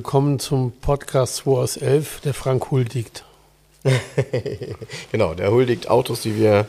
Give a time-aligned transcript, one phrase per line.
[0.00, 3.22] Willkommen zum Podcast 2 aus 11, der Frank huldigt.
[5.12, 6.64] genau, der huldigt Autos, die wir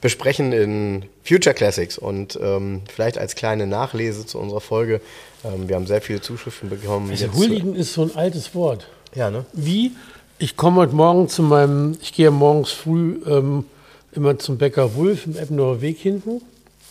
[0.00, 1.98] besprechen in Future Classics.
[1.98, 5.02] Und ähm, vielleicht als kleine Nachlese zu unserer Folge.
[5.44, 7.10] Ähm, wir haben sehr viele Zuschriften bekommen.
[7.10, 8.88] Also huldigen ist so ein altes Wort.
[9.14, 9.44] Ja, ne?
[9.52, 9.92] Wie?
[10.38, 13.66] Ich komme heute Morgen zu meinem, ich gehe morgens früh ähm,
[14.12, 16.40] immer zum Bäcker Wulf im Eppendorfer Weg hinten.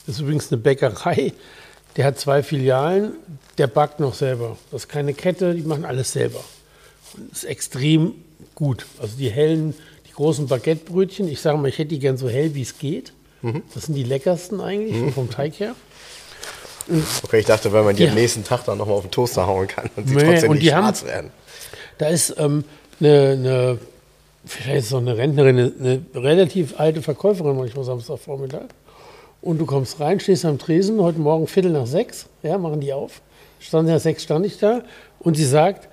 [0.05, 1.33] Das ist übrigens eine Bäckerei.
[1.97, 3.13] Der hat zwei Filialen,
[3.61, 4.57] der backt noch selber.
[4.71, 6.43] Das ist keine Kette, die machen alles selber.
[7.13, 8.15] Und ist extrem
[8.55, 8.87] gut.
[8.99, 9.75] Also die hellen,
[10.07, 13.13] die großen Baguettebrötchen, ich sage mal, ich hätte die gern so hell, wie es geht.
[13.43, 13.61] Mhm.
[13.75, 15.13] Das sind die leckersten eigentlich, mhm.
[15.13, 15.75] vom Teig her.
[17.21, 18.09] Okay, ich dachte, weil man die ja.
[18.09, 20.57] am nächsten Tag dann nochmal auf den Toaster hauen kann und sie nee, trotzdem und
[20.57, 21.31] nicht schwarz haben, werden.
[21.99, 22.63] Da ist ähm,
[22.99, 23.77] eine, eine,
[24.43, 28.69] vielleicht ist es auch eine Rentnerin, eine, eine relativ alte Verkäuferin manchmal Samstagvormittag.
[29.43, 32.91] Und du kommst rein, stehst am Tresen, heute Morgen Viertel nach sechs, ja, machen die
[32.91, 33.21] auf.
[33.61, 34.83] Stand nach sechs stand ich da
[35.19, 35.87] und sie sagt,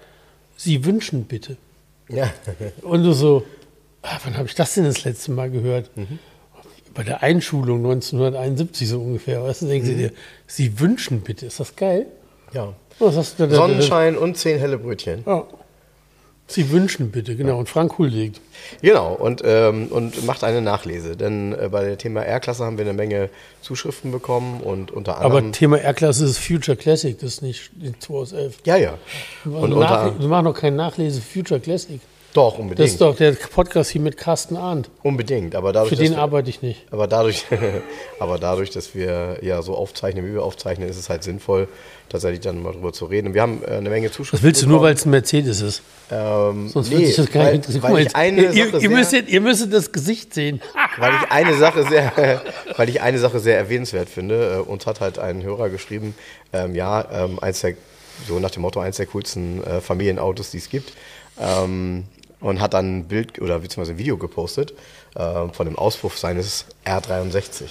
[0.56, 1.56] Sie wünschen bitte.
[2.08, 2.32] Ja.
[2.82, 3.44] und du so,
[4.02, 5.96] ah, wann habe ich das denn das letzte Mal gehört?
[5.96, 6.18] Mhm.
[6.94, 9.44] Bei der Einschulung 1971 so ungefähr.
[9.44, 9.90] Weißt du, denken mhm.
[9.90, 10.12] sie dir,
[10.48, 11.46] Sie wünschen bitte.
[11.46, 12.06] Ist das geil?
[12.52, 12.74] Ja.
[12.98, 15.22] Sonnenschein und zehn helle Brötchen.
[15.24, 15.46] Ja.
[16.50, 17.58] Sie wünschen bitte, genau.
[17.58, 18.40] Und Frank huldigt.
[18.80, 21.14] Genau, und, ähm, und macht eine Nachlese.
[21.14, 23.28] Denn äh, bei dem Thema R-Klasse haben wir eine Menge
[23.60, 25.44] Zuschriften bekommen und unter anderem.
[25.44, 28.60] Aber Thema R-Klasse ist Future Classic, das ist nicht 2 aus 11.
[28.64, 28.94] Ja, ja.
[29.44, 32.00] Und Nach, wir machen noch keine Nachlese Future Classic.
[32.38, 32.78] Doch, unbedingt.
[32.78, 34.88] Das ist doch der Podcast hier mit Carsten Arndt.
[35.02, 35.88] Unbedingt, aber dadurch.
[35.88, 36.86] Für den wir, arbeite ich nicht.
[36.92, 37.44] Aber dadurch,
[38.20, 41.66] aber dadurch, dass wir ja so aufzeichnen, wie wir aufzeichnen, ist es halt sinnvoll,
[42.08, 43.26] tatsächlich dann mal drüber zu reden.
[43.26, 44.36] Und wir haben äh, eine Menge Zuschriften.
[44.36, 45.82] Das willst du nur, weil es ein Mercedes ist?
[46.12, 48.38] Ähm, Sonst nee, würde ich das gar nicht interessieren.
[48.54, 50.60] Ihr, ihr, müsstet, ihr müsstet das Gesicht sehen.
[50.96, 52.40] weil ich eine Sache sehr,
[52.76, 54.58] weil ich eine Sache sehr erwähnenswert finde.
[54.64, 56.14] Äh, uns hat halt ein Hörer geschrieben,
[56.52, 57.74] ähm, ja, ähm, eins der,
[58.28, 60.92] so nach dem Motto, eins der coolsten äh, Familienautos, die es gibt.
[61.40, 62.04] Ähm,
[62.40, 64.74] und hat dann ein Bild oder beziehungsweise ein Video gepostet
[65.14, 67.64] äh, von dem Auspuff seines R63.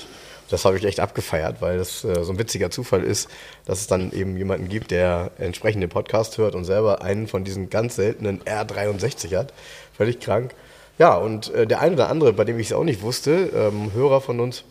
[0.49, 3.29] Das habe ich echt abgefeiert, weil das äh, so ein witziger Zufall ist,
[3.65, 7.43] dass es dann eben jemanden gibt, der entsprechend den Podcast hört und selber einen von
[7.43, 9.53] diesen ganz seltenen R63 hat.
[9.95, 10.53] Völlig krank.
[10.97, 13.91] Ja, und äh, der eine oder andere, bei dem ich es auch nicht wusste, ähm,
[13.93, 14.63] Hörer von uns,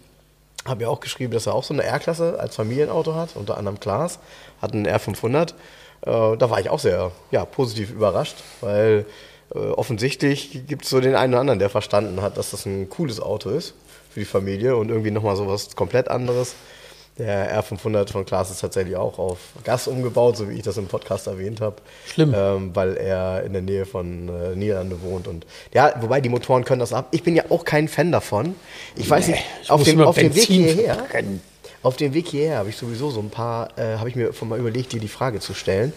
[0.65, 3.79] habe ja auch geschrieben, dass er auch so eine R-Klasse als Familienauto hat, unter anderem
[3.79, 4.19] Klaas,
[4.61, 5.51] hat einen R500.
[5.51, 9.05] Äh, da war ich auch sehr ja, positiv überrascht, weil
[9.51, 13.21] offensichtlich gibt es so den einen oder anderen, der verstanden hat, dass das ein cooles
[13.21, 13.75] Auto ist
[14.11, 16.55] für die Familie und irgendwie nochmal so was komplett anderes.
[17.19, 20.87] Der R500 von Klaas ist tatsächlich auch auf Gas umgebaut, so wie ich das im
[20.87, 21.77] Podcast erwähnt habe.
[22.07, 22.35] Schlimm.
[22.37, 25.27] Ähm, weil er in der Nähe von äh, Niederlande wohnt.
[25.27, 27.09] Und ja, wobei die Motoren können das ab.
[27.13, 28.55] Ich bin ja auch kein Fan davon.
[28.97, 31.07] Ich weiß nee, nicht, auf dem, auf dem Weg hierher.
[31.83, 34.49] Auf dem Weg hierher habe ich sowieso so ein paar, äh, habe ich mir von
[34.49, 35.95] mal überlegt, dir die Frage zu stellen.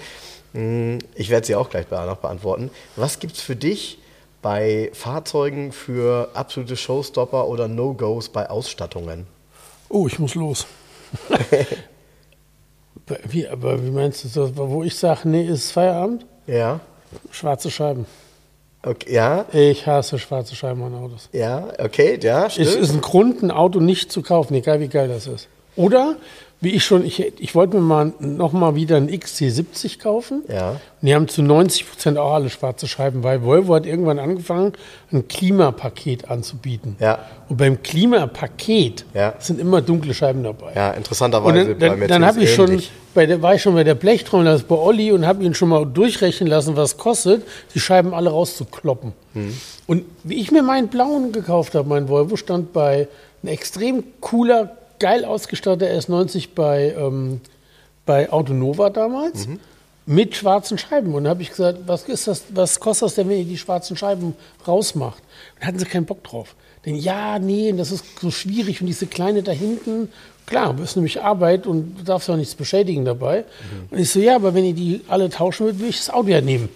[0.53, 2.71] Hm, ich werde sie auch gleich noch beantworten.
[2.95, 3.99] Was gibt es für dich
[4.41, 9.27] bei Fahrzeugen für absolute Showstopper oder No-Gos bei Ausstattungen?
[9.89, 10.65] Oh, ich muss los.
[13.25, 14.55] wie, aber wie meinst du das?
[14.55, 16.25] Wo ich sage, nee, ist Feierabend?
[16.47, 16.79] Ja.
[17.31, 18.05] Schwarze Scheiben.
[18.81, 19.45] Okay, ja.
[19.51, 21.27] Ich hasse schwarze Scheiben an Autos.
[21.33, 22.67] Ja, okay, ja, stimmt.
[22.67, 25.49] Es ist ein Grund, ein Auto nicht zu kaufen, egal wie geil das ist.
[25.75, 26.15] Oder
[26.61, 30.43] wie ich schon, ich, ich wollte mir mal noch mal wieder einen XC70 kaufen.
[30.49, 30.71] Ja.
[30.71, 34.73] Und die haben zu 90 Prozent auch alle schwarze Scheiben, weil Volvo hat irgendwann angefangen,
[35.13, 36.97] ein Klimapaket anzubieten.
[36.99, 37.19] Ja.
[37.47, 39.35] Und beim Klimapaket ja.
[39.39, 40.73] sind immer dunkle Scheiben dabei.
[40.75, 41.71] Ja, interessanterweise.
[41.71, 42.81] Und dann, dann, dann habe ich schon,
[43.13, 45.69] bei der, war ich schon bei der Blechtrommel, das bei Olli und habe ihn schon
[45.69, 47.43] mal durchrechnen lassen, was es kostet,
[47.73, 49.13] die Scheiben alle rauszukloppen.
[49.33, 49.57] Mhm.
[49.87, 53.07] Und wie ich mir meinen blauen gekauft habe, mein Volvo stand bei
[53.43, 57.41] ein extrem cooler geil ausgestatteter S90 bei, ähm,
[58.05, 59.47] bei Autonova damals.
[59.47, 59.59] Mhm.
[60.05, 61.13] Mit schwarzen Scheiben.
[61.13, 63.59] Und da habe ich gesagt, was, ist das, was kostet das denn, wenn ihr die
[63.59, 64.35] schwarzen Scheiben
[64.67, 65.21] rausmacht?
[65.59, 66.55] Und hatten sie keinen Bock drauf.
[66.85, 70.09] Denn ja, nee, das ist so schwierig und diese kleine da hinten,
[70.45, 73.41] klar, das ist nämlich Arbeit und du darfst auch nichts beschädigen dabei.
[73.41, 73.87] Mhm.
[73.91, 76.29] Und ich so, ja, aber wenn ihr die alle tauschen würdet, würde ich das Auto
[76.29, 76.69] ja nehmen.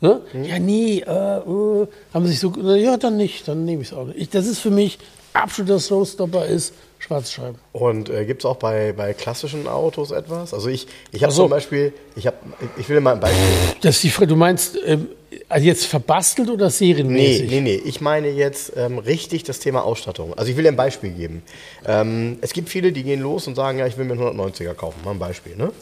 [0.00, 0.22] Ne?
[0.32, 0.44] Mhm.
[0.44, 4.06] Ja, nee, äh, äh, haben sich so, ja, dann nicht, dann nehme ich es auch
[4.06, 4.18] nicht.
[4.18, 4.98] Ich, das ist für mich
[5.32, 7.58] absoluter Showstopper ist schwarze Scheiben.
[7.72, 10.54] Und äh, gibt es auch bei, bei klassischen Autos etwas?
[10.54, 11.42] Also ich, ich habe so.
[11.42, 12.36] zum Beispiel, ich habe,
[12.76, 13.40] ich will dir mal ein Beispiel.
[13.80, 15.08] Das die du meinst ähm,
[15.48, 17.50] also jetzt verbastelt oder Nee, serienmäßig?
[17.50, 17.74] nee, nee.
[17.84, 20.34] Ich meine jetzt ähm, richtig das Thema Ausstattung.
[20.34, 21.42] Also ich will dir ein Beispiel geben.
[21.86, 24.74] Ähm, es gibt viele, die gehen los und sagen, ja, ich will mir einen 190er
[24.74, 25.00] kaufen.
[25.04, 25.72] Mal ein Beispiel, ne?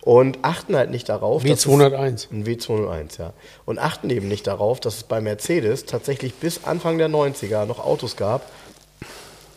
[0.00, 2.26] Und achten halt nicht darauf, dass es- W201.
[2.30, 3.32] Ein W201, ja.
[3.64, 7.84] Und achten eben nicht darauf, dass es bei Mercedes tatsächlich bis Anfang der 90er noch
[7.84, 8.42] Autos gab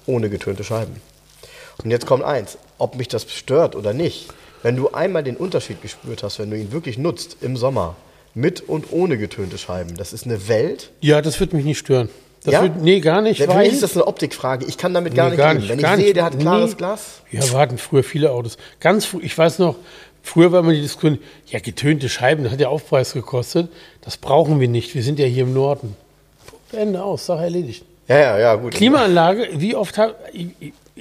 [0.08, 0.96] ohne getönte Scheiben.
[1.84, 4.28] Und jetzt kommt eins, ob mich das stört oder nicht.
[4.64, 7.96] Wenn du einmal den Unterschied gespürt hast, wenn du ihn wirklich nutzt im Sommer,
[8.34, 10.90] mit und ohne getönte Scheiben, das ist eine Welt.
[11.02, 12.10] Ja, das wird mich nicht stören.
[12.44, 12.62] Das Ja?
[12.64, 13.42] wird, nee, gar nicht.
[13.42, 14.66] Für weil, mich ist das eine Optikfrage.
[14.66, 16.16] Ich kann damit gar Nee, nicht gar nicht, Wenn ich sehe, nicht.
[16.16, 16.78] der hat klares Nee.
[16.78, 17.02] Glas.
[17.32, 18.58] Ja, wir hatten früher viele Autos.
[18.80, 19.76] Ganz früh, ich weiß noch,
[20.24, 23.70] früher war immer die Diskussion, ja, getönte Scheiben, das hat ja Aufpreis gekostet.
[24.02, 24.94] Das brauchen wir nicht.
[24.96, 25.96] Wir sind ja hier im Norden.
[26.72, 27.84] Ende aus, Sache erledigt.
[28.08, 28.74] Ja, ja, ja, gut.
[28.74, 30.16] Klimaanlage, wie oft habe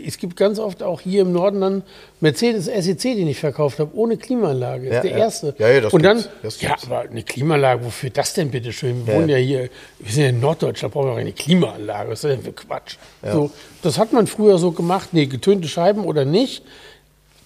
[0.05, 1.82] es gibt ganz oft auch hier im Norden dann
[2.20, 4.88] Mercedes SEC, den ich verkauft habe, ohne Klimaanlage.
[4.88, 5.17] Ja, ist der ja.
[5.19, 5.55] erste.
[5.58, 6.23] Ja, ja, das Und dann.
[6.43, 9.06] Das ja, aber eine Klimaanlage, wofür das denn bitte schön?
[9.06, 9.19] Wir Ja.
[9.20, 12.11] wohnen ja hier, wir sind ja in Norddeutschland, brauchen wir auch eine Klimaanlage.
[12.11, 12.97] Was ist denn für Quatsch?
[13.25, 13.50] So,
[13.82, 16.62] das hat man früher so gemacht, nee, getönte Scheiben oder nicht.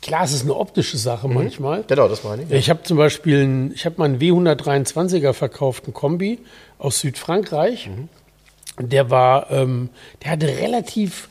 [0.02, 1.34] Klar, es ist eine optische Sache Mhm.
[1.34, 1.84] manchmal.
[1.86, 2.50] Genau, das meine ich.
[2.50, 6.38] Ich habe zum Beispiel, einen, ich habe mal einen W123er verkauft, einen Kombi
[6.78, 7.90] aus Südfrankreich.
[8.78, 9.88] Der war, ähm,
[10.22, 11.28] der hatte relativ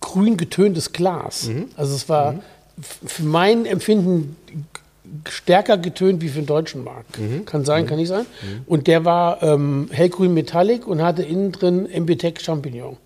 [0.00, 1.50] grün getöntes Glas.
[1.76, 2.40] Also es war
[2.80, 4.36] f- für mein Empfinden
[5.28, 7.18] stärker getönt wie für den deutschen Markt.
[7.46, 8.26] Kann sein, kann nicht sein.
[8.66, 12.96] Und der war ähm, hellgrün Metallic und hatte innen drin MBTEC Champignon.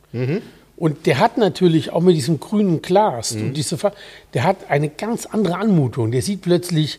[0.76, 3.76] Und der hat natürlich auch mit diesem grünen Glas und diese
[4.34, 6.10] der hat eine ganz andere Anmutung.
[6.10, 6.98] Der sieht plötzlich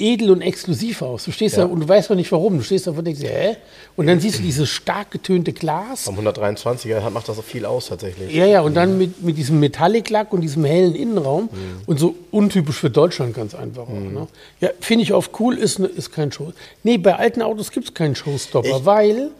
[0.00, 1.24] edel und exklusiv aus.
[1.24, 1.64] Du stehst Ja.
[1.66, 2.56] da und du weißt noch nicht warum.
[2.58, 3.56] Du stehst da und denkst, hä?
[3.96, 6.08] Und dann siehst du dieses stark getönte Glas.
[6.08, 8.34] Am 123er hat- macht das auch viel aus tatsächlich.
[8.34, 11.48] Ja, ja, und dann mit, mit diesem Metallic-Lack und diesem hellen Innenraum
[11.86, 13.88] und so untypisch für Deutschland ganz einfach auch.
[13.90, 14.26] Ne?
[14.60, 16.52] Ja, finde ich oft cool, ist, ne, ist kein Show.
[16.82, 19.30] Nee, bei alten Autos gibt es keinen Showstopper, Ich- weil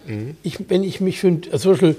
[0.43, 1.97] ich, wenn ich mich für, ein- also zum Beispiel,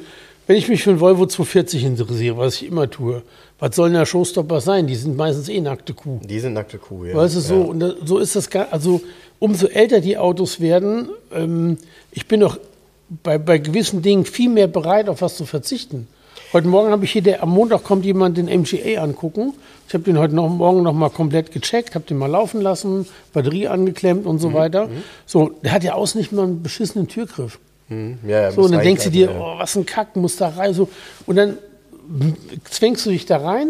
[0.51, 3.21] wenn ich mich für einen Volvo 240 interessiere, was ich immer tue,
[3.57, 4.86] was soll denn der Showstopper sein?
[4.86, 6.19] Die sind meistens eh nackte Kuh.
[6.25, 7.15] Die sind nackte Kuh, ja.
[7.15, 7.62] Weißt du, so, Ja.
[7.62, 9.00] und da, so ist das gar, also
[9.39, 11.77] umso älter die Autos werden, ähm,
[12.12, 12.59] ich bin doch
[13.24, 16.09] bei, bei gewissen Dingen viel mehr bereit, auf was zu verzichten.
[16.51, 19.54] Heute Morgen habe ich hier, der, am Montag kommt jemand den MGA angucken.
[19.88, 23.07] Ich habe den heute noch, Morgen noch mal komplett gecheckt, habe den mal laufen lassen,
[23.31, 24.89] Batterie angeklemmt und so Mhm, weiter.
[25.25, 27.57] So, der hat ja außen nicht mal einen beschissenen Türgriff.
[27.91, 29.53] Hm, ja, ja, So, und dann denkst du dir, eigentlich- ja.
[29.55, 30.73] oh, was ein Kack, muss da rein.
[30.73, 30.88] So.
[31.25, 31.57] Und dann
[32.69, 33.69] zwängst du dich da rein.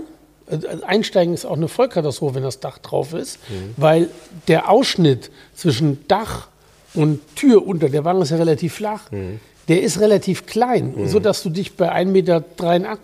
[0.49, 3.73] Also Einsteigen ist auch eine Vollkatastrophe, wenn das Dach drauf ist, Mhm.
[3.77, 4.09] weil
[4.47, 6.47] der Ausschnitt zwischen Dach
[6.93, 9.39] und Tür unter, der Wagen ist ja relativ flach, Mhm.
[9.67, 12.43] Der ist relativ klein, so dass du dich bei 1,83 Meter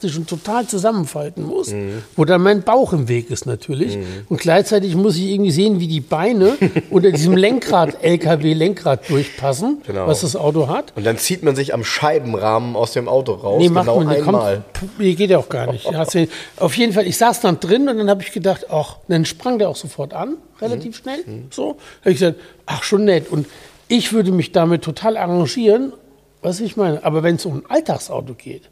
[0.10, 2.02] schon total zusammenfalten musst, Mhm.
[2.16, 3.98] wo dann mein Bauch im Weg ist natürlich.
[4.28, 6.58] Und gleichzeitig muss ich irgendwie sehen, wie die Beine
[6.90, 10.08] unter diesem Lenkrad, LKW-Lenkrad durchpassen, Genau.
[10.08, 10.94] was das Auto hat.
[10.96, 13.60] Und dann zieht man sich am Scheibenrahmen aus dem Auto raus.
[13.62, 14.28] Nee, macht genau man nicht.
[14.28, 14.64] einmal.
[14.78, 15.88] Kommt, nee, geht ja auch gar nicht.
[16.58, 19.60] Auf jeden Fall, ich saß dann drin und dann habe ich gedacht, ach, dann sprang
[19.60, 20.94] der auch sofort an, relativ Mhm.
[21.04, 21.20] schnell.
[21.52, 23.30] So, habe ich gesagt, ach, schon nett.
[23.30, 23.48] Und
[23.88, 25.94] ich würde mich damit total arrangieren,
[26.42, 27.04] was ich meine.
[27.04, 28.70] Aber wenn es um ein Alltagsauto geht,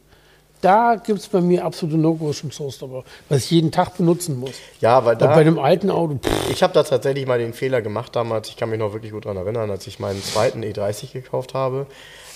[0.62, 4.54] da gibt es bei mir absolute No-Gos im Showstopper, was ich jeden Tag benutzen muss.
[4.82, 5.36] Ja, weil Aber da.
[5.36, 8.50] bei einem alten Auto, pff, Ich habe da tatsächlich mal den Fehler gemacht damals.
[8.50, 11.86] Ich kann mich noch wirklich gut daran erinnern, als ich meinen zweiten E30 gekauft habe.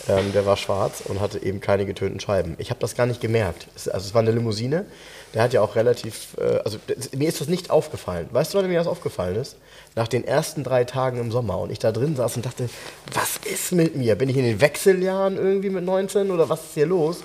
[0.08, 2.56] Ähm, der war schwarz und hatte eben keine getönten Scheiben.
[2.60, 3.68] Ich habe das gar nicht gemerkt.
[3.76, 4.86] Also es war eine Limousine.
[5.34, 8.28] Der hat ja auch relativ, äh, also das, mir ist das nicht aufgefallen.
[8.32, 9.58] Weißt du, wann mir das aufgefallen ist?
[9.96, 12.70] Nach den ersten drei Tagen im Sommer und ich da drin saß und dachte,
[13.14, 14.16] was ist mit mir?
[14.16, 17.18] Bin ich in den Wechseljahren irgendwie mit 19 oder was ist hier los?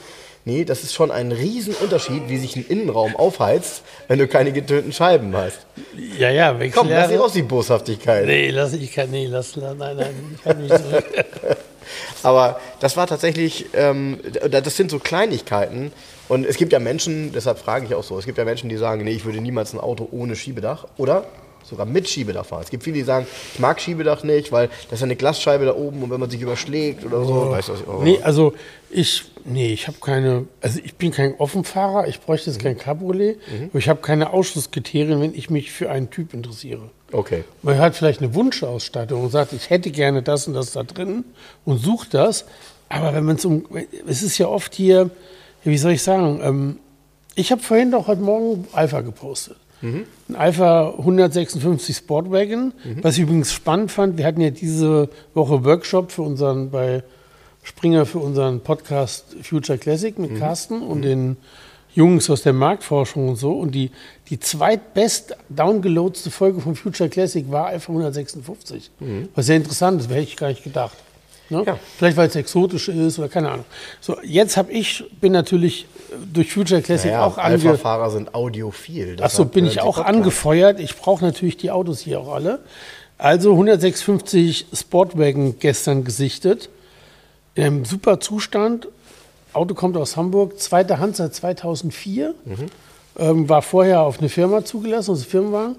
[0.47, 4.93] Nee, das ist schon ein Riesenunterschied, wie sich ein Innenraum aufheizt, wenn du keine getönten
[4.93, 5.61] Scheiben hast.
[6.19, 7.09] ja, ja, Komm, lass Wechseljahre.
[7.09, 8.27] dich raus, die Boshaftigkeit.
[8.27, 11.05] Nee, lass, ich kann, nee, lass, nein, nein, ich kann nicht zurück.
[12.23, 14.21] Aber das war tatsächlich, ähm,
[14.51, 15.93] das sind so Kleinigkeiten.
[16.29, 18.77] Und es gibt ja Menschen, deshalb frage ich auch so, es gibt ja Menschen, die
[18.77, 21.25] sagen, nee, ich würde niemals ein Auto ohne Schiebedach oder
[21.65, 22.63] sogar mit Schiebedach fahren.
[22.63, 25.65] Es gibt viele, die sagen, ich mag Schiebedach nicht, weil das ist ja eine Glasscheibe
[25.65, 28.03] da oben und wenn man sich überschlägt oder so, weißt du, oh.
[28.03, 28.53] Nee, also
[28.91, 33.39] ich, nee, ich habe keine, also ich bin kein Offenfahrer, ich bräuchte jetzt kein Cabriolet,
[33.71, 36.91] aber ich habe keine Ausschlusskriterien, wenn ich mich für einen Typ interessiere.
[37.13, 37.45] Okay.
[37.63, 41.25] Man hat vielleicht eine Wunschausstattung und sagt, ich hätte gerne das und das da drin
[41.65, 42.45] und sucht das,
[42.89, 43.65] aber wenn man es um,
[44.07, 45.11] es ist ja oft hier,
[45.65, 46.79] wie soll ich sagen, ähm,
[47.35, 49.57] ich habe vorhin doch heute Morgen Alpha gepostet.
[50.29, 54.17] Ein Alpha 156 Sportwagon, was ich übrigens spannend fand.
[54.17, 57.03] Wir hatten ja diese Woche Workshop für unseren, bei
[57.63, 61.37] Springer für unseren Podcast Future Classic mit Carsten und den
[61.95, 63.53] Jungs aus der Marktforschung und so.
[63.53, 63.91] Und die,
[64.31, 68.91] die zweitbest downgelotste Folge von Future Classic war Alpha 156.
[69.35, 70.97] Was sehr interessant ist, hätte ich gar nicht gedacht.
[71.55, 71.65] Ne?
[71.67, 71.79] Ja.
[71.97, 73.65] Vielleicht weil es exotisch ist oder keine Ahnung.
[74.01, 75.87] So, jetzt habe ich, bin natürlich
[76.33, 79.17] durch Future Classic Naja, auch ange Alpha-Fahrer sind audiophil.
[79.21, 80.09] Achso, bin hören ich auch Podcast.
[80.09, 80.81] angefeuert.
[80.81, 82.61] Ich brauche natürlich die Autos hier auch alle.
[83.19, 86.69] Also 156 Sportwagen gestern gesichtet.
[87.55, 88.89] In einem super Zustand.
[89.53, 92.35] Auto kommt aus Hamburg, zweite Hand seit 2004.
[93.17, 95.77] Ähm, war vorher auf eine Firma zugelassen, also Firmenwagen.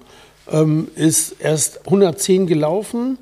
[0.50, 3.18] Ähm, ist erst 110 gelaufen.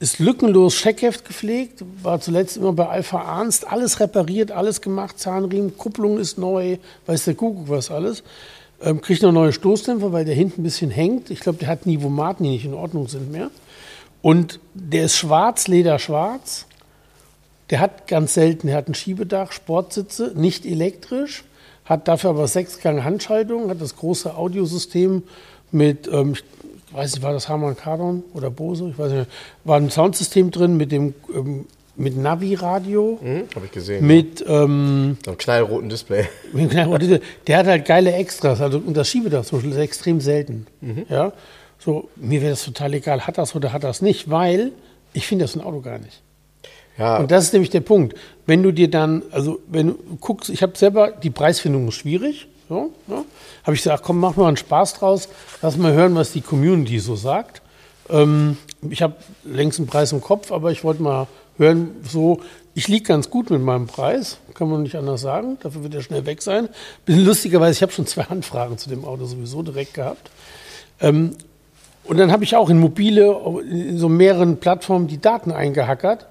[0.00, 5.76] Ist lückenlos Scheckheft gepflegt, war zuletzt immer bei Alpha Arnst, alles repariert, alles gemacht, Zahnriemen,
[5.76, 8.22] Kupplung ist neu, weiß der Kuckuck was alles.
[8.80, 11.30] Ähm, kriegt noch neue Stoßdämpfer, weil der hinten ein bisschen hängt.
[11.30, 13.50] Ich glaube, der hat Niveaumaten, die nicht in Ordnung sind mehr.
[14.22, 16.66] Und der ist schwarz, lederschwarz.
[17.70, 21.44] Der hat ganz selten, der hat ein Schiebedach, Sportsitze, nicht elektrisch,
[21.84, 25.24] hat dafür aber Sechsgang Handschaltung, hat das große Audiosystem
[25.70, 26.34] mit, ähm,
[26.92, 29.30] weiß nicht, war das Harman Kardon oder Bose, ich weiß nicht,
[29.64, 31.66] war ein Soundsystem drin mit dem ähm,
[32.00, 34.06] mit Navi-Radio, Hm, Habe ich gesehen.
[34.06, 36.26] mit ähm, so einem knallroten Display.
[37.46, 38.60] der hat halt geile Extras.
[38.60, 40.66] Also, und das Schiebedach zum Beispiel ist extrem selten.
[41.08, 41.32] Ja?
[41.80, 44.70] So, mir wäre das total egal, hat das oder hat das nicht, weil
[45.12, 46.22] ich finde das ein Auto gar nicht.
[46.98, 48.16] Ja, Und das ist nämlich der Punkt.
[48.46, 52.46] Wenn du dir dann, also wenn du guckst, ich habe selber, die Preisfindung ist schwierig.
[52.68, 53.24] So, ja,
[53.68, 55.28] habe ich gesagt, komm, mach mal einen Spaß draus,
[55.60, 57.60] lass mal hören, was die Community so sagt.
[58.08, 58.56] Ähm,
[58.88, 61.26] ich habe längst einen Preis im Kopf, aber ich wollte mal
[61.58, 62.40] hören, so,
[62.74, 66.00] ich liege ganz gut mit meinem Preis, kann man nicht anders sagen, dafür wird er
[66.00, 66.70] schnell weg sein.
[67.04, 70.30] Bisschen lustigerweise, ich habe schon zwei Anfragen zu dem Auto sowieso direkt gehabt.
[71.02, 71.36] Ähm,
[72.04, 73.36] und dann habe ich auch in mobile,
[73.70, 76.26] in so mehreren Plattformen die Daten eingehackert.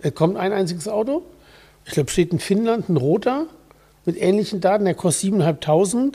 [0.00, 1.20] Es kommt ein einziges Auto.
[1.84, 3.44] Ich glaube, steht in Finnland ein roter
[4.04, 4.84] mit ähnlichen Daten.
[4.84, 6.14] Der kostet 7.500.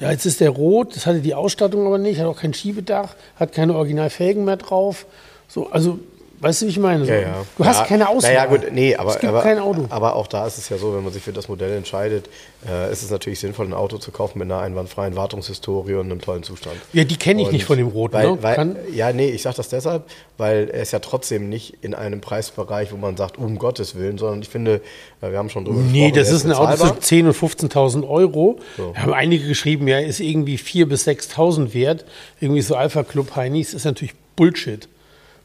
[0.00, 0.96] Ja, jetzt ist der rot.
[0.96, 2.18] Das hatte die Ausstattung aber nicht.
[2.18, 3.14] Hat auch kein Schiebedach.
[3.36, 5.06] Hat keine Originalfelgen mehr drauf.
[5.46, 5.98] So, also,
[6.40, 7.04] weißt du, wie ich meine?
[7.06, 7.46] Ja, ja.
[7.56, 8.34] Du hast ja, keine Auswahl.
[8.34, 9.86] Naja, gut, nee, aber, es gibt aber, kein Auto.
[9.90, 12.28] aber auch da ist es ja so, wenn man sich für das Modell entscheidet,
[12.68, 16.20] äh, ist es natürlich sinnvoll, ein Auto zu kaufen mit einer einwandfreien Wartungshistorie und einem
[16.20, 16.76] tollen Zustand.
[16.92, 18.14] Ja, die kenne ich Und nicht von dem roten.
[18.14, 18.42] Weil, ne?
[18.42, 20.04] weil, ja, nee, ich sage das deshalb,
[20.38, 24.18] weil er ist ja trotzdem nicht in einem Preisbereich, wo man sagt, um Gottes Willen,
[24.18, 24.80] sondern ich finde,
[25.20, 27.36] äh, wir haben schon drüber Nee, gesprochen, das er ist ein Auto für 10.000 und
[27.36, 28.58] 15.000 Euro.
[28.76, 28.92] So.
[28.94, 32.04] Da haben einige geschrieben, ja, ist irgendwie 4.000 bis 6.000 wert.
[32.40, 34.88] Irgendwie so Alpha Club Heinis ist natürlich Bullshit.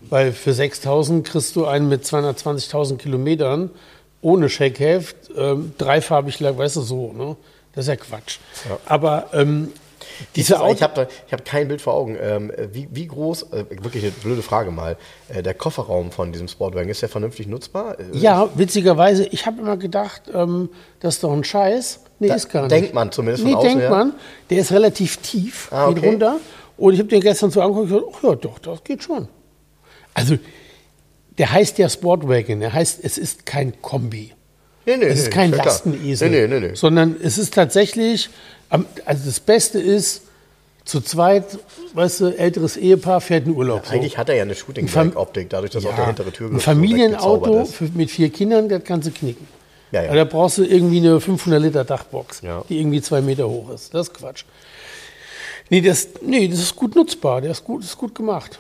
[0.10, 3.70] Weil für 6.000 kriegst du einen mit 220.000 Kilometern
[4.22, 7.14] ohne Scheckheft, ähm, dreifarbig, weißt du, so.
[7.14, 7.36] Ne?
[7.74, 8.40] Das ist ja Quatsch.
[8.68, 8.78] Ja.
[8.86, 9.72] Aber ähm,
[10.36, 12.18] Diese diese ich Auto, habe hab kein Bild vor Augen.
[12.22, 14.98] Ähm, wie, wie groß, äh, wirklich eine blöde Frage mal,
[15.30, 18.00] äh, der Kofferraum von diesem Sportwagen, ist der vernünftig nutzbar?
[18.00, 20.70] Äh, ja, witzigerweise, ich habe immer gedacht, ähm,
[21.02, 22.00] das ist doch ein Scheiß.
[22.20, 22.72] Nee, Da- ist gar nicht.
[22.72, 23.90] denkt man zumindest von Nee, außen denkt her.
[23.92, 24.14] man.
[24.50, 26.10] Der ist relativ tief, Ah, geht okay.
[26.10, 26.38] runter.
[26.78, 29.28] Und ich habe den gestern so angeguckt und gesagt, ach ja, doch, das geht schon.
[30.16, 30.38] Also,
[31.38, 32.60] der heißt ja Sportwagon.
[32.62, 34.32] Der heißt, es ist kein Kombi.
[34.88, 35.64] Nee, nee, Es ist nee, kein ja.
[35.64, 36.30] Lastenesel.
[36.30, 36.76] Nee, nee, nee, nee.
[36.76, 38.30] Sondern es ist tatsächlich,
[38.70, 40.22] also das Beste ist,
[40.86, 41.58] zu zweit,
[41.96, 43.88] weißt du, älteres Ehepaar fährt in Urlaub.
[43.88, 43.94] so.
[43.94, 46.64] Eigentlich hat er ja eine shooting optik dadurch, dass auch der hintere Türgriff ein so
[46.66, 49.48] Familienauto für, mit vier Kindern, das kannst du knicken.
[49.92, 50.14] Ja, ja.
[50.14, 52.64] Da brauchst du irgendwie eine 500 Liter Dachbox, Ja.
[52.70, 53.94] die irgendwie zwei Meter hoch ist.
[53.94, 54.44] Das ist Quatsch.
[55.70, 57.42] Nee, das, nee, das ist gut nutzbar.
[57.42, 58.60] Der ist gut, ist gut gemacht.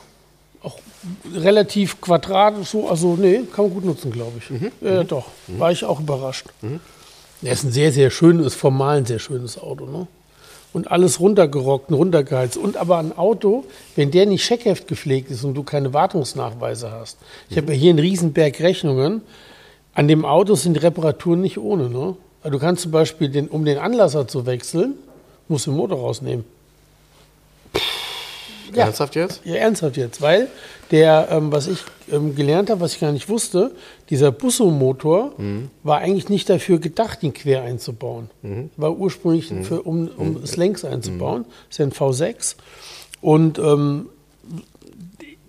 [1.33, 4.49] Relativ quadratisch so, also nee, kann man gut nutzen, glaube ich.
[4.49, 4.71] Mhm.
[4.81, 5.25] Ja, doch.
[5.47, 6.47] War ich auch überrascht.
[7.41, 10.07] Der ist ein sehr, sehr schönes, formal ein sehr schönes Auto, ne?
[10.73, 12.57] Und alles runtergerockt und runtergeheizt.
[12.57, 13.63] Und aber ein Auto,
[13.95, 17.17] wenn der nicht Scheckheft gepflegt ist und du keine Wartungsnachweise hast.
[17.49, 19.21] Ich habe ja hier einen Riesenberg Rechnungen.
[19.93, 21.89] An dem Auto sind die Reparaturen nicht ohne.
[21.89, 22.17] Ne?
[22.41, 24.95] Also du kannst zum Beispiel, den, um den Anlasser zu wechseln,
[25.47, 26.43] musst du den Motor rausnehmen.
[28.73, 28.85] Ja.
[28.85, 29.41] Ernsthaft jetzt?
[29.45, 30.47] Ja, ernsthaft jetzt, weil
[30.91, 31.79] der, ähm, was ich
[32.11, 33.71] ähm, gelernt habe, was ich gar nicht wusste,
[34.09, 35.33] dieser Busso-Motor
[35.83, 38.29] war eigentlich nicht dafür gedacht, ihn quer einzubauen.
[38.77, 41.45] War ursprünglich für, um, um es längs einzubauen.
[41.69, 42.55] ist ja ein V6.
[43.21, 44.07] Und ähm,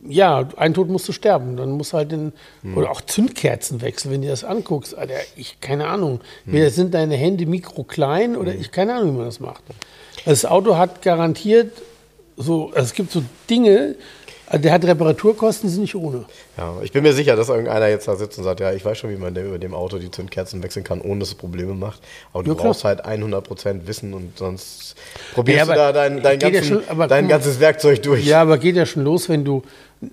[0.08, 1.56] ja, ein Tod musst du sterben.
[1.56, 2.32] Dann musst du halt den,
[2.74, 4.96] oder auch Zündkerzen wechseln, wenn du das anguckst.
[4.96, 6.20] Alter, ich, keine Ahnung.
[6.44, 9.62] Weder sind deine Hände mikroklein oder ich, keine Ahnung, wie man das macht.
[10.24, 11.72] Das Auto hat garantiert
[12.36, 13.94] so, also es gibt so Dinge,
[14.48, 16.24] also der hat Reparaturkosten, die sind nicht ohne.
[16.56, 18.96] Ja, ich bin mir sicher, dass irgendeiner jetzt da sitzt und sagt, ja, ich weiß
[18.98, 22.00] schon, wie man über dem Auto die Zündkerzen wechseln kann, ohne dass es Probleme macht.
[22.32, 24.94] Aber du Ja, brauchst halt 100% Wissen und sonst
[25.34, 28.24] probierst Ja, du da dein, dein, geht ja ganzen, schon- aber dein ganzes Werkzeug durch.
[28.24, 29.62] Ja, aber geht ja schon los, wenn du,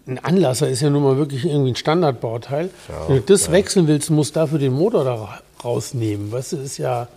[0.07, 2.69] ein Anlasser ist ja nun mal wirklich irgendwie ein Standardbauteil.
[3.07, 6.31] wenn du das wechseln willst, musst du dafür den Motor da ra- rausnehmen.
[6.31, 7.07] Weißt du, ist ja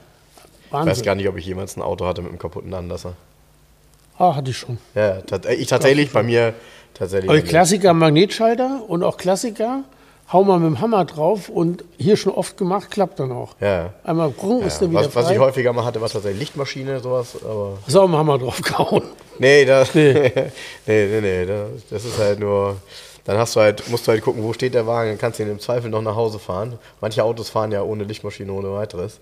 [0.71, 1.05] weiß Wahnsinn.
[1.05, 3.15] gar nicht, ob ich jemals ein Auto hatte mit einem kaputten Anlasser.
[4.19, 4.79] Ah, hatte ich schon.
[4.95, 6.55] Ja, tat- ich tatsächlich bei mir
[6.95, 7.31] tatsächlich.
[7.31, 7.41] Aber.
[7.43, 9.85] Klassiker Magnetschalter und auch Klassiker,
[10.33, 13.55] hau mal mit dem Hammer drauf und hier schon oft gemacht, klappt dann auch.
[13.61, 13.93] Ja.
[14.05, 15.35] Einmal brung, ist der Ja, wieder was, was frei.
[15.35, 17.79] ich häufiger mal hatte, war tatsächlich Lichtmaschine, sowas, aber.
[17.85, 19.03] Hast du auch mit dem Hammer drauf gehauen.
[19.39, 20.13] Nee, das, nee.
[20.87, 21.21] Nee.
[21.21, 21.47] nee, nee,
[21.91, 22.77] das ist halt nur.
[23.25, 25.43] Dann hast du halt, musst du halt gucken, wo steht der Wagen, dann kannst du
[25.43, 26.79] ihn im Zweifel noch nach Hause fahren.
[27.01, 29.19] Manche Autos fahren ja ohne Lichtmaschine, ohne weiteres.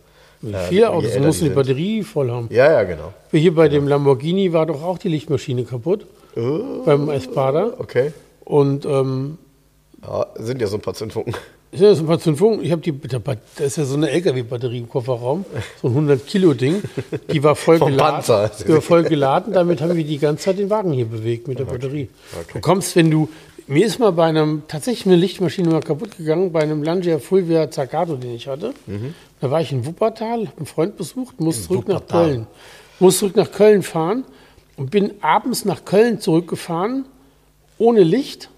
[0.52, 1.54] Äh, je Autos älter mussten die sind.
[1.54, 2.48] Batterie voll haben.
[2.50, 3.12] Ja, ja, genau.
[3.30, 6.06] Wie Hier bei dem Lamborghini war doch auch die Lichtmaschine kaputt.
[6.36, 7.74] Oh, Beim Espada.
[7.78, 8.12] okay.
[8.44, 9.38] Und ähm,
[10.02, 11.34] Ja, sind ja so ein paar Zündfunken.
[11.72, 12.64] ist ja so ein paar Zündfunken.
[12.64, 15.44] Ich habe die, da da ist ja so eine LKW-Batterie im Kofferraum,
[15.80, 16.82] so ein 100-Kilo-Ding.
[17.32, 18.14] Die war voll Vom geladen.
[18.16, 18.50] Panzer.
[18.66, 19.52] Die war voll geladen.
[19.52, 22.08] Damit haben wir die ganze Zeit den Wagen hier bewegt mit der Batterie.
[22.32, 22.50] Okay.
[22.54, 23.28] Du kommst, wenn du,
[23.66, 27.71] mir ist mal bei einem, tatsächlich eine Lichtmaschine mal kaputt gegangen, bei einem Langia Fulvia
[27.71, 28.75] Zaccato, den ich hatte.
[29.40, 32.26] Da war ich in Wuppertal, hab einen Freund besucht, muss zurück nach Wuppertal.
[32.26, 32.47] Köln.
[33.00, 34.25] Muss zurück nach Köln fahren
[34.76, 37.06] und bin abends nach Köln zurückgefahren,
[37.78, 38.50] ohne Licht.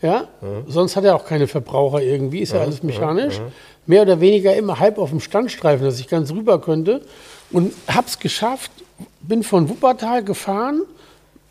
[0.00, 0.28] Ja,
[0.66, 3.40] sonst hat er auch keine Verbraucher irgendwie, ist ja, alles mechanisch.
[3.86, 7.02] Mehr oder weniger immer halb auf dem Standstreifen, dass ich ganz rüber könnte.
[7.52, 8.70] Und hab's geschafft,
[9.20, 10.82] bin von Wuppertal gefahren,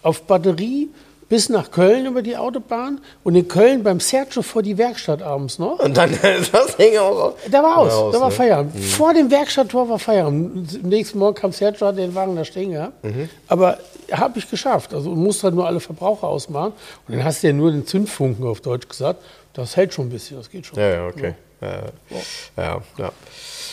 [0.01, 0.89] auf Batterie,
[1.31, 5.59] bis nach Köln über die Autobahn und in Köln beim Sergio vor die Werkstatt abends
[5.59, 5.79] noch.
[5.79, 6.11] Und dann
[6.51, 7.33] das Ding auch aus.
[7.49, 8.35] Da war aus, aus, da war ne?
[8.35, 8.77] Feierabend.
[8.83, 10.77] Vor dem Werkstatttor war Feierabend.
[10.83, 13.01] Am nächsten Morgen kam Sergio, hat den Wagen da stehen gehabt.
[13.05, 13.29] Mhm.
[13.47, 13.77] Aber
[14.11, 14.93] habe ich geschafft.
[14.93, 16.73] Also musst halt nur alle Verbraucher ausmachen.
[17.07, 19.23] Und dann hast du ja nur den Zündfunken auf Deutsch gesagt.
[19.53, 20.77] Das hält schon ein bisschen, das geht schon.
[20.77, 21.27] Ja, ja, okay.
[21.27, 23.11] Ja, ja, ja.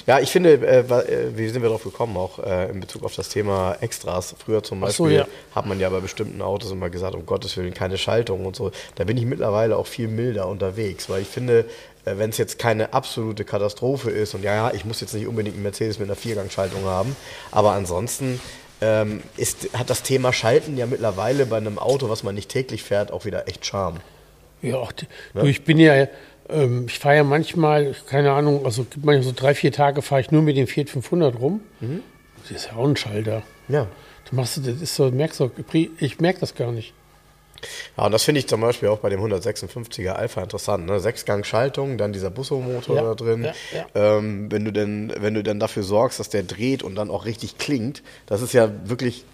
[0.06, 3.14] Ja, ich finde, äh, äh, wie sind wir darauf gekommen, auch äh, in Bezug auf
[3.14, 4.34] das Thema Extras.
[4.38, 5.26] Früher zum Ach so, Beispiel ja.
[5.54, 8.70] hat man ja bei bestimmten Autos immer gesagt, um Gottes Willen, keine Schaltung und so.
[8.94, 11.64] Da bin ich mittlerweile auch viel milder unterwegs, weil ich finde,
[12.04, 15.26] äh, wenn es jetzt keine absolute Katastrophe ist und ja, ja, ich muss jetzt nicht
[15.26, 17.16] unbedingt einen Mercedes mit einer Viergangschaltung haben,
[17.50, 18.40] aber ansonsten
[18.80, 22.82] ähm, ist, hat das Thema Schalten ja mittlerweile bei einem Auto, was man nicht täglich
[22.84, 23.98] fährt, auch wieder echt Charme.
[24.62, 26.06] Ja, die- du, ich bin ja,
[26.48, 30.20] ähm, ich fahre ja manchmal, keine Ahnung, also gibt manchmal so drei, vier Tage fahre
[30.20, 31.60] ich nur mit dem Fiat 500 rum.
[31.80, 32.02] Mhm.
[32.42, 33.42] Das ist ja auch ein Schalter.
[33.68, 33.86] Ja.
[34.28, 35.50] Du machst, das ist so, merkst du,
[35.98, 36.92] ich merke das gar nicht.
[37.96, 40.86] Ja, und das finde ich zum Beispiel auch bei dem 156er Alpha interessant.
[40.86, 41.00] Ne?
[41.00, 43.44] Sechsgang-Schaltung, dann dieser Busso-Motor Ja, da drin.
[43.44, 44.16] ja, ja.
[44.18, 47.24] Ähm, wenn, du denn, wenn du dann dafür sorgst, dass der dreht und dann auch
[47.24, 49.24] richtig klingt, das ist ja wirklich,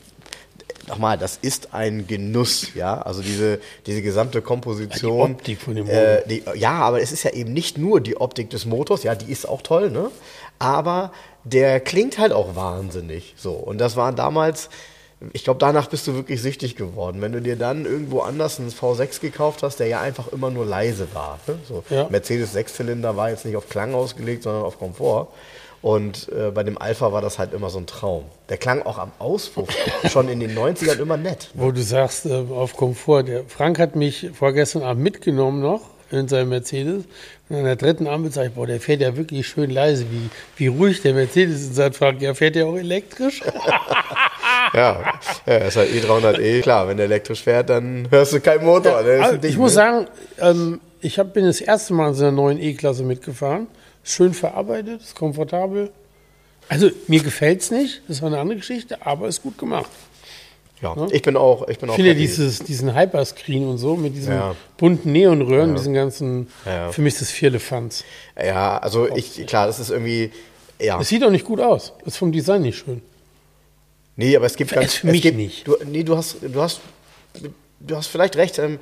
[0.89, 3.01] nochmal, das ist ein Genuss, ja.
[3.01, 5.19] Also diese, diese gesamte Komposition.
[5.19, 8.01] Ja, die Optik von dem äh, die, Ja, aber es ist ja eben nicht nur
[8.01, 10.11] die Optik des Motors, ja, die ist auch toll, ne?
[10.59, 11.13] Aber
[11.45, 13.35] der klingt halt auch wahnsinnig.
[13.37, 13.53] So.
[13.53, 14.71] Und das war damals,
[15.33, 17.21] ich glaube, danach bist du wirklich süchtig geworden.
[17.21, 20.65] Wenn du dir dann irgendwo anders einen V6 gekauft hast, der ja einfach immer nur
[20.65, 21.39] leise war.
[21.47, 21.59] Ne?
[21.69, 22.09] So, Ja.
[22.11, 25.29] Mercedes Sechszylinder war jetzt nicht auf Klang ausgelegt, sondern auf Komfort.
[25.85, 28.25] Und äh, bei dem Alpha war das halt immer so ein Traum.
[28.49, 29.69] Der klang auch am Auspuff
[30.11, 31.51] schon in den 90ern immer nett.
[31.53, 33.25] Wo du sagst, äh, auf Komfort.
[33.25, 37.05] Der Frank hat mich vorgestern Abend mitgenommen noch in seinem Mercedes.
[37.51, 40.07] Und an der dritten Ampel sage ich, boah, der fährt ja wirklich schön leise.
[40.11, 41.69] Wie, wie ruhig der Mercedes ist.
[41.69, 43.43] Und sagt Frank, ja, fährt der auch elektrisch?
[44.73, 45.15] Ja,
[45.47, 46.63] ja ist halt E300e.
[46.63, 49.01] Klar, wenn der elektrisch fährt, dann hörst du keinen Motor.
[49.03, 49.77] ist Also, ein Ding, ich muss ne?
[49.77, 50.07] sagen,
[50.41, 53.69] ähm, ich hab, bin das erste Mal in so einer neuen E-Klasse mitgefahren.
[54.05, 55.91] Schön verarbeitet, ist komfortabel.
[56.69, 59.91] Also mir gefällt es nicht, das war eine andere Geschichte, aber ist gut gemacht.
[60.83, 62.21] Ja, ich bin auch, ich bin auch Ich finde happy.
[62.21, 64.55] dieses, diesen Hyperscreen und so mit diesen Ja.
[64.77, 66.93] bunten Neonröhren, diesen ganzen, Ja.
[66.93, 68.05] für mich ist das Vierlefanz.
[68.43, 70.31] Ja, also ich, klar, das ist irgendwie,
[70.81, 71.01] ja.
[71.01, 71.93] Es sieht auch nicht gut aus.
[72.05, 73.01] Ist vom Design nicht schön.
[74.17, 75.67] Nee, aber es gibt Für- ganz, für es mich gibt, nicht.
[75.67, 76.81] Du, nee, du hast, du hast,
[77.81, 78.59] du hast vielleicht recht.
[78.59, 78.79] Ähm,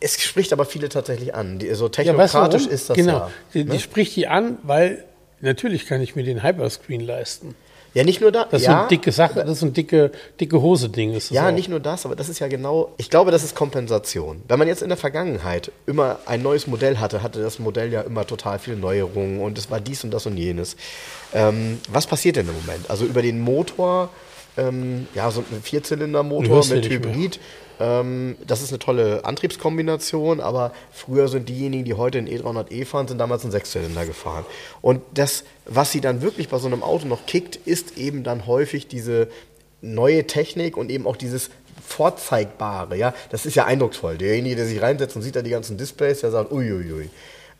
[0.00, 1.58] es spricht aber viele tatsächlich an.
[1.58, 2.74] Die, so Ja, technokratisch warum?
[2.74, 3.12] ist das genau.
[3.12, 3.30] ja.
[3.54, 3.72] Die, ne?
[3.72, 5.04] die spricht die an, weil
[5.40, 7.54] natürlich kann ich mir den Hyperscreen leisten.
[7.94, 8.46] Ja, nicht nur da.
[8.50, 11.18] Das ist ja, so eine dicke Sache, das ist so ein dicke, dicke Hose-Ding.
[11.30, 11.52] Ja, auch.
[11.52, 14.42] nicht nur das, aber das ist ja genau, ich glaube, das ist Kompensation.
[14.48, 18.00] Wenn man jetzt in der Vergangenheit immer ein neues Modell hatte, hatte das Modell ja
[18.00, 20.76] immer total viele Neuerungen und es war dies und das und jenes.
[21.34, 22.88] Ähm, was passiert denn im Moment?
[22.88, 24.08] Also über den Motor,
[24.56, 26.88] ähm, ja, so ein Vierzylindermotor ja mit.
[26.88, 27.40] Hybrid,
[27.82, 33.08] ähm, das ist eine tolle Antriebskombination, aber früher sind diejenigen, die heute in E300e fahren,
[33.08, 34.44] sind damals einen Sechszylinder gefahren.
[34.80, 38.46] Und das, was sie dann wirklich bei so einem Auto noch kickt, ist eben dann
[38.46, 39.28] häufig diese
[39.80, 41.50] neue Technik und eben auch dieses
[41.84, 44.16] Vorzeigbare, ja, das ist ja eindrucksvoll.
[44.16, 47.10] Derjenige, der sich reinsetzt und sieht da die ganzen Displays, der sagt, uiuiui.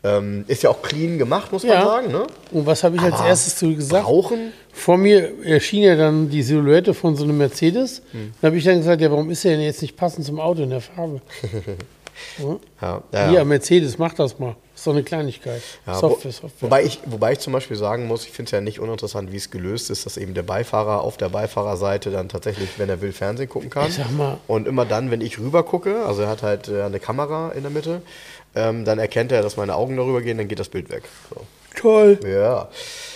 [0.05, 1.85] Ähm, ist ja auch clean gemacht, muss man Ja.
[1.85, 2.11] sagen.
[2.11, 2.27] Ne?
[2.51, 4.05] Und was habe ich als Aber erstes zu gesagt?
[4.05, 4.53] Brauchen?
[4.73, 8.03] Vor mir erschien ja dann die Silhouette von so einem Mercedes.
[8.11, 8.33] Hm.
[8.41, 10.63] Da habe ich dann gesagt, ja, warum ist der denn jetzt nicht passend zum Auto
[10.63, 11.21] in der Farbe?
[12.81, 13.45] Ja, ja, Hier, ja.
[13.45, 14.55] Mercedes, mach das mal.
[14.83, 15.63] Ist doch eine Kleinigkeit.
[15.87, 16.51] Ja, Software, wo, Software.
[16.63, 19.37] Wobei, ich, wobei ich zum Beispiel sagen muss, ich finde es ja nicht uninteressant, wie
[19.37, 23.13] es gelöst ist, dass eben der Beifahrer auf der Beifahrerseite dann tatsächlich, wenn er will,
[23.13, 23.87] Fernsehen gucken kann.
[23.87, 26.83] Ich sag mal- Und immer dann, wenn ich rüber gucke, also er hat halt äh,
[26.83, 28.03] eine Kamera in der Mitte,
[28.57, 31.05] ähm, dann erkennt er, dass meine Augen darüber gehen, dann geht das Bild weg.
[31.31, 31.37] So.
[31.81, 32.19] Toll.
[32.27, 32.69] Ja.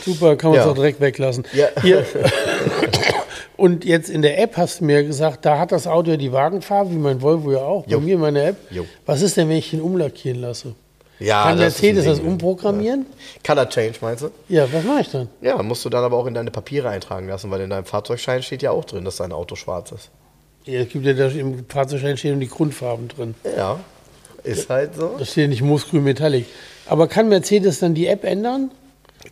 [0.04, 0.70] Super, kann man es Ja.
[0.70, 1.44] auch direkt weglassen.
[1.52, 1.66] Ja.
[1.82, 2.06] Hier.
[3.56, 6.30] Und jetzt in der App hast du mir gesagt, da hat das Auto ja die
[6.32, 7.98] Wagenfarbe, wie mein Volvo ja auch, Jo.
[7.98, 8.56] bei mir in meiner App.
[8.70, 8.84] Jo.
[9.06, 10.74] Was ist denn, wenn ich den umlackieren lasse?
[11.18, 12.28] Ja Kann das Mercedes das Ding.
[12.28, 13.06] umprogrammieren?
[13.44, 14.30] Color Change meinst du?
[14.48, 15.28] Ja, was mache ich dann?
[15.40, 18.42] Ja, musst du dann aber auch in deine Papiere eintragen lassen, weil in deinem Fahrzeugschein
[18.42, 20.10] steht ja auch drin, dass dein Auto schwarz ist.
[20.64, 23.34] Ja, es gibt ja da im Fahrzeugschein stehen die Grundfarben drin.
[23.56, 23.78] Ja,
[24.42, 25.14] ist halt so.
[25.18, 26.46] Da steht ja nicht Moosgrün Metallic.
[26.86, 28.70] Aber kann Mercedes dann die App ändern?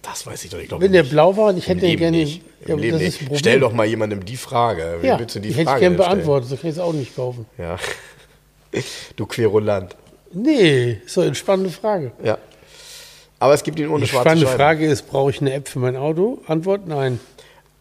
[0.03, 0.71] Das weiß ich doch nicht.
[0.81, 1.13] Wenn der nicht.
[1.13, 2.17] blau war ich Im hätte Leben gerne.
[2.17, 2.43] nicht.
[2.67, 2.99] Im Ja, Leben
[3.31, 3.39] das.
[3.39, 4.99] Stell doch mal jemandem die Frage.
[5.03, 7.15] Ja, du die die hätte Frage ich gerne beantwortet, so kann ich es auch nicht
[7.15, 7.47] kaufen.
[7.59, 7.77] Ja.
[9.17, 9.95] Du Querulant.
[10.35, 12.13] Nee, doch eine spannende Frage.
[12.23, 12.39] Ja.
[13.39, 14.59] Aber es gibt ihn ohne Die schwarze spannende Scheiben.
[14.59, 16.41] Frage ist, brauche ich eine App für mein Auto?
[16.47, 17.21] Antwort, nein.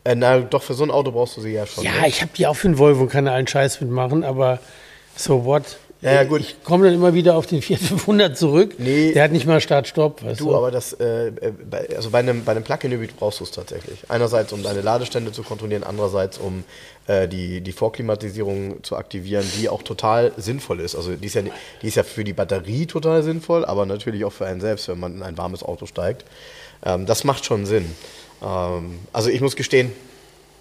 [0.04, 1.84] Äh, na, doch, für so ein Auto brauchst du sie ja schon.
[1.84, 2.08] Ja, ne?
[2.08, 4.60] ich habe die auch für den Volvo und kann da allen Scheiß mitmachen, aber
[5.16, 5.78] so what?
[6.04, 6.42] Ja, ja, gut.
[6.42, 8.76] Ich komme dann immer wieder auf den Fiat 500 zurück.
[8.78, 9.14] Nee.
[9.14, 10.20] Der hat nicht mal Start-Stopp.
[10.20, 13.46] Du, du, aber das, äh, äh, bei, also bei einem, bei einem Plug-in-Hybrid brauchst du
[13.46, 14.00] es tatsächlich.
[14.10, 16.66] Einerseits, um deine Ladestände zu kontrollieren, andererseits, um
[17.08, 20.96] äh, die, die Vorklimatisierung zu aktivieren, die auch total sinnvoll ist.
[20.96, 21.44] Also die ist, ja,
[21.82, 25.00] die ist ja für die Batterie total sinnvoll, aber natürlich auch für einen selbst, wenn
[25.00, 26.26] man in ein warmes Auto steigt.
[26.86, 27.86] Ähm, das macht schon Sinn.
[28.44, 29.94] Ähm, also ich muss gestehen,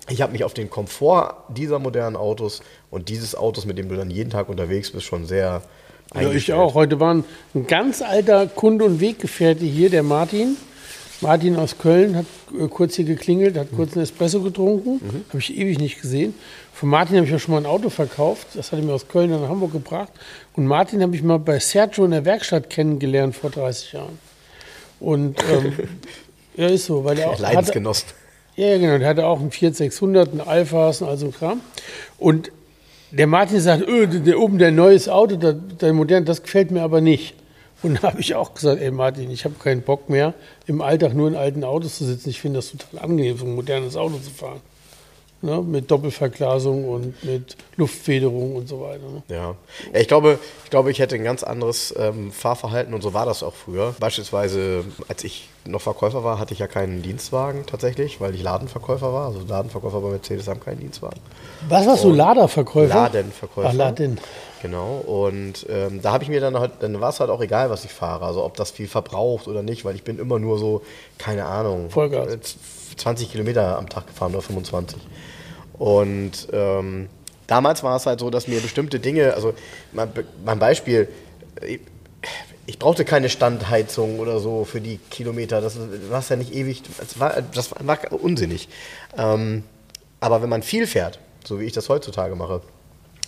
[0.08, 3.96] ich habe mich auf den Komfort dieser modernen Autos und dieses Autos, mit dem du
[3.96, 5.62] dann jeden Tag unterwegs bist, schon sehr
[6.14, 6.58] ja, ich eingestellt.
[6.58, 6.74] auch.
[6.74, 10.56] Heute war ein, ein ganz alter Kunde und Weggefährte hier, der Martin.
[11.20, 12.26] Martin aus Köln hat
[12.58, 14.94] äh, kurz hier geklingelt, hat kurz einen Espresso getrunken.
[14.94, 15.24] Mhm.
[15.28, 16.34] Habe ich ewig nicht gesehen.
[16.72, 18.48] Von Martin habe ich ja schon mal ein Auto verkauft.
[18.54, 20.12] Das hat er mir aus Köln nach Hamburg gebracht.
[20.54, 24.18] Und Martin habe ich mal bei Sergio in der Werkstatt kennengelernt vor 30 Jahren.
[24.98, 25.74] Und ähm,
[26.56, 28.08] ja, ist so, weil er auch hatte, Leidensgenossen.
[28.56, 28.98] Ja, genau.
[28.98, 31.60] Der hatte auch einen Fiat 600, einen Alphas und all so ein Kram.
[32.18, 32.52] Und
[33.10, 36.82] der Martin sagt, öh, der, oben der neues Auto, der, der moderne, das gefällt mir
[36.82, 37.34] aber nicht.
[37.82, 40.34] Und da habe ich auch gesagt, ey Martin, ich habe keinen Bock mehr,
[40.66, 42.30] im Alltag nur in alten Autos zu sitzen.
[42.30, 44.60] Ich finde das total angenehm, so ein modernes Auto zu fahren.
[45.42, 45.60] Ne?
[45.60, 49.02] Mit Doppelverglasung und mit Luftfederung und so weiter.
[49.02, 49.22] Ne?
[49.28, 49.54] Ja.
[49.92, 53.26] ja, ich glaube, ich glaube, ich hätte ein ganz anderes ähm, Fahrverhalten und so war
[53.26, 53.94] das auch früher.
[53.98, 59.12] Beispielsweise, als ich noch Verkäufer war, hatte ich ja keinen Dienstwagen tatsächlich, weil ich Ladenverkäufer
[59.12, 59.26] war.
[59.26, 61.20] Also Ladenverkäufer bei Mercedes haben keinen Dienstwagen.
[61.68, 62.94] Was warst du, Laderverkäufer?
[62.94, 63.68] Ladenverkäufer.
[63.70, 64.18] Ach, Laden.
[64.62, 64.98] Genau.
[64.98, 67.84] Und ähm, da habe ich mir dann halt, dann war es halt auch egal, was
[67.84, 68.24] ich fahre.
[68.24, 70.82] Also ob das viel verbraucht oder nicht, weil ich bin immer nur so,
[71.18, 72.28] keine Ahnung, Vollgas.
[72.32, 72.38] äh,
[72.96, 74.98] 20 Kilometer am Tag gefahren oder 25.
[75.82, 77.08] Und ähm,
[77.48, 79.52] damals war es halt so, dass mir bestimmte Dinge, also
[79.90, 81.08] mein, Beispiel,
[81.60, 81.80] ich,
[82.66, 85.60] ich brauchte keine Standheizung oder so für die Kilometer.
[85.60, 85.76] Das
[86.08, 88.68] war ja nicht ewig, das war, das war unsinnig.
[89.18, 89.64] Ähm,
[90.20, 92.60] aber wenn man viel fährt, so wie ich das heutzutage mache,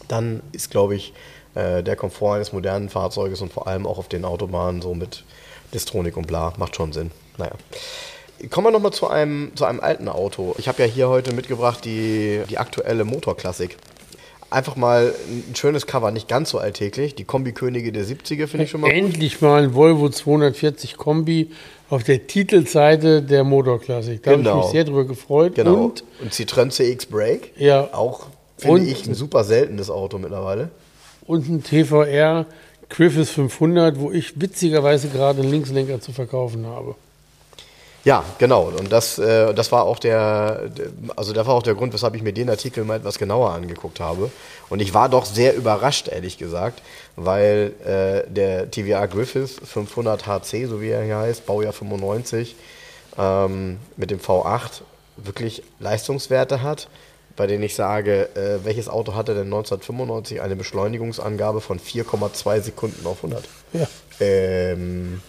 [0.06, 1.12] dann ist, glaube ich,
[1.56, 5.24] äh, der Komfort eines modernen Fahrzeuges und vor allem auch auf den Autobahnen so mit
[5.72, 7.10] Distronik und bla, macht schon Sinn.
[7.36, 7.54] Naja.
[8.50, 10.54] Kommen wir nochmal zu einem, zu einem alten Auto.
[10.58, 13.76] Ich habe ja hier heute mitgebracht die, die aktuelle Motorklassik.
[14.50, 15.12] Einfach mal
[15.48, 17.14] ein schönes Cover, nicht ganz so alltäglich.
[17.16, 18.96] Die Kombikönige der 70er finde ich schon mal gut.
[18.96, 21.50] Endlich mal ein Volvo 240 Kombi
[21.90, 24.22] auf der Titelseite der Motorklassik.
[24.22, 24.58] Da habe ich Genau.
[24.62, 25.56] mich sehr drüber gefreut.
[25.56, 25.74] Genau.
[25.86, 27.48] Und Und, Citroën CX Brake.
[27.56, 27.88] Ja.
[27.92, 28.26] Auch,
[28.58, 30.70] finde ich, ein super seltenes Auto mittlerweile.
[31.26, 32.46] und ein TVR
[32.90, 36.94] Griffiths 500, wo ich witzigerweise gerade einen Linkslenker zu verkaufen habe.
[38.04, 38.64] Ja, genau.
[38.64, 40.70] Und das, äh, das war auch der,
[41.16, 43.98] also das war auch der Grund, weshalb ich mir den Artikel mal etwas genauer angeguckt
[43.98, 44.30] habe.
[44.68, 46.82] Und ich war doch sehr überrascht, ehrlich gesagt,
[47.16, 52.54] weil äh, der TVA Griffith 500 HC, so wie er hier heißt, Baujahr 95,
[53.18, 54.82] ähm, mit dem V8
[55.16, 56.88] wirklich Leistungswerte hat,
[57.36, 63.06] bei denen ich sage, äh, welches Auto hatte denn 1995 eine Beschleunigungsangabe von 4,2 Sekunden
[63.06, 63.44] auf 100?
[63.72, 63.88] Ja,
[64.20, 65.20] Ähm,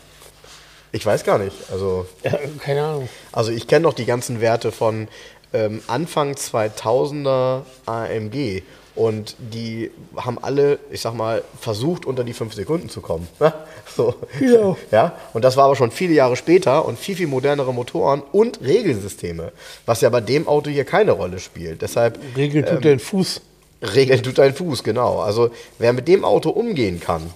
[0.95, 1.55] ich weiß gar nicht.
[1.71, 3.09] Also ja keine Ahnung.
[3.31, 5.07] also ich kenne noch die ganzen Werte von
[5.53, 8.63] ähm, Anfang 2000er AMG
[8.95, 13.27] und die haben alle, ich sag mal, versucht unter die 5 Sekunden zu kommen.
[13.95, 14.15] so.
[14.39, 14.77] Ja.
[14.91, 15.13] ja.
[15.33, 19.51] Und das war aber schon viele Jahre später und viel, viel modernere Motoren und Regelsysteme,
[19.85, 21.81] was ja bei dem Auto hier keine Rolle spielt.
[21.81, 22.75] Deshalb Regeln Ähm.
[22.75, 23.41] tut dein Fuß.
[23.81, 25.19] Regeln tut dein Fuß, genau.
[25.19, 27.29] Also wer mit dem Auto umgehen kann,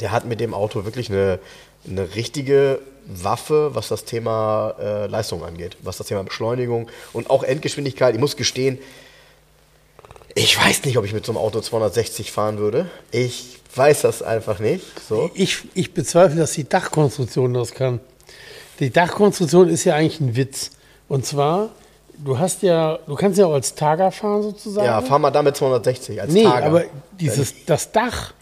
[0.00, 1.38] der hat mit dem Auto wirklich eine,
[1.88, 7.42] eine richtige Waffe, was das Thema äh, Leistung angeht, was das Thema Beschleunigung und auch
[7.42, 8.14] Endgeschwindigkeit.
[8.14, 8.78] Ich muss gestehen,
[10.34, 12.88] Ich weiß nicht, ob ich mit so einem Auto 260 fahren würde.
[13.10, 14.84] Ich weiß das einfach nicht.
[15.06, 15.30] So.
[15.34, 18.00] Ich, ich bezweifle, dass die Dachkonstruktion das kann.
[18.78, 20.70] Die Dachkonstruktion ist ja eigentlich ein Witz.
[21.08, 21.70] Und zwar,
[22.24, 24.86] du hast ja, du kannst ja auch als Targa fahren sozusagen.
[24.86, 26.66] Ja, fahr mal damit 260 als Nee, Targa.
[26.66, 26.84] aber
[27.20, 28.32] dieses, das Dach,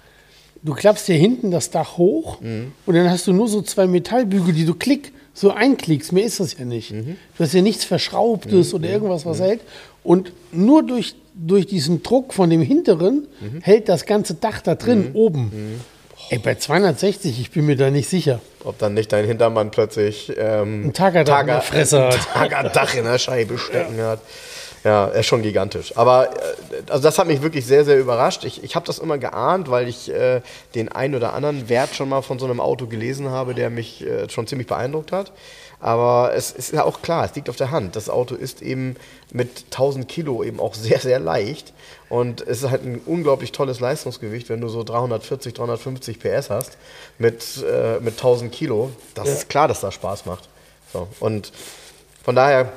[0.63, 4.53] du klappst hier hinten das Dach hoch und dann hast du nur so zwei Metallbügel,
[4.55, 6.13] die du klick, so einklickst.
[6.13, 6.91] Mehr ist das ja nicht.
[6.93, 9.61] Du hast ja nichts Verschraubtes oder irgendwas, was hält.
[10.03, 13.27] Und nur durch, durch diesen Druck von dem hinteren
[13.63, 15.81] hält das ganze Dach da drin, oben.
[16.29, 18.41] Ey, bei 260, ich bin mir da nicht sicher.
[18.63, 20.93] Ob dann nicht dein Hintermann plötzlich ähm, Ein
[21.47, 22.19] der Fresse hat.
[22.35, 24.21] Targa-Dach in der Scheibe stecken hat.
[24.83, 25.97] Ja, er ist schon gigantisch.
[25.97, 28.45] Aber äh, also das hat mich wirklich sehr, sehr überrascht.
[28.45, 30.41] Ich, ich habe das immer geahnt, weil ich äh,
[30.75, 34.07] den ein oder anderen Wert schon mal von so einem Auto gelesen habe, der mich
[34.07, 35.33] äh, schon ziemlich beeindruckt hat.
[35.81, 37.97] Aber es ist ja auch klar, es liegt auf der Hand.
[37.97, 38.97] Das Auto ist eben
[39.33, 41.73] mit 1000 Kilo eben auch sehr, sehr leicht.
[42.09, 46.77] Und es ist halt ein unglaublich tolles Leistungsgewicht, wenn du so 340, 350 PS hast
[47.19, 48.91] mit, äh, mit 1000 Kilo.
[49.15, 50.49] Das ist klar, dass das Spaß macht.
[50.93, 51.07] So.
[51.19, 51.53] Und
[52.25, 52.71] von daher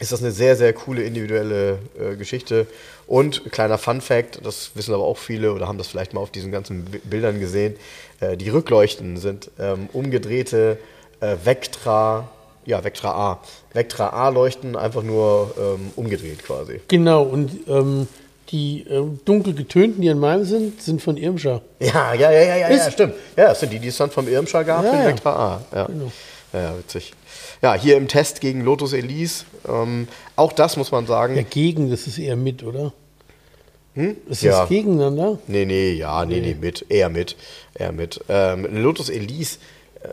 [0.00, 2.66] ist das eine sehr, sehr coole individuelle äh, Geschichte.
[3.06, 6.30] Und kleiner Fun Fact, das wissen aber auch viele oder haben das vielleicht mal auf
[6.30, 7.76] diesen ganzen Bi- Bildern gesehen,
[8.20, 10.78] äh, die Rückleuchten sind ähm, umgedrehte
[11.20, 12.28] äh, Vectra,
[12.66, 13.40] ja, Vectra A.
[13.72, 16.80] Vectra A-Leuchten einfach nur ähm, umgedreht quasi.
[16.88, 18.08] Genau, und ähm,
[18.50, 21.60] die ähm, dunkel getönten, die an meinem sind, sind von Irmscher.
[21.80, 23.14] Ja, ja, ja, ja, ja, ja stimmt.
[23.36, 25.06] Ja, das sind die, die es dann vom Irmscher gab, Ja, den ja.
[25.08, 25.60] Vectra A.
[25.74, 25.88] Ja.
[26.52, 27.12] Ja, ja, witzig.
[27.62, 31.36] Ja, hier im Test gegen Lotus Elise, ähm, auch das muss man sagen.
[31.36, 32.92] Ja, gegen, das ist eher mit, oder?
[33.94, 34.64] Ist das Ja.
[34.66, 35.38] gegeneinander?
[35.46, 37.36] Nee, nee, ja, nee, nee, mit, eher mit,
[37.74, 38.20] eher mit.
[38.28, 39.58] Ähm, Lotus Elise,
[40.02, 40.08] äh,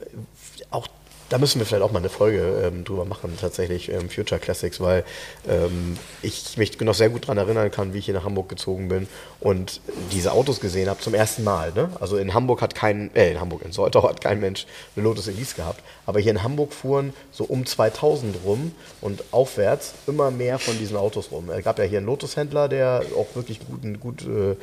[0.72, 0.88] auch
[1.30, 4.80] da müssen wir vielleicht auch mal eine Folge ähm, drüber machen, tatsächlich, ähm, Future Classics,
[4.80, 5.04] weil
[5.48, 8.88] ähm, ich mich noch sehr gut daran erinnern kann, wie ich hier nach Hamburg gezogen
[8.88, 9.08] bin
[9.40, 11.74] und diese Autos gesehen habe zum ersten Mal.
[11.74, 11.90] Ne?
[12.00, 15.28] Also in Hamburg hat kein, äh, in Hamburg, in Soltau hat kein Mensch eine Lotus
[15.28, 20.60] Elise gehabt, aber hier in Hamburg fuhren so um 2000 rum und aufwärts immer mehr
[20.60, 21.50] von diesen Autos rum.
[21.50, 24.56] Es gab ja hier einen Lotus-Händler, der auch wirklich guten, gut, äh,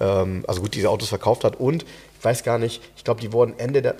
[0.00, 1.84] ähm, also gut diese Autos verkauft hat und
[2.18, 3.94] ich weiß gar nicht, ich glaube, die wurden Ende der,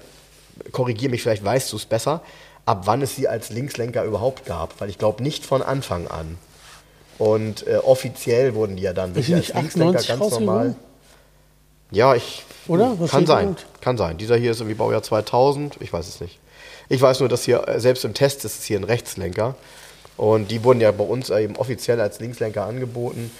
[0.73, 2.23] korrigiere mich, vielleicht weißt du es besser,
[2.67, 6.39] ab wann es sie als Linkslenker überhaupt gab, weil ich glaube nicht von Anfang an.
[7.19, 10.77] Und äh, offiziell wurden die ja dann wirklich als Linkslenker 98 ganz normal.
[11.91, 12.45] Ja, ich.
[12.69, 12.95] Oder?
[12.99, 13.49] Was Kann sein.
[13.51, 13.67] mit?
[13.81, 14.19] Kann sein.
[14.19, 15.79] Dieser hier ist irgendwie Baujahr 2000.
[15.81, 16.39] Ich weiß es nicht.
[16.89, 19.57] Ich weiß nur, dass hier, äh, selbst im Test ist es hier ein Rechtslenker.
[20.17, 23.31] Und die wurden ja bei uns eben offiziell als Linkslenker angeboten.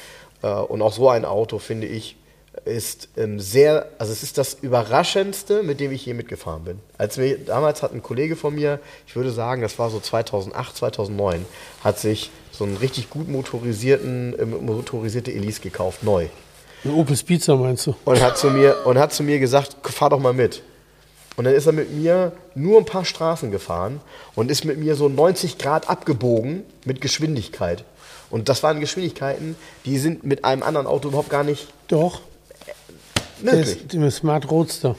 [0.43, 2.17] Äh, Und auch so ein Auto, finde ich,
[2.65, 6.81] ist ähm, sehr, also es ist das Überraschendste, mit dem ich je mitgefahren bin.
[6.97, 10.77] Als wir, damals hat ein Kollege von mir, ich würde sagen, das war so 2008,
[10.77, 11.45] 2009,
[11.83, 16.27] hat sich so einen richtig gut motorisierten, äh, motorisierte Elise gekauft, neu
[16.85, 17.95] Ein Opel Pizza meinst du?
[18.05, 20.63] und hat zu mir und hat zu mir gesagt, fahr doch mal mit.
[21.37, 24.01] Und dann ist er mit mir nur ein paar Straßen gefahren
[24.35, 27.85] und ist mit mir so 90 Grad abgebogen mit Geschwindigkeit.
[28.29, 32.21] Und das waren Geschwindigkeiten, die sind mit einem anderen Auto überhaupt gar nicht Doch.
[33.43, 33.83] Möglich.
[33.83, 34.97] ist der Smart Roadster.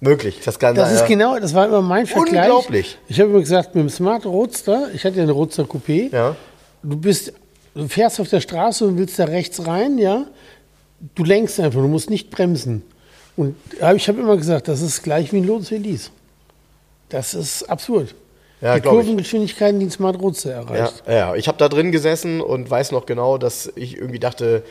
[0.00, 0.40] Möglich.
[0.44, 1.06] Das kann Das ist ja.
[1.06, 2.42] genau, das war immer mein Vergleich.
[2.44, 2.98] Unglaublich.
[3.08, 6.36] Ich habe immer gesagt, mit dem Smart Roadster, ich hatte ja eine Roadster Coupé, Ja.
[6.82, 7.32] du bist,
[7.74, 10.26] du fährst auf der Straße und willst da rechts rein, ja,
[11.14, 12.82] du lenkst einfach, du musst nicht bremsen.
[13.36, 13.54] Und
[13.94, 16.10] ich habe immer gesagt, das ist gleich wie ein Lotus Elise.
[17.08, 18.14] Das ist absurd.
[18.62, 18.88] Ja, die.
[18.88, 21.02] Kurvengeschwindigkeiten, die ein Smart Roadster Ja, erreicht.
[21.06, 21.34] ja.
[21.34, 24.62] ich habe da drin gesessen und weiß noch genau, dass ich irgendwie dachte,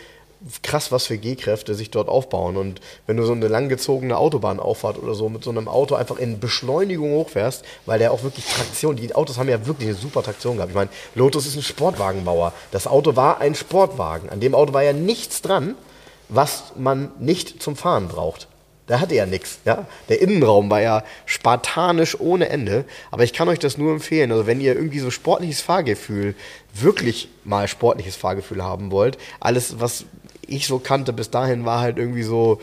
[0.61, 2.57] krass, was für G-Kräfte sich dort aufbauen.
[2.57, 6.39] Und wenn du so eine langgezogene Autobahnauffahrt oder so mit so einem Auto einfach in
[6.39, 10.57] Beschleunigung hochfährst, weil der auch wirklich Traktion, die Autos haben ja wirklich eine super Traktion
[10.57, 10.71] gehabt.
[10.71, 12.53] Ich meine, Lotus ist ein Sportwagenbauer.
[12.71, 14.29] Das Auto war ein Sportwagen.
[14.29, 15.75] An dem Auto war ja nichts dran,
[16.29, 18.47] was man nicht zum Fahren braucht.
[18.87, 19.59] Da hatte ja nichts.
[19.65, 19.87] Ja?
[20.09, 22.85] Der Innenraum war ja spartanisch ohne Ende.
[23.09, 24.31] Aber ich kann euch das nur empfehlen.
[24.31, 26.35] Also wenn ihr irgendwie so sportliches Fahrgefühl,
[26.73, 30.05] wirklich mal sportliches Fahrgefühl haben wollt, alles, was
[30.47, 32.59] ich so kannte bis dahin, war halt irgendwie so,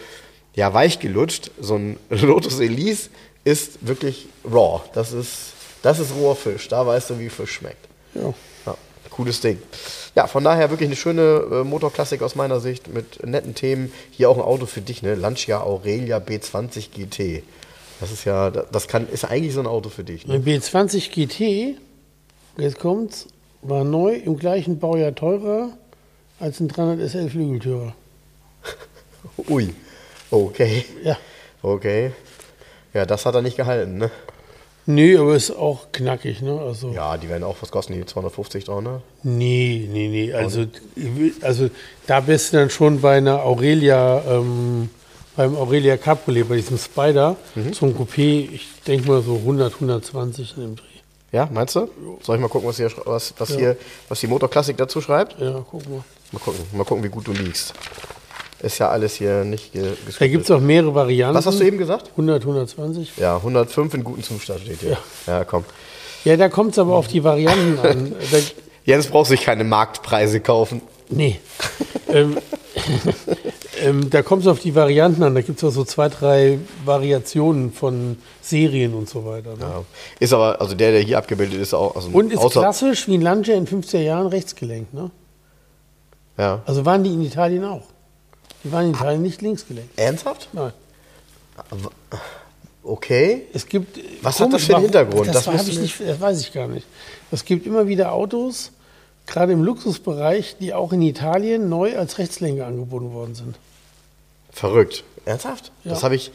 [0.55, 1.51] ja, weich gelutscht.
[1.61, 3.11] So ein Lotus Elise
[3.45, 4.81] ist wirklich raw.
[4.95, 6.69] Das ist, das ist roher Fisch.
[6.69, 7.89] Da weißt du, wie Fisch schmeckt.
[8.15, 8.33] Ja.
[8.67, 8.77] Ja,
[9.11, 9.59] cooles Ding.
[10.15, 13.93] Ja, von daher wirklich eine schöne äh, Motorklassik aus meiner Sicht mit netten Themen.
[14.11, 15.15] Hier auch ein Auto für dich, ne?
[15.15, 17.43] Lancia Aurelia B20 GT.
[18.01, 20.27] Das ist ja, das kann, ist eigentlich so ein Auto für dich.
[20.27, 20.35] Ne?
[20.35, 21.79] Ein B20 GT,
[22.59, 23.29] jetzt kommt's,
[23.63, 25.71] war neu im gleichen Baujahr teurer
[26.43, 27.95] als ein 300 SL Flügeltürer.
[29.49, 29.73] Ui.
[30.31, 30.85] Okay.
[31.05, 31.17] Ja.
[31.63, 32.13] Okay.
[32.93, 34.11] Ja, das hat er nicht gehalten, ne?
[34.85, 36.59] Nee, aber ist auch knackig, ne?
[36.61, 39.01] Also, Ja, die werden auch was kosten, die 250, 300.
[39.23, 40.33] nee, nee, nee.
[40.33, 40.65] Also,
[41.43, 41.71] also
[42.09, 44.91] da bist du dann schon bei einer Aurelia, ähm,
[45.37, 47.69] beim Aurelia Cabriolet, bei diesem Spider, Mhm.
[47.81, 50.83] ein Coupé, ich denke mal so 100, 120 in dem Dreh.
[51.31, 51.89] Ja, meinst du?
[52.21, 53.77] Soll ich mal gucken, was hier, was, was hier,
[54.09, 55.41] was die Motorklassik dazu schreibt?
[55.41, 56.03] Ja, guck mal.
[56.33, 57.75] Mal gucken, mal gucken, wie gut du liegst.
[58.63, 61.37] Ist ja alles hier nicht ge Da gibt es auch mehrere Varianten.
[61.37, 62.11] Was hast du eben gesagt?
[62.11, 63.13] 100, 120.
[63.17, 64.97] Ja, 105 in gutem Zustand steht hier.
[65.27, 65.65] Ja, komm.
[66.25, 68.15] Ja, da kommt es aber auf die Varianten an.
[68.85, 70.81] Jens braucht sich keine Marktpreise kaufen.
[71.11, 71.41] nee.
[72.09, 72.39] ähm,
[73.83, 75.35] ähm, da kommt es auf die Varianten an.
[75.35, 79.51] Da gibt es auch so zwei, drei Variationen von Serien und so weiter.
[79.51, 79.61] Ne?
[79.61, 79.85] Ja.
[80.21, 81.97] Ist aber, also der, der hier abgebildet ist, auch.
[81.97, 84.95] Also Und ist klassisch wie ein Lancia in 50er Jahren rechtsgelenkt.
[84.95, 85.11] Ne?
[86.37, 86.63] Ja.
[86.67, 87.83] Also waren die in Italien auch.
[88.65, 89.99] Die waren in Italien nicht linksgelenkt.
[89.99, 90.49] Ernsthaft?
[90.53, 90.73] Nein.
[92.83, 93.43] Okay.
[93.53, 93.99] Es gibt.
[94.23, 95.29] Was hat das für einen Hintergrund?
[95.29, 96.87] Das, Das ich nicht, das weiß ich gar nicht.
[97.31, 98.73] Es gibt immer wieder Autos,
[99.27, 103.57] gerade im Luxusbereich, die auch in Italien neu als Rechtslenker angeboten worden sind.
[104.53, 105.05] Verrückt.
[105.25, 105.73] Ernsthaft?
[105.85, 105.93] Ja.
[105.93, 106.33] Das habe ich.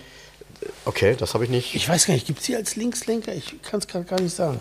[0.85, 1.75] Okay, das habe ich nicht.
[1.75, 3.33] Ich weiß gar nicht, gibt es die als Linkslenker?
[3.33, 4.59] Ich kann es gerade gar nicht sagen.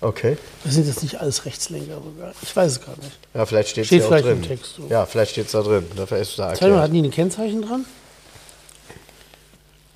[0.00, 0.36] Okay.
[0.64, 2.32] Das sind das nicht alles Rechtslenker sogar?
[2.42, 3.18] Ich weiß es gerade nicht.
[3.34, 4.36] Ja, vielleicht steht es ja vielleicht drin.
[4.36, 4.86] im Text so.
[4.88, 5.86] Ja, vielleicht steht es da drin.
[5.96, 6.82] Dafür ist es da Zeig mal, erklärt.
[6.82, 7.84] hatten die ein Kennzeichen dran?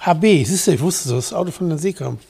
[0.00, 2.20] HB, siehst du, ich wusste das, das Auto von der Seekamp.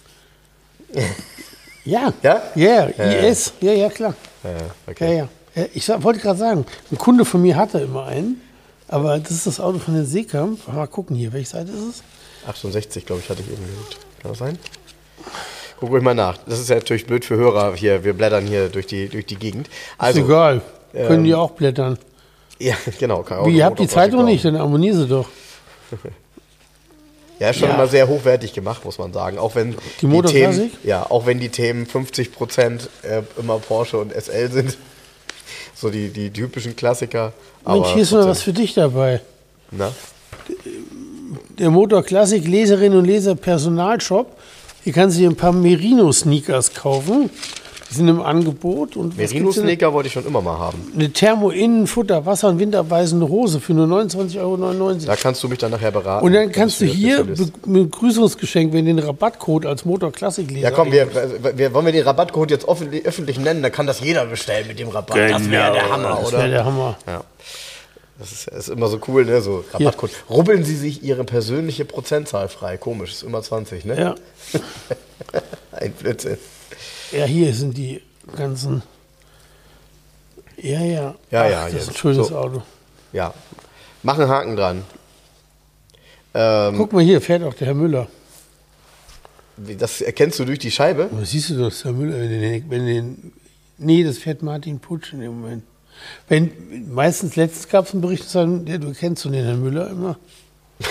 [1.85, 2.13] ja.
[2.23, 2.43] Ja?
[2.55, 3.13] Ja, Ja, ja.
[3.29, 3.53] IS.
[3.61, 4.15] Ja, ja, klar.
[4.45, 4.51] Ja,
[4.87, 5.17] okay.
[5.19, 5.29] ja.
[5.55, 8.41] Ja, Ich wollte gerade sagen, ein Kunde von mir hatte immer einen,
[8.89, 10.67] aber das ist das Auto von der Seekamp.
[10.69, 12.03] Mal gucken hier, welche Seite ist es?
[12.47, 13.97] 68, glaube ich, hatte ich eben gesagt.
[14.21, 14.59] Kann das sein?
[15.83, 16.39] Guck ruhig mal nach.
[16.47, 18.05] Das ist ja natürlich blöd für Hörer hier.
[18.05, 19.69] Wir blättern hier durch die, durch die Gegend.
[19.99, 20.61] Also, ist egal.
[20.93, 21.99] Können ähm, die auch blättern.
[22.61, 23.23] Ja, genau.
[23.25, 25.29] Kann Wie, ihr habt die Zeitung nicht, dann abonnier sie doch.
[27.41, 27.75] Ja, ist schon Ja.
[27.75, 29.37] immer sehr hochwertig gemacht, muss man sagen.
[29.39, 30.71] Auch wenn Die Motorklassik?
[30.71, 34.79] Themen, ja, auch wenn die Themen 50 Prozent äh, immer Porsche und SL sind.
[35.75, 37.33] So die, die typischen Klassiker.
[37.67, 39.21] Mensch, hier ist mal trotzdem- was für dich dabei.
[39.73, 39.91] Na?
[41.59, 44.29] Der Motor Classic Leserinnen und Leser Personalshop.
[44.85, 47.31] Hier kannst du dir ein paar Merino-Sneakers kaufen.
[47.91, 48.97] Die sind im Angebot.
[48.97, 49.17] Und?
[49.19, 50.91] Merino-Sneaker wollte ich schon immer mal haben.
[50.95, 54.95] Eine Thermo-Innen-Futter, Wasser- und winterweisende Hose für nur 29,99 Euro.
[55.07, 56.25] Da kannst du mich dann nachher beraten.
[56.25, 57.25] Und dann Da kannst du hier
[57.67, 61.07] Begrüßungsgeschenk, wenn du den Rabattcode als Motor Classic Leser Ja, komm, wir,
[61.55, 64.79] wir, wollen wir den Rabattcode jetzt öffentlich, öffentlich nennen, dann kann das jeder bestellen mit
[64.79, 65.17] dem Rabatt.
[65.17, 66.39] das wäre der Hammer, das oder?
[66.39, 66.97] wäre der Hammer.
[67.07, 67.23] Ja.
[68.23, 69.43] Das ist, ist immer so cool, ne?
[69.43, 70.13] So Rabattcode.
[70.31, 72.77] Rubbeln Sie sich Ihre persönliche Prozentzahl frei.
[72.77, 73.99] Komisch, ist immer 20, ne?
[74.01, 74.15] Ja.
[75.73, 76.39] Ein Blödsinn.
[77.11, 78.01] ja, hier sind die
[78.37, 78.83] ganzen.
[80.57, 81.15] Ja, ja.
[81.33, 81.99] Ja, ja, das ist ein jetzt.
[81.99, 82.37] schönes So.
[82.37, 82.63] Auto.
[83.13, 83.35] Ja.
[84.05, 84.85] Mach einen Haken dran.
[86.35, 88.07] Ähm, Guck mal hier, fährt auch der Herr Müller.
[89.57, 91.09] das erkennst du durch die Scheibe?
[91.11, 93.33] Aber siehst du doch, Herr Müller, wenn den, wenn den.
[93.79, 95.65] Nee, das fährt Martin Putsch in dem Moment.
[96.29, 96.51] Wenn,
[96.93, 100.17] meistens, letztens gab es einen Bericht, er- der, du kennst den Herrn Müller immer,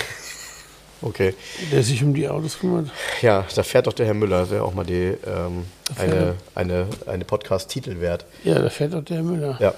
[1.04, 1.34] Okay.
[1.72, 2.90] der sich um die Autos kümmert.
[3.24, 4.42] Ja, da fährt doch der Herr Müller.
[4.42, 5.66] Das wäre auch mal die, ähm,
[5.98, 8.26] eine, eine, eine Podcast-Titel wert.
[8.44, 9.58] Ja, da fährt auch der Herr Müller.
[9.60, 9.74] Ja.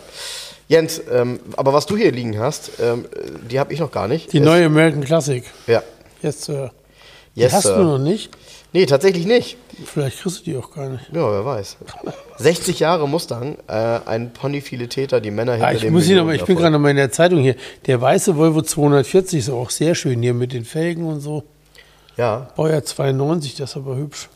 [0.67, 3.05] Jens, ähm, aber was du hier liegen hast, ähm,
[3.49, 4.33] die habe ich noch gar nicht.
[4.33, 5.45] Die Es- neue American Classic.
[5.67, 5.81] Ja.
[6.21, 6.71] Yes, Sir.
[7.35, 7.77] Die Yes, hast Sir.
[7.77, 8.29] du noch nicht.
[8.73, 9.57] Nee, tatsächlich nicht.
[9.85, 11.05] Vielleicht kriegst du die auch gar nicht.
[11.13, 11.77] Ja, wer weiß.
[12.39, 16.35] 60 Jahre Mustang, äh, ein Ponyfiletitäter, die Männer hinter Ah, ich dem muss aber, Millionen
[16.35, 17.55] ich bin gerade noch mal in der Zeitung hier.
[17.85, 21.43] Der weiße Volvo 240 ist auch sehr schön hier mit den Felgen und so.
[22.17, 24.29] Ja, Baujahr 92, das ist aber hübsch.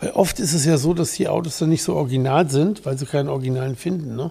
[0.00, 2.98] Weil oft ist es ja so, dass die Autos dann nicht so original sind, weil
[2.98, 4.30] sie keinen Originalen finden, ne?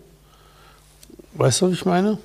[1.34, 2.20] Weißt du, was ich meine?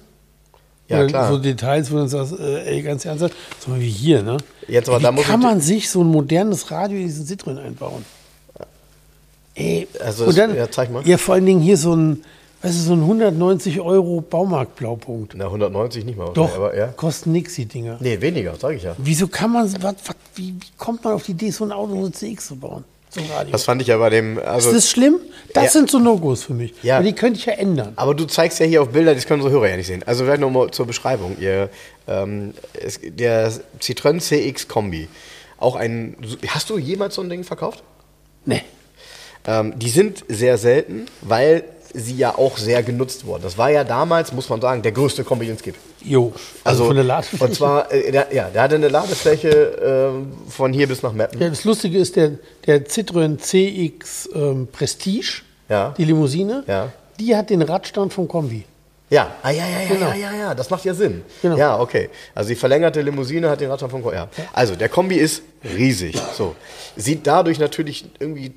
[0.89, 1.33] Ja klar.
[1.33, 4.37] So Details, wo du sagst, äh, ey, ganz ernsthaft, so wie hier, ne?
[4.69, 7.27] Jetzt aber Ey, da wie muss kann man sich so ein modernes Radio in diesen
[7.27, 8.05] Citroën einbauen?
[9.55, 11.07] Ey, Also und dann, ja, zeig mal.
[11.07, 12.23] Ja, vor allen Dingen hier so ein,
[12.63, 15.35] weißt du, so ein 190 Euro Baumarktblaupunkt.
[15.35, 16.31] Na, 190 nicht mal.
[16.35, 16.89] Doch, Aber, ja.
[16.89, 17.97] kosten nix, die Dinger.
[18.01, 18.95] Nee, weniger, sage ich ja.
[18.99, 21.95] Wieso kann man, was, was, wie, wie kommt man auf die Idee, so ein Auto,
[22.01, 22.85] so ein CX zu bauen?
[23.17, 23.53] Ein Radio.
[23.53, 24.39] Das fand ich ja bei dem.
[24.39, 25.17] Also, ist das schlimm?
[25.55, 25.71] Das Ja.
[25.71, 26.75] sind so No-Gos für mich.
[26.83, 26.97] Ja.
[26.97, 27.93] Aber die könnte ich ja ändern.
[27.97, 30.03] aber du zeigst ja hier auf Bilder, das können unsere Hörer ja nicht sehen.
[30.05, 31.37] Also vielleicht nochmal zur Beschreibung.
[31.41, 31.71] Ihr,
[32.09, 35.09] ähm, es, der Citroën CX Kombi.
[35.59, 36.17] Auch ein.
[36.49, 37.83] Hast du jemals so ein Ding verkauft?
[38.45, 38.63] Nee.
[39.47, 41.65] Ähm, die sind sehr selten, weil
[41.95, 43.43] sie ja auch sehr genutzt wurden.
[43.43, 45.79] Das war ja damals, muss man sagen, der größte Kombi, den es gibt.
[46.03, 46.33] Jo.
[46.65, 47.45] Also, von der Ladefläche.
[47.45, 51.41] Und zwar, äh, der, ja, der hatte eine Ladefläche ähm, von hier bis nach Meppen.
[51.41, 52.33] Ja, das Lustige ist, der,
[52.67, 55.95] der Citroën CX ähm, Prestige, Ja.
[55.97, 56.93] die Limousine, Ja.
[57.19, 58.65] die hat den Radstand vom Kombi.
[59.09, 60.09] Ja, ah, ja, ja, ja, Genau.
[60.11, 61.23] ja, ja, ja, das macht ja Sinn.
[61.41, 61.57] Genau.
[61.57, 62.11] Ja, okay.
[62.35, 64.29] Also die verlängerte Limousine hat den Radstand von ja.
[64.53, 66.17] Also der Kombi ist riesig.
[66.37, 66.57] So.
[66.97, 68.53] Sieht dadurch natürlich irgendwie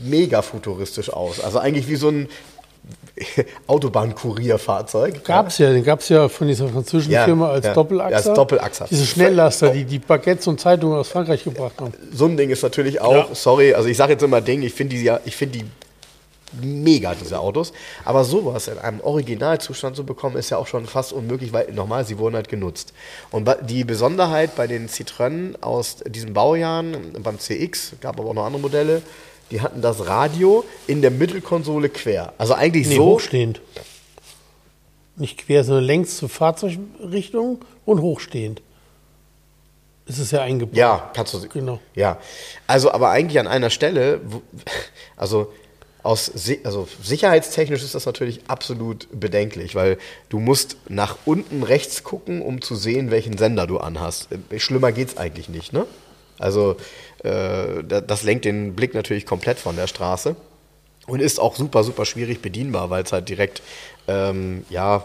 [0.00, 1.40] mega futuristisch aus.
[1.40, 2.28] Also eigentlich wie so ein
[3.66, 5.24] Autobahnkurierfahrzeug.
[5.24, 7.74] Gab es ja, den gab es ja von dieser französischen Ja, Firma als ja.
[7.74, 8.10] Doppelachser.
[8.10, 8.86] Ja, als Doppelachser.
[8.90, 11.92] Diese Schnelllaster, die die Baguettes und Zeitungen aus Frankreich gebracht haben.
[12.12, 13.34] so ein Ding ist natürlich auch, Ja.
[13.34, 15.64] sorry, also ich sage jetzt immer Ding, ich finde die, ich finde die
[16.62, 17.72] mega, diese Autos.
[18.04, 22.06] Aber sowas in einem Originalzustand zu bekommen, ist ja auch schon fast unmöglich, weil nochmal,
[22.06, 22.92] sie wurden halt genutzt.
[23.30, 28.46] Und die Besonderheit bei den Citroën aus diesen Baujahren, beim CX, gab aber auch noch
[28.46, 29.02] andere Modelle,
[29.50, 32.32] die hatten das Radio in der Mittelkonsole quer.
[32.38, 33.04] Also eigentlich Nee, so.
[33.06, 33.60] hochstehend.
[35.16, 38.62] Nicht quer, sondern längs zur Fahrzeugrichtung und hochstehend.
[40.06, 40.76] Es ist ja eingebaut.
[40.76, 41.40] Ja, kannst du.
[41.48, 41.80] Genau.
[41.94, 42.18] Ja,
[42.66, 44.42] also aber eigentlich an einer Stelle, wo,
[45.16, 45.52] also
[46.02, 46.30] aus
[46.64, 49.98] also sicherheitstechnisch ist das natürlich absolut bedenklich, weil
[50.30, 54.28] du musst nach unten rechts gucken, um zu sehen, welchen Sender du anhast.
[54.50, 55.86] Äh, Schlimmer geht's eigentlich nicht, ne?
[56.38, 56.76] Also
[57.22, 60.36] das lenkt den Blick natürlich komplett von der Straße
[61.08, 63.62] und ist auch super, super schwierig bedienbar, weil es halt direkt,
[64.06, 65.04] ähm, ja,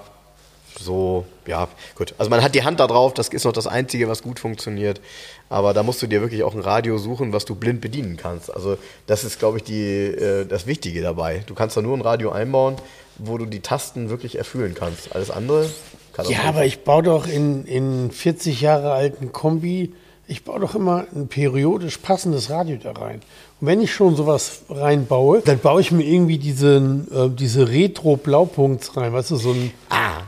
[0.80, 2.14] so, ja, gut.
[2.18, 5.02] Also man hat die Hand da drauf, das ist noch das Einzige, was gut funktioniert.
[5.50, 8.54] Aber da musst du dir wirklich auch ein Radio suchen, was du blind bedienen kannst.
[8.54, 11.44] Also das ist, glaube ich, die, äh, das Wichtige dabei.
[11.46, 12.76] Du kannst da nur ein Radio einbauen,
[13.18, 15.16] wo du die Tasten wirklich erfüllen kannst.
[15.16, 15.70] Alles andere
[16.14, 19.94] kann Ja, aber ich baue doch in, in 40 Jahre alten Kombi,
[20.28, 23.22] ich baue doch immer ein periodisch passendes Radio da rein.
[23.60, 28.96] Und wenn ich schon sowas reinbaue, dann baue ich mir irgendwie diesen, äh, diese Retro-Blaupunkts
[28.98, 30.22] rein, weißt du, so ein, Ah,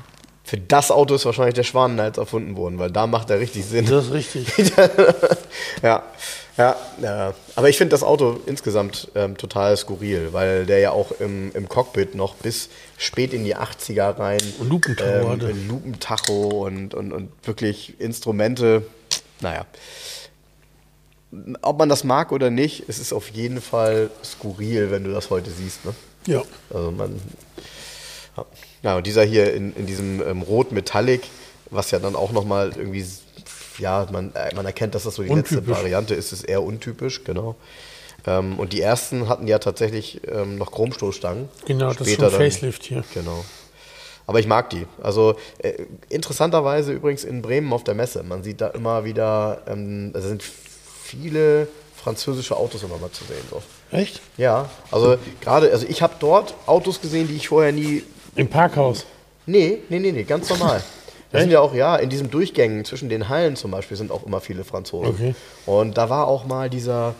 [0.43, 3.85] für das Auto ist wahrscheinlich der Schwanenhals erfunden worden, weil da macht er richtig Sinn.
[3.85, 4.47] das ist richtig.
[5.81, 6.03] ja,
[6.57, 7.33] ja, ja.
[7.55, 11.67] Aber ich finde das Auto insgesamt ähm, total skurril, weil der ja auch im, im
[11.67, 15.49] Cockpit noch bis spät in die 80er rein Und Lupentacho hatte.
[15.49, 18.83] ähm, Lupentacho und, und, und wirklich Instrumente.
[19.41, 19.65] Naja.
[21.61, 25.29] Ob man das mag oder nicht, es ist auf jeden Fall skurril, wenn du das
[25.29, 25.83] heute siehst.
[25.85, 25.93] Ne?
[26.27, 26.43] Ja.
[26.73, 27.19] Also man.
[28.83, 31.23] Ja, und dieser hier in, in diesem ähm, Rot Metallic,
[31.71, 33.05] was ja dann auch nochmal irgendwie,
[33.79, 35.77] ja, man, äh, man erkennt, dass das so die letzte Untypisch.
[35.77, 37.55] Variante ist, ist eher untypisch, genau.
[38.27, 41.49] Ähm, und die ersten hatten ja tatsächlich ähm, noch Chromstoßstangen.
[41.65, 43.03] Genau, das ist Später schon Facelift hier.
[43.13, 43.43] Genau.
[44.27, 44.87] Aber ich mag die.
[45.01, 45.73] Also äh,
[46.09, 48.23] interessanterweise übrigens in Bremen auf der Messe.
[48.23, 53.43] Man sieht da immer wieder, ähm, also sind viele französische Autos immer mal zu sehen.
[53.49, 53.61] So.
[53.91, 54.21] Echt?
[54.37, 58.03] Ja, also gerade, also ich habe dort Autos gesehen, die ich vorher nie.
[58.35, 59.05] Im Parkhaus.
[59.45, 60.83] Nee, nee, nee, nee, ganz normal.
[61.31, 64.25] Da sind ja auch, ja, in diesen Durchgängen zwischen den Hallen zum Beispiel sind auch
[64.25, 65.09] immer viele Franzosen.
[65.09, 65.35] Okay.
[65.65, 67.13] Und da war auch mal dieser,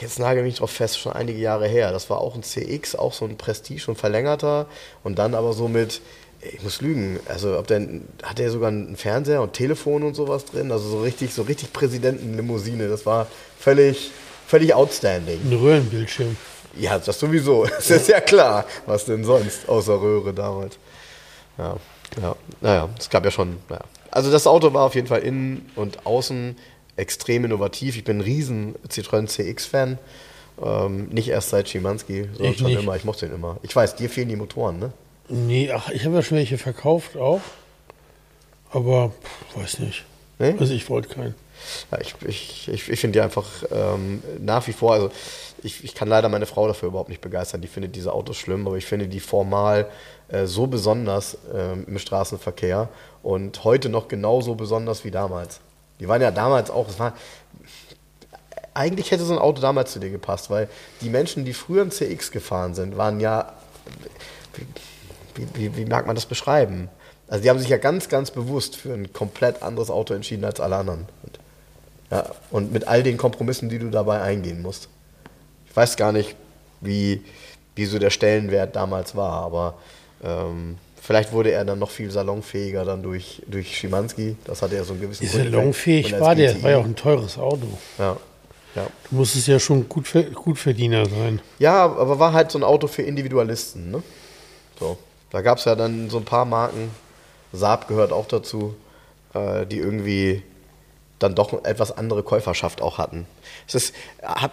[0.00, 1.92] jetzt nagel mich drauf fest, schon einige Jahre her.
[1.92, 4.66] Das war auch ein CX, auch so ein Prestige, schon verlängerter.
[5.02, 6.00] Und dann aber so mit,
[6.40, 7.86] ich muss lügen, also ob der,
[8.22, 10.72] hat der sogar einen Fernseher und Telefon und sowas drin?
[10.72, 12.88] Also so richtig, so richtig Präsidentenlimousine.
[12.88, 13.26] Das war
[13.58, 14.10] völlig,
[14.46, 15.40] völlig outstanding.
[15.44, 16.36] Ein Röhrenbildschirm.
[16.76, 17.64] Ja, das sowieso.
[17.76, 18.64] Das ist ja klar.
[18.86, 20.78] Was denn sonst, außer Röhre damals.
[21.56, 21.76] Ja,
[22.20, 22.36] ja.
[22.60, 23.58] Naja, es gab ja schon.
[23.68, 23.82] Naja.
[24.10, 26.56] Also das Auto war auf jeden Fall innen und außen
[26.98, 27.96] extrem innovativ.
[27.96, 29.98] Ich bin ein riesen Citroën CX-Fan.
[30.62, 32.82] Ähm, nicht erst seit Schimanski, sondern Ich schon nicht.
[32.82, 32.96] immer.
[32.96, 33.58] Ich mochte den immer.
[33.62, 34.92] Ich weiß, dir fehlen die Motoren, ne?
[35.28, 37.40] Nee, ach, ich habe ja schon welche verkauft auch.
[38.70, 40.04] Aber, pff, weiß nicht.
[40.38, 40.54] Nee?
[40.58, 41.34] Also ich wollte keinen.
[41.90, 45.10] Ja, ich ich, ich, ich finde die einfach ähm, nach wie vor, also
[45.62, 47.60] ich, ich kann leider meine Frau dafür überhaupt nicht begeistern.
[47.60, 49.88] Die findet diese Autos schlimm, aber ich finde die formal
[50.28, 52.88] äh, so besonders ähm, im Straßenverkehr
[53.22, 55.60] und heute noch genauso besonders wie damals.
[56.00, 57.14] Die waren ja damals auch, es war,
[58.74, 60.68] eigentlich hätte so ein Auto damals zu dir gepasst, weil
[61.00, 63.52] die Menschen, die früher ein CX gefahren sind, waren ja,
[65.34, 66.88] wie, wie, wie mag man das beschreiben?
[67.28, 70.60] Also die haben sich ja ganz, ganz bewusst für ein komplett anderes Auto entschieden als
[70.60, 71.06] alle anderen.
[71.24, 71.40] Und,
[72.10, 74.88] ja, und mit all den Kompromissen, die du dabei eingehen musst.
[75.68, 76.36] Ich weiß gar nicht,
[76.80, 77.24] wie,
[77.74, 79.74] wie so der Stellenwert damals war, aber
[80.22, 80.78] ähm,
[81.08, 84.36] vielleicht wurde er dann noch viel salonfähiger dann durch, durch Schimanski.
[84.44, 86.62] Das hatte ja so einen gewissen Wie salonfähig war der?
[86.62, 87.66] War ja auch ein teures Auto.
[87.98, 88.18] Ja,
[88.74, 88.86] ja.
[89.08, 91.40] Du musstest ja schon gut, Ver- Gutverdiener sein.
[91.58, 93.90] Ja, aber war halt so ein Auto für Individualisten.
[93.90, 94.02] Ne?
[94.78, 94.98] So.
[95.30, 96.90] Da gab es ja dann so ein paar Marken,
[97.54, 98.74] Saab gehört auch dazu,
[99.32, 100.42] äh, die irgendwie
[101.18, 103.26] dann doch etwas andere Käuferschaft auch hatten.
[103.66, 103.94] Es ist,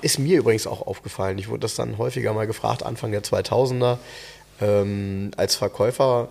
[0.01, 1.37] ist mir übrigens auch aufgefallen.
[1.37, 3.97] Ich wurde das dann häufiger mal gefragt, Anfang der 2000er,
[4.61, 6.29] ähm, als Verkäufer.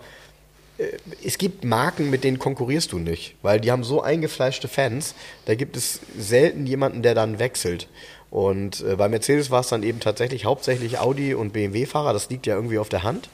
[0.78, 0.86] Äh,
[1.24, 5.14] Es gibt Marken, mit denen konkurrierst du nicht, weil die haben so eingefleischte Fans,
[5.46, 7.88] da gibt es selten jemanden, der dann wechselt.
[8.30, 12.46] Und äh, bei Mercedes war es dann eben tatsächlich hauptsächlich Audi und BMW-Fahrer, das liegt
[12.46, 13.28] ja irgendwie auf der Hand.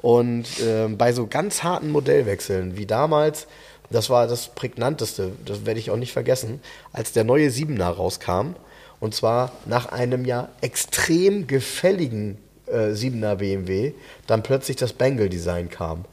[0.00, 3.46] Und ähm, bei so ganz harten Modellwechseln, wie damals,
[3.90, 6.60] das war das prägnanteste, das werde ich auch nicht vergessen,
[6.92, 8.54] als der neue Siebener rauskam.
[8.98, 12.38] Und zwar nach einem ja extrem gefälligen
[12.72, 13.92] äh, 7er BMW,
[14.26, 16.04] dann plötzlich das Bangle-Design kam.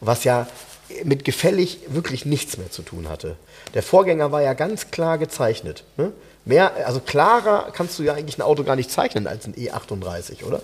[0.00, 0.46] Was ja
[1.04, 3.36] mit gefällig wirklich nichts mehr zu tun hatte.
[3.74, 5.84] Der Vorgänger war ja ganz klar gezeichnet.
[5.96, 6.12] Ne?
[6.44, 10.44] Mehr, also klarer kannst du ja eigentlich ein Auto gar nicht zeichnen als ein E38,
[10.44, 10.62] oder?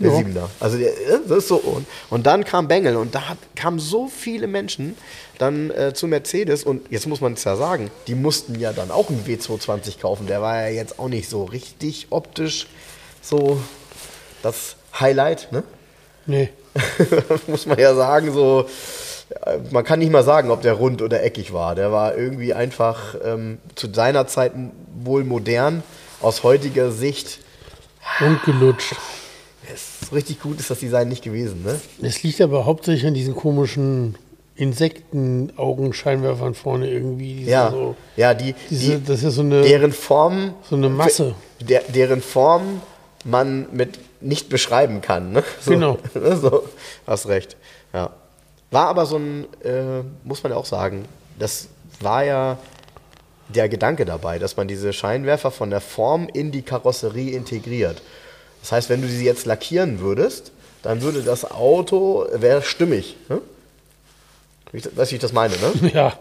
[0.00, 0.16] Der Ja.
[0.16, 0.50] Siebener.
[0.58, 1.56] Also der, äh, das ist so.
[1.56, 4.96] Und, und dann kam Bengel und da hat, kamen so viele Menschen
[5.38, 8.90] dann äh, zu Mercedes und jetzt muss man es ja sagen, die mussten ja dann
[8.90, 10.26] auch einen W220 kaufen.
[10.26, 12.66] Der war ja jetzt auch nicht so richtig optisch
[13.22, 13.60] so
[14.42, 15.62] das Highlight, ne?
[16.26, 16.50] Nee.
[17.46, 18.66] muss man ja sagen, so,
[19.70, 21.74] man kann nicht mal sagen, ob der rund oder eckig war.
[21.74, 24.52] Der war irgendwie einfach ähm, zu seiner Zeit
[25.02, 25.82] wohl modern,
[26.20, 27.40] aus heutiger Sicht.
[28.20, 28.94] Und gelutscht.
[29.72, 31.80] Ist, richtig gut ist das Design nicht gewesen, ne?
[32.02, 34.16] Es liegt aber hauptsächlich an diesen komischen
[34.56, 37.44] Insektenaugenscheinwerfern vorne irgendwie.
[37.44, 41.34] Ja, So, ja, die, diese, die das ist so eine, deren Form, so eine Masse.
[41.60, 42.82] der, deren Form
[43.24, 45.32] man mit nicht beschreiben kann.
[45.32, 45.44] Ne?
[45.60, 45.98] So, Genau.
[46.14, 46.68] So,
[47.06, 47.56] hast recht.
[47.92, 48.10] Ja.
[48.70, 51.06] War aber so ein, äh, muss man ja auch sagen,
[51.38, 51.68] das
[52.00, 52.58] war ja
[53.48, 58.00] der Gedanke dabei, dass man diese Scheinwerfer von der Form in die Karosserie integriert.
[58.62, 60.52] Das heißt, wenn du sie jetzt lackieren würdest,
[60.82, 63.16] dann würde das Auto, wäre stimmig.
[63.28, 63.40] Ne?
[64.72, 65.90] Weißt du, wie ich das meine, ne?
[65.92, 66.18] Ja.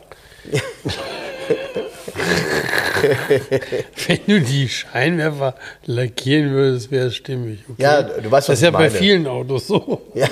[4.08, 7.60] Wenn du die Scheinwerfer lackieren würdest, wäre es stimmig.
[7.70, 7.82] Okay?
[7.82, 8.92] Ja, du weißt, was Das ist ich ja bei meine.
[8.92, 10.02] vielen Autos so.
[10.14, 10.28] Ja.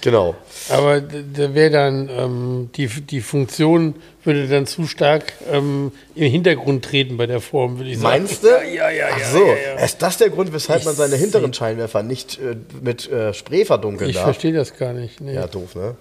[0.00, 0.34] genau.
[0.68, 6.84] Aber da wäre dann ähm, die, die Funktion würde dann zu stark ähm, im Hintergrund
[6.84, 8.22] treten bei der Form, würde ich sagen.
[8.22, 8.48] Meinst du?
[8.48, 9.06] Ja, ja, ja.
[9.12, 9.84] Ach so, ja, ja.
[9.84, 13.34] ist das der Grund, weshalb man Ich seine seh- hinteren Scheinwerfer nicht äh, mit äh,
[13.34, 14.24] Spray verdunkeln Ich darf?
[14.26, 15.20] verstehe das gar nicht.
[15.20, 15.34] Nee.
[15.34, 15.96] Ja, doof, ne?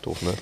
[0.00, 0.32] Doof, ne?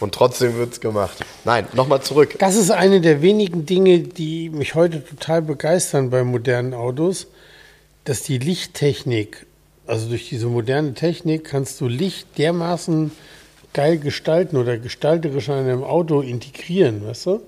[0.00, 1.18] Und trotzdem wird's gemacht.
[1.44, 2.36] Nein, nochmal zurück.
[2.38, 7.26] Das ist eine der wenigen Dinge, die mich heute total begeistern bei modernen Autos,
[8.04, 9.46] dass die Lichttechnik,
[9.86, 13.10] also durch diese moderne Technik kannst du Licht dermaßen
[13.74, 17.40] geil gestalten oder gestalterisch an einem Auto integrieren, weißt du?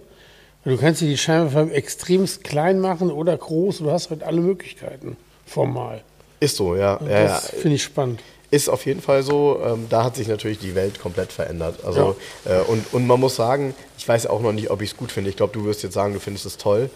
[0.64, 5.16] Du kannst dir die Scheinwerfer extremst klein machen oder groß, du hast halt alle Möglichkeiten,
[5.46, 6.02] formal.
[6.40, 7.00] Ist so, ja.
[7.02, 7.24] ja, ja.
[7.24, 8.20] Das finde ich spannend.
[8.50, 9.60] Ist auf jeden Fall so.
[9.64, 11.84] Ähm, da hat sich natürlich die Welt komplett verändert.
[11.84, 14.96] Also, äh, und, und man muss sagen, ich weiß auch noch nicht, ob ich es
[14.96, 15.30] gut finde.
[15.30, 16.90] Ich glaube, du wirst jetzt sagen, du findest es toll.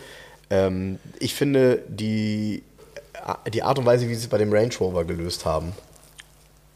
[0.50, 2.62] Ähm, ich finde die,
[3.52, 5.72] die Art und Weise, wie sie es bei dem Range Rover gelöst haben,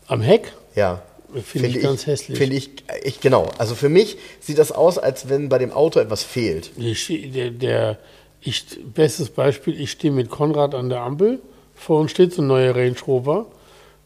[0.09, 1.03] Am Heck ja.
[1.45, 2.39] finde ich ganz hässlich.
[2.39, 2.71] Finde ich,
[3.05, 3.51] ich, genau.
[3.59, 6.71] Also für mich sieht das aus, als wenn bei dem Auto etwas fehlt.
[6.77, 7.99] Ich Der, der,
[8.41, 8.65] ich,
[8.95, 11.41] bestes Beispiel, ich stehe mit Konrad an der Ampel,
[11.75, 13.47] vor uns steht so ein neuer Range Rover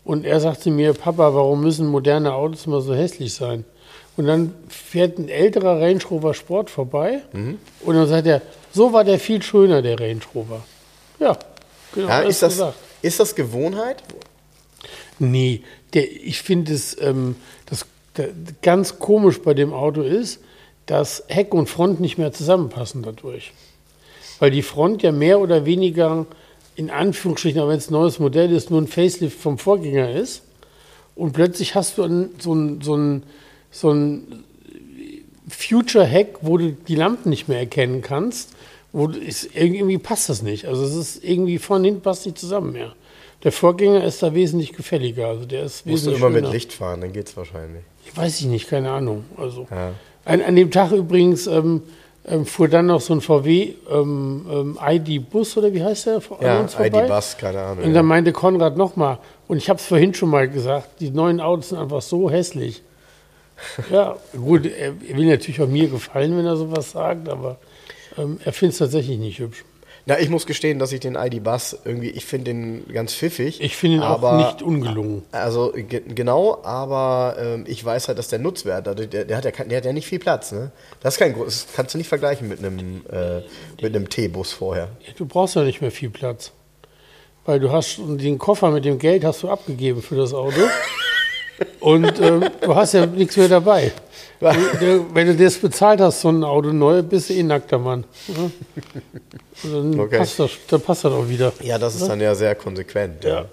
[0.04, 3.64] und er sagte mir, Papa, warum müssen moderne Autos immer so hässlich sein?
[4.16, 7.58] Und dann fährt ein älterer Range Rover Sport vorbei Mhm.
[7.84, 8.42] und dann sagt er,
[8.72, 10.64] so war der viel schöner, der Range Rover.
[11.18, 11.36] Ja,
[11.94, 12.74] genau, Ja, ist, das, gesagt.
[13.00, 14.02] ist das Gewohnheit?
[15.18, 15.62] Nee,
[15.94, 17.36] der, ich finde es ähm,
[17.66, 17.86] das,
[18.16, 18.28] der,
[18.62, 20.40] ganz komisch bei dem Auto ist,
[20.86, 23.52] dass Heck und Front nicht mehr zusammenpassen dadurch.
[24.40, 26.26] Weil die Front ja mehr oder weniger
[26.76, 30.42] in Anführungsstrichen, aber wenn es ein neues Modell ist, nur ein Facelift vom Vorgänger ist.
[31.14, 33.22] Und plötzlich hast du ein, so ein, so ein,
[33.70, 34.44] so ein
[35.48, 38.50] Future-Hack, wo du die Lampen nicht mehr erkennen kannst.
[38.92, 40.66] Wo ist, irgendwie passt das nicht.
[40.66, 42.94] Also es ist irgendwie von hinten passt nicht zusammen mehr.
[43.42, 45.28] Der Vorgänger ist da wesentlich gefälliger.
[45.28, 46.52] Also der ist Musst du immer mit schöner.
[46.52, 47.82] Licht fahren, dann geht's wahrscheinlich.
[48.14, 49.24] Weiß ich nicht, keine Ahnung.
[49.36, 49.92] Also Ja.
[50.24, 51.82] an, an dem Tag übrigens ähm,
[52.26, 56.22] ähm, fuhr dann noch so ein VW ähm, ähm, ID-Bus oder wie heißt der?
[56.40, 56.66] Ja.
[56.78, 57.84] ID-Bus, keine Ahnung.
[57.84, 59.18] Und dann meinte Konrad nochmal,
[59.48, 62.82] und ich habe es vorhin schon mal gesagt, die neuen Autos sind einfach so hässlich.
[63.92, 67.58] Ja, gut, er er will natürlich auch mir gefallen, wenn er sowas sagt, aber
[68.18, 69.64] ähm, er findet es tatsächlich nicht hübsch.
[70.04, 73.60] Na, ich muss gestehen, dass ich den ID-Bus irgendwie, ich finde den ganz pfiffig.
[73.60, 75.22] Ich finde ihn aber, auch nicht ungelungen.
[75.30, 79.44] Also ge genau, aber ähm, ich weiß halt, dass der Nutzwert, also der, der, hat
[79.44, 80.50] ja, der hat ja nicht viel Platz.
[80.50, 80.72] Ne?
[81.00, 83.42] Das ist kein groß, das kannst du nicht vergleichen mit einem äh,
[83.80, 84.88] mit einem T-Bus vorher.
[85.16, 86.52] Du brauchst ja nicht mehr viel Platz.
[87.44, 90.60] Weil du hast den Koffer mit dem Geld hast du abgegeben für das Auto.
[91.80, 93.92] Und ähm, du hast ja nichts mehr dabei.
[94.40, 98.04] Wenn du das bezahlt hast, so ein Auto neu, bist du eh nackter Mann.
[98.28, 98.50] Ja?
[99.62, 100.18] Dann, Okay.
[100.18, 101.52] passt das, dann passt das auch wieder.
[101.62, 103.22] Ja, das ist dann ja sehr konsequent.
[103.22, 103.46] Ja, Ja.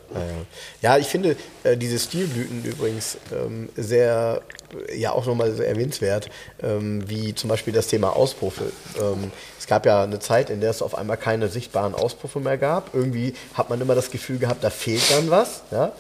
[0.82, 4.42] ja, ich finde äh, diese Stilblüten übrigens ähm, sehr,
[4.88, 6.30] äh, ja auch nochmal sehr erwähnenswert,
[6.64, 8.72] ähm, wie zum Beispiel das Thema Auspuffe.
[9.00, 12.58] Ähm, es gab ja eine Zeit, in der es auf einmal keine sichtbaren Auspuffe mehr
[12.58, 12.96] gab.
[12.96, 15.62] Irgendwie hat man immer das Gefühl gehabt, da fehlt dann was.
[15.70, 15.92] Ja?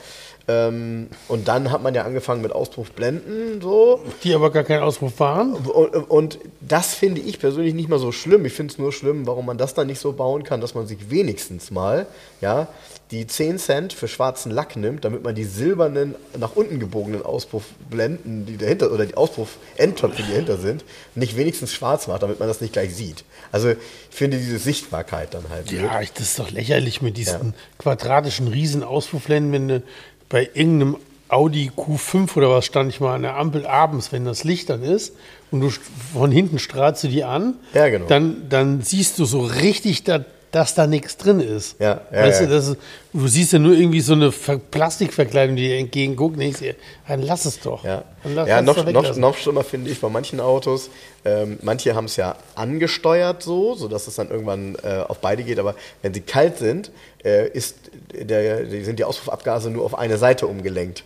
[0.50, 4.02] Ähm, und dann hat man ja angefangen mit Auspuffblenden, so.
[4.24, 5.54] Die aber gar kein Ausruf waren.
[5.54, 8.45] Und, und das finde ich persönlich nicht mal so schlimm.
[8.45, 10.88] Ich finde es nur schlimm, warum man das dann nicht so bauen kann, dass man
[10.88, 12.08] sich wenigstens mal
[12.41, 12.68] ja,
[13.12, 18.45] die 10 Cent für schwarzen Lack nimmt, damit man die silbernen, nach unten gebogenen Auspuffblenden,
[18.45, 20.84] die dahinter, oder die Auspuff-Endtöpfe, die dahinter sind,
[21.16, 23.24] nicht wenigstens schwarz macht, damit man das nicht gleich sieht.
[23.52, 23.78] Also ich
[24.12, 25.72] finde diese Sichtbarkeit dann halt.
[25.72, 27.54] Ja, ich- das ist doch lächerlich mit diesen Ja.
[27.80, 29.84] quadratischen Riesenauspuffländen, wenn du
[30.30, 34.43] bei irgendeinem Audi Q5 oder was stand ich mal an der Ampel abends, wenn das
[34.43, 35.15] Licht dann ist
[35.51, 35.69] und du
[36.13, 38.07] von hinten strahlst du die an, Ja, genau.
[38.07, 41.76] dann, dann siehst du so richtig, da, dass da nichts drin ist.
[41.80, 42.47] Ja, ja, weißt ja.
[42.47, 42.76] Du, ist,
[43.14, 46.39] du siehst ja nur irgendwie so eine Ver- Plastikverkleidung, die dir entgegenguckt.
[46.39, 46.76] Dir,
[47.08, 47.84] dann lass es doch.
[47.84, 50.89] Ja, lass- ja noch, noch, noch schlimmer finde ich bei manchen Autos,
[51.26, 55.60] ähm, manche haben es ja angesteuert so, sodass es dann irgendwann äh, auf beide geht,
[55.60, 56.91] aber wenn sie kalt sind,
[57.24, 57.76] äh, ist
[58.14, 61.04] der, sind die Auspuffabgase nur auf eine Seite umgelenkt.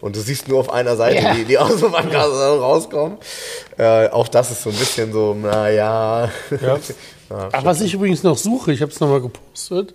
[0.00, 1.34] Und du siehst nur auf einer Seite Ja.
[1.34, 3.18] die, die Auspuffabgase dann rauskommen.
[3.78, 6.30] Äh, auch das ist so ein bisschen so, naja.
[6.62, 6.78] Ja.
[7.30, 9.94] Ach, was ich übrigens noch suche, ich habe es nochmal gepostet.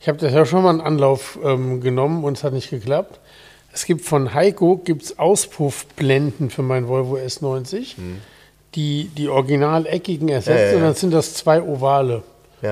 [0.00, 3.20] Ich habe das ja schon mal einen Anlauf ähm, genommen und es hat nicht geklappt.
[3.72, 7.94] Es gibt von Heiko gibt's Auspuffblenden für mein Volvo S90,
[8.74, 10.64] die die original eckigen ersetzt Hm.
[10.66, 12.22] Ja, ja, und dann sind das zwei ovale.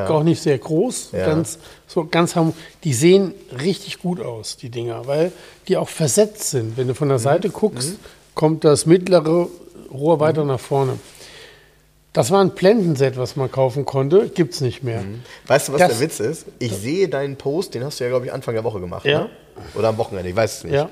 [0.09, 1.59] Auch nicht sehr groß, ganz
[1.89, 2.53] so ganz harm-
[2.85, 5.33] Die sehen richtig gut aus, die Dinger, weil
[5.67, 6.77] die auch versetzt sind.
[6.77, 7.23] Wenn du von der Mhm.
[7.23, 7.95] Seite guckst,
[8.35, 9.49] kommt das mittlere
[9.93, 10.93] Rohr weiter nach vorne.
[12.13, 15.03] Das war ein Blendenset, was man kaufen konnte, gibt's nicht mehr.
[15.47, 16.47] Weißt du, was Das- der Witz ist?
[16.59, 19.05] Ich sehe deinen Post, den hast du ja, glaube ich, Anfang der Woche gemacht.
[19.07, 19.21] Ja.
[19.21, 19.31] Ne?
[19.77, 20.75] Oder am Wochenende, ich weiß es nicht.
[20.75, 20.89] Ja.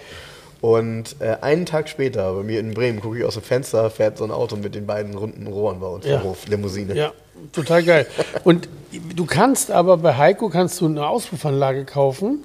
[0.60, 4.18] Und äh, einen Tag später, bei mir in Bremen, gucke ich aus dem Fenster, fährt
[4.18, 6.22] so ein Auto mit den beiden runden Rohren bei uns Ja.
[6.22, 6.94] Hof, Limousine.
[6.94, 7.12] Ja,
[7.52, 8.06] total geil.
[8.44, 8.68] Und
[9.14, 12.44] du kannst aber bei Heiko kannst du eine Auspuffanlage kaufen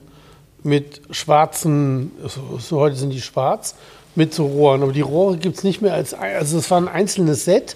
[0.64, 3.76] mit schwarzen, so, so heute sind die schwarz,
[4.16, 4.84] mit so Rohren.
[4.84, 7.76] Aber die Rohre gibt es nicht mehr als, also es war ein einzelnes Set,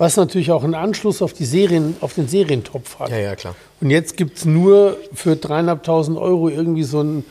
[0.00, 3.10] was natürlich auch einen Anschluss auf, die Serien, auf den Serientopf hat.
[3.10, 3.54] Ja, ja, klar.
[3.82, 7.24] Und jetzt gibt es nur für dreieinhalbtausend Euro irgendwie so einen,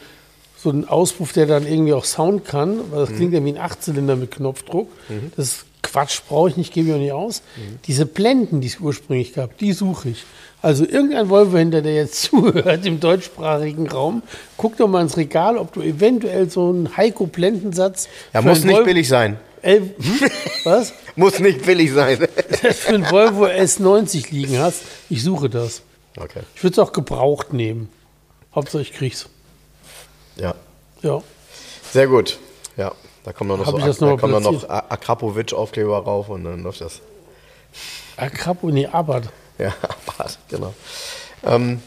[0.55, 2.79] so einen Auspuff, der dann irgendwie auch Sound kann.
[2.91, 4.87] Weil das klingt ja wie ein Achtzylinder mit Knopfdruck.
[5.35, 7.41] Das ist Quatsch, brauche ich nicht, gebe ich auch nicht aus.
[7.87, 10.25] Diese Blenden, die es ursprünglich gab, die suche ich.
[10.61, 14.21] Also irgendein Volvo-Händler, der jetzt zuhört im deutschsprachigen Raum,
[14.57, 19.07] guck doch mal ins Regal, ob du eventuell so einen Heiko-Blendensatz Ja, muss nicht billig
[19.07, 19.37] sein.
[19.61, 20.29] Elf, hm?
[20.63, 20.93] Was?
[21.15, 22.17] Muss nicht billig sein.
[22.73, 24.81] für ein Volvo S90 liegen hast.
[25.09, 25.81] Ich suche das.
[26.17, 26.41] okay.
[26.55, 27.89] Ich würde es auch gebraucht nehmen.
[28.53, 29.27] Hauptsache ich krieg's.
[30.37, 30.55] Ja.
[31.01, 31.21] Ja.
[31.91, 32.39] Sehr gut.
[32.77, 32.93] Ja.
[33.23, 37.01] Da kommen dann noch Hab so das da noch Akrapovic-Aufkleber rauf und dann läuft das.
[38.17, 39.29] Akrapo, nee, Abad.
[39.57, 39.73] Ja,
[40.05, 40.73] passt, genau.
[41.43, 41.81] Ähm,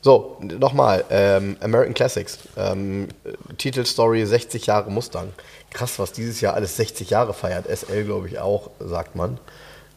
[0.00, 2.38] so, nochmal, ähm, American Classics.
[2.56, 5.32] Ähm, äh, Titelstory 60 Jahre Mustang.
[5.70, 7.66] Krass, was dieses Jahr alles 60 Jahre feiert.
[7.66, 9.38] SL, glaube ich, auch, sagt man.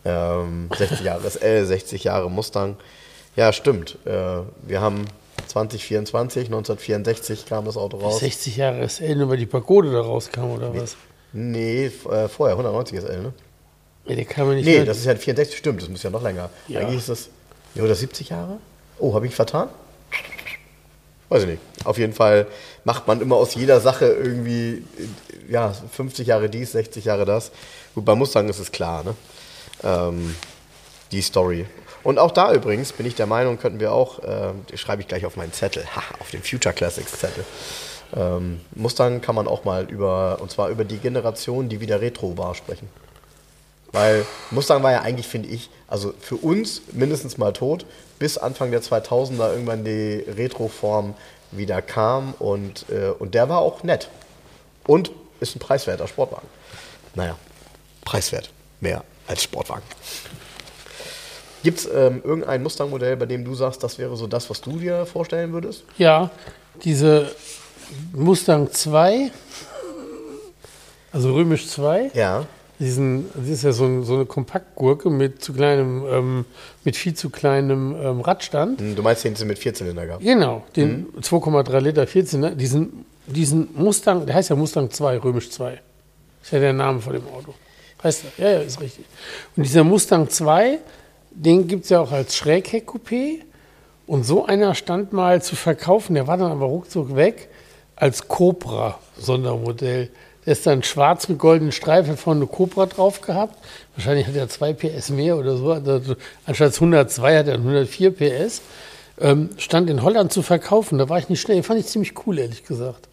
[0.03, 2.75] Ähm, 60 Jahre SL, 60 Jahre Mustang.
[3.35, 3.97] Ja, stimmt.
[4.05, 5.05] Äh, wir haben
[5.47, 8.19] 2024, 1964 kam das Auto raus.
[8.19, 10.95] 60 Jahre SL, nur weil die Pagode da rauskam oder was?
[11.33, 13.33] Nee, äh, vorher, 190 SL, ne?
[14.05, 16.09] Ja, der kann man nicht Nee, mehr- das ist ja 64, stimmt, das muss ja
[16.09, 16.49] noch länger.
[16.67, 16.81] Ja.
[16.81, 17.29] Eigentlich ist das,
[17.75, 18.57] ja, oder 70 Jahre?
[18.99, 19.69] Oh, habe ich vertan?
[21.31, 21.61] Weiß ich nicht.
[21.85, 22.45] Auf jeden Fall
[22.83, 24.83] macht man immer aus jeder Sache irgendwie,
[25.47, 27.53] ja, 50 Jahre dies, 60 Jahre das.
[27.95, 29.15] Gut, bei Mustang ist es klar, ne?
[29.81, 30.35] Ähm,
[31.13, 31.67] die Story.
[32.03, 35.25] Und auch da übrigens bin ich der Meinung, könnten wir auch, äh, schreibe ich gleich
[35.25, 37.45] auf meinen Zettel, haha, auf den Future Classics Zettel.
[38.13, 42.37] Ähm, Mustang kann man auch mal über, und zwar über die Generation, die wieder Retro
[42.37, 42.89] war, sprechen.
[43.91, 47.85] Weil Mustang war ja eigentlich, finde ich, also für uns mindestens mal tot,
[48.19, 51.13] bis Anfang der 2000er irgendwann die Retro-Form
[51.51, 54.09] wieder kam und, äh, und der war auch nett.
[54.87, 56.47] Und ist ein preiswerter Sportwagen.
[57.15, 57.35] Naja,
[58.05, 58.49] preiswert.
[58.79, 59.83] Mehr als Sportwagen.
[61.63, 64.79] Gibt es ähm, irgendein Mustang-Modell, bei dem du sagst, das wäre so das, was du
[64.79, 65.83] dir vorstellen würdest?
[65.97, 66.31] Ja,
[66.83, 67.29] diese
[68.13, 69.31] Mustang 2,
[71.11, 72.47] also römisch 2, Ja.
[72.81, 76.45] Diesen, das ist ja so, ein, so eine Kompaktgurke mit zu kleinem, ähm,
[76.83, 78.81] mit viel zu kleinem ähm, Radstand.
[78.81, 80.23] Hm, Du meinst den mit Vierzylinder gehabt?
[80.23, 85.79] Genau, den 2,3 Liter 14, diesen diesen Mustang, der heißt ja Mustang 2, römisch 2.
[86.43, 87.53] Ist ja der Name von dem Auto.
[88.03, 88.45] Heißt er?
[88.45, 89.05] Ja, ja, ist richtig.
[89.55, 90.79] Und dieser Mustang 2,
[91.31, 93.39] den gibt es ja auch als Schrägheck-Coupé.
[94.07, 97.49] Und so einer stand mal zu verkaufen, der war dann aber ruckzuck weg,
[97.95, 100.09] als Cobra-Sondermodell.
[100.45, 103.55] Der ist dann schwarz mit goldenen Streifen von eine Cobra drauf gehabt.
[103.95, 105.71] Wahrscheinlich hat er 2 PS mehr oder so.
[105.71, 106.15] Also
[106.45, 108.61] anstatt 102 hat er 104 PS.
[109.19, 110.97] Ähm, stand in Holland zu verkaufen.
[110.97, 111.57] Da war ich nicht schnell.
[111.57, 113.07] Den fand ich ziemlich cool, ehrlich gesagt.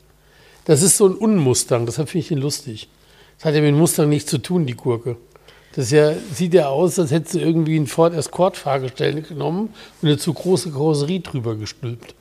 [0.65, 2.91] Das ist so ein Unmustang, deshalb finde ich ihn lustig.
[3.39, 5.17] Das hat ja mit Mustang nichts zu tun, die Gurke.
[5.75, 9.73] Das ja, sieht ja aus, als hättest du irgendwie einen Ford Escort-Fahrgestell genommen
[10.03, 12.15] und eine zu große Karosserie drüber gestülpt.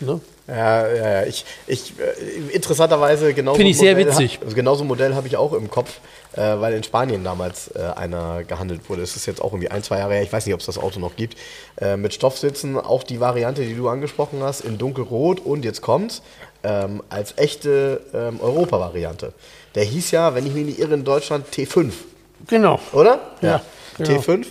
[0.00, 0.20] Ne?
[0.46, 1.22] Ja, ja, ja.
[1.26, 4.40] Ich, ich, äh, interessanterweise genauso Finde ich sehr witzig.
[4.42, 6.00] Also genauso ein Modell habe ich auch im Kopf,
[6.32, 9.02] äh, weil in Spanien damals äh, einer gehandelt wurde.
[9.02, 10.22] Es ist jetzt auch irgendwie ein, zwei Jahre her.
[10.22, 11.38] Ich weiß nicht, ob es das Auto noch gibt.
[11.80, 16.20] Äh, mit Stoffsitzen, auch die Variante, die du angesprochen hast, in dunkelrot und jetzt kommt's,
[16.62, 19.32] ähm, als echte ähm, Europa-Variante.
[19.74, 21.90] Der hieß ja, wenn ich mich nicht irre, in Deutschland T5.
[22.48, 22.78] Genau.
[22.92, 23.18] Oder?
[23.40, 23.62] Ja,
[23.96, 24.10] genau.
[24.10, 24.46] T5.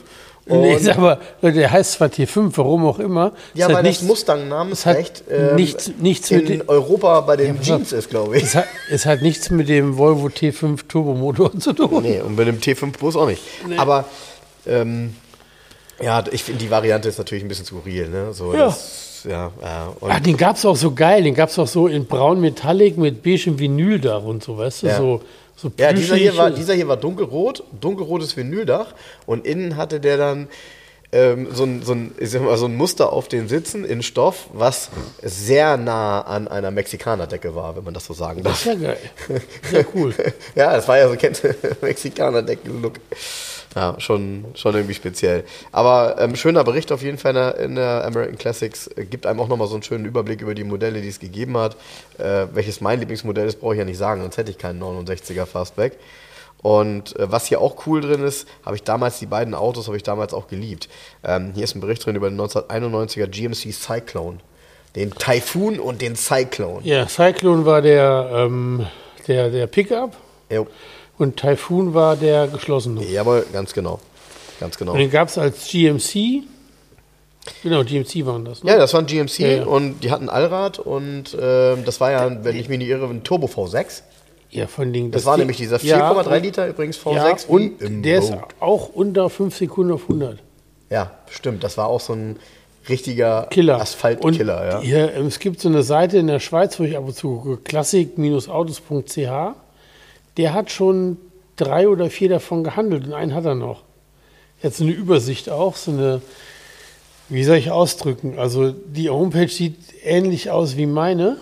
[0.46, 3.32] Nee, Und- ist aber, der heißt zwar T5, warum auch immer.
[3.54, 7.22] ja, Ist weil halt das nichts- Mustang-Namensrecht es hat nichts- nichts mit in den- Europa
[7.22, 7.62] bei den auf.
[7.66, 8.44] Jeans ist, glaube ich.
[8.44, 12.04] Es hat, es hat nichts mit dem Volvo T5 Turbomotor zu tun.
[12.04, 13.42] Nee, und mit dem T5 Bus auch nicht.
[13.78, 14.04] Aber
[14.68, 15.16] ähm,
[16.02, 18.34] ja, ich finde die Variante ist natürlich ein bisschen skurril, ne?
[18.34, 18.66] So, Ja.
[18.66, 19.94] Das, ja, ja.
[20.02, 21.24] Ach, den gab es auch so geil.
[21.24, 24.88] Den gab es auch so in braun Metallic mit beigem Vinyldach und so, weißt du?
[24.88, 24.98] Ja.
[24.98, 25.22] So,
[25.56, 28.94] so ja, dieser hier, war, dieser hier war dunkelrot, dunkelrotes Vinyldach
[29.26, 30.48] und innen hatte der dann
[31.14, 34.02] ähm, so, ein, so, ein, ich sag mal, so ein Muster auf den Sitzen in
[34.02, 34.90] Stoff, was
[35.22, 38.66] sehr nah an einer Mexikanerdecke war, wenn man das so sagen darf.
[38.66, 38.98] Ja, geil.
[39.70, 40.14] Sehr cool.
[40.56, 41.42] ja, das war ja so, kennt
[41.82, 42.96] Mexikaner-Decken-Look.
[43.76, 45.44] Ja, schon, schon irgendwie speziell.
[45.72, 48.88] Aber ähm, schöner Bericht auf jeden Fall in der, in der American Classics.
[48.88, 51.58] Äh, Gibt einem auch nochmal so einen schönen Überblick über die Modelle, die es gegeben
[51.58, 51.76] hat.
[52.18, 55.46] Äh, welches mein Lieblingsmodell ist, brauche ich ja nicht sagen, sonst hätte ich keinen 69er
[55.46, 55.98] Fastback.
[56.62, 59.98] Und äh, was hier auch cool drin ist, habe ich damals, die beiden Autos habe
[59.98, 60.88] ich damals auch geliebt.
[61.24, 64.38] Ähm, hier ist ein Bericht drin über den 1991er GMC Cyclone.
[64.96, 66.82] Den Typhoon und den Cyclone.
[66.84, 68.86] Ja, Cyclone war der, ähm,
[69.28, 70.16] der, der Pickup
[70.54, 70.68] Jo.
[71.18, 73.04] Und Typhoon war der geschlossene.
[73.06, 74.00] Jawohl, ganz genau.
[74.60, 74.94] Ganz genau.
[74.94, 76.44] Und den gab es als GMC.
[77.62, 78.64] Genau, GMC waren das.
[78.64, 78.72] Ne?
[78.72, 79.64] Ja, das war ein GMC Ja, ja.
[79.66, 83.24] und die hatten Allrad und ähm, das war ja, wenn ich mich nicht irre, ein
[83.24, 84.02] Turbo V6.
[84.50, 87.16] Ja, von den, Das, war nämlich dieser 4,3 Liter übrigens V6.
[87.16, 88.44] Ja, wie und der ist Vogue.
[88.60, 90.38] auch unter 5 Sekunden auf 100.
[90.92, 91.64] Ja, stimmt.
[91.64, 92.38] Das war auch so ein
[92.88, 93.82] richtiger Killer.
[93.82, 94.70] Asphaltkiller.
[94.70, 94.80] Ja.
[94.82, 97.40] Hier, ähm, es gibt so eine Seite in der Schweiz, wo ich ab und zu
[97.40, 99.18] gucke, klassik-autos.ch.
[100.38, 101.18] Der hat schon
[101.56, 103.84] drei oder vier davon gehandelt und einen hat er noch.
[104.62, 106.22] So eine Übersicht auch, so eine,
[107.30, 108.40] wie soll ich ausdrücken?
[108.40, 111.38] Also die Homepage sieht ähnlich aus wie meine.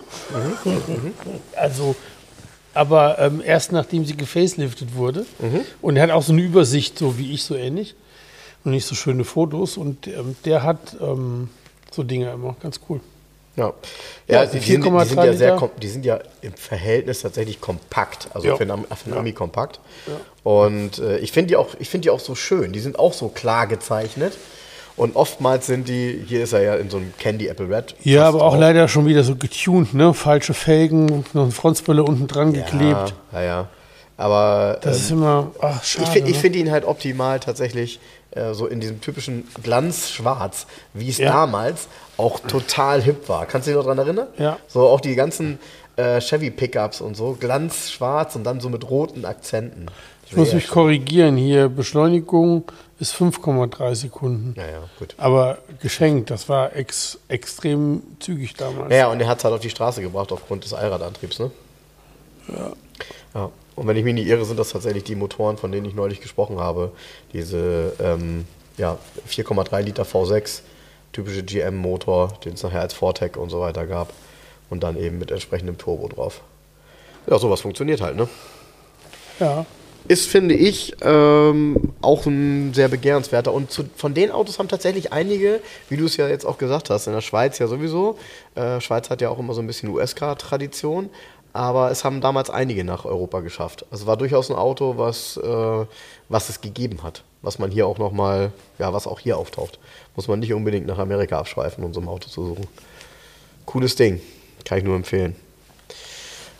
[1.56, 1.94] also,
[2.74, 5.24] aber ähm, erst nachdem sie gefaceliftet wurde.
[5.80, 7.94] Und er hat auch so eine Übersicht, so wie ich, so ähnlich.
[8.64, 9.76] Und nicht so schöne Fotos.
[9.76, 11.48] Und ähm, der hat ähm,
[11.90, 12.56] so Dinge immer.
[12.60, 13.00] Ganz cool.
[13.56, 13.72] Ja,
[14.28, 17.60] Ja, ja die, sind, die, 4,3 sind ja sehr, die sind ja im Verhältnis tatsächlich
[17.60, 18.56] kompakt, also Ja.
[18.56, 18.84] für einen,
[19.14, 19.80] Ami kompakt.
[20.42, 23.12] Und äh, ich finde die, auch- ich find die auch so schön, die sind auch
[23.12, 24.36] so klar gezeichnet.
[24.94, 27.94] Und oftmals sind die, hier ist er ja in so einem Candy Apple Red.
[28.04, 28.60] Ja, aber auch drauf.
[28.60, 30.12] leider schon wieder so getuned, ne?
[30.12, 33.14] Falsche Felgen, noch eine Frontspille unten dran geklebt.
[33.32, 33.68] Ja, ja, ja.
[34.18, 36.04] Aber Das ähm, ist immer, ach, schade.
[36.04, 36.36] ich finde ne?
[36.36, 38.00] find ihn halt optimal tatsächlich
[38.32, 41.30] äh, so in diesem typischen Glanzschwarz, wie es Ja.
[41.32, 43.46] damals auch total hip war.
[43.46, 44.26] Kannst du dich noch daran erinnern?
[44.38, 44.58] Ja.
[44.68, 45.58] So auch die ganzen
[45.96, 49.86] äh, Chevy-Pickups und so, Glanzschwarz und dann so mit roten Akzenten.
[50.26, 51.68] ich muss mich korrigieren hier.
[51.68, 52.64] Beschleunigung
[52.98, 54.54] ist 5,3 Sekunden.
[54.56, 55.14] Ja, ja, gut.
[55.18, 58.94] Aber geschenkt, das war ex, extrem zügig damals.
[58.94, 61.50] Ja, und er hat es halt auf die Straße gebracht aufgrund des Allradantriebs, ne?
[62.48, 62.72] Ja.
[63.34, 63.50] Ja.
[63.74, 66.20] Und wenn ich mich nicht irre, sind das tatsächlich die Motoren, von denen ich neulich
[66.20, 66.92] gesprochen habe.
[67.32, 68.44] Diese ähm,
[68.76, 68.98] ja,
[69.28, 70.60] 4,3 Liter V6,
[71.12, 74.12] typische GM-Motor, den es nachher als Vortec und so weiter gab.
[74.70, 76.40] Und dann eben mit entsprechendem Turbo drauf.
[77.26, 78.28] Ja, sowas funktioniert halt, ne?
[79.42, 79.66] ja.
[80.08, 83.52] Ist, finde ich, ähm, auch ein sehr begehrenswerter.
[83.52, 86.90] Und zu, von den Autos haben tatsächlich einige, wie du es ja jetzt auch gesagt
[86.90, 88.18] hast, in der Schweiz ja sowieso.
[88.56, 91.08] Äh, Schweiz hat ja auch immer so ein bisschen USK-Tradition.
[91.52, 93.84] Aber es haben damals einige nach Europa geschafft.
[93.90, 95.86] Also war durchaus ein Auto, was, äh,
[96.28, 97.24] was es gegeben hat.
[97.42, 99.78] Was man hier auch nochmal, ja, was auch hier auftaucht.
[100.16, 102.66] Muss man nicht unbedingt nach Amerika abschweifen, um so ein Auto zu suchen.
[103.66, 104.20] Cooles Ding.
[104.64, 105.36] Kann ich nur empfehlen.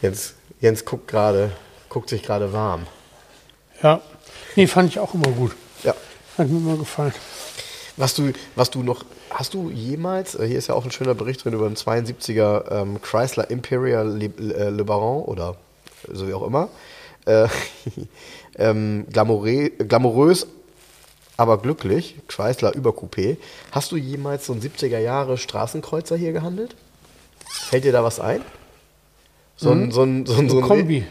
[0.02, 1.52] Jens, Jens guckt gerade,
[1.88, 2.86] guckt sich gerade warm.
[3.82, 4.00] Ja.
[4.56, 5.52] Nee, fand ich auch immer gut.
[5.84, 5.94] Ja.
[6.36, 7.14] Hat mir immer gefallen.
[7.96, 11.14] Was du, was du noch, hast du jemals, äh, hier ist ja auch ein schöner
[11.14, 15.56] Bericht drin über einen 72er ähm, Chrysler Imperial Le, äh, Le Baron oder
[16.10, 16.68] so wie auch immer.
[17.24, 17.48] Äh,
[18.58, 20.46] ähm, glamourö glamourös,
[21.36, 23.36] aber glücklich, Chrysler Übercoupé.
[23.70, 26.76] Hast du jemals so einen 70er Jahre Straßenkreuzer hier gehandelt?
[27.48, 28.40] Fällt dir da was ein?
[29.56, 31.06] So ein, so ein, so ein, so ein Kombi.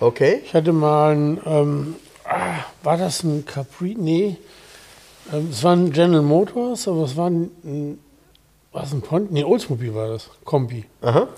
[0.00, 0.40] Okay.
[0.44, 3.94] Ich hatte mal ein, ähm, ah, war das ein Capri?
[3.98, 4.36] Nee.
[5.32, 7.98] Ähm, es war ein General Motors, aber es war ein,
[8.72, 9.32] was ein Pont?
[9.32, 10.28] Nee, Oldsmobile war das.
[10.44, 10.84] Kombi.
[11.02, 11.28] Aha.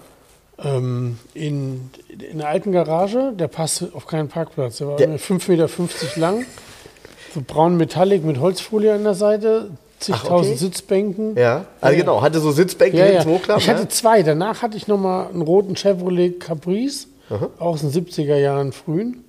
[0.63, 1.91] Ähm, in,
[2.31, 4.79] in der alten Garage, der passte auf keinen Parkplatz.
[4.79, 5.69] Der war Der- 5,50 Meter
[6.21, 6.45] lang,
[7.35, 10.65] so braun Metallic mit Holzfolie an der Seite, zigtausend okay.
[10.65, 11.37] Sitzbänken.
[11.37, 11.65] Ja.
[11.81, 13.35] Also genau, hatte so Sitzbänke Ja, hinten ja.
[13.37, 13.63] Hochklappen.
[13.63, 13.89] Ich hatte ja?
[13.89, 14.23] zwei.
[14.23, 17.09] Danach hatte ich noch mal einen roten Chevrolet Caprice
[17.59, 19.25] aus den 70er Jahren frühen.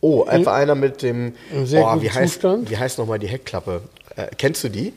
[0.00, 1.32] Oh, etwa einer mit dem.
[1.64, 2.70] Sehr oh, wie heißt, Zustand.
[2.70, 3.82] Wie heißt nochmal die Heckklappe?
[4.16, 4.92] Äh, kennst du die?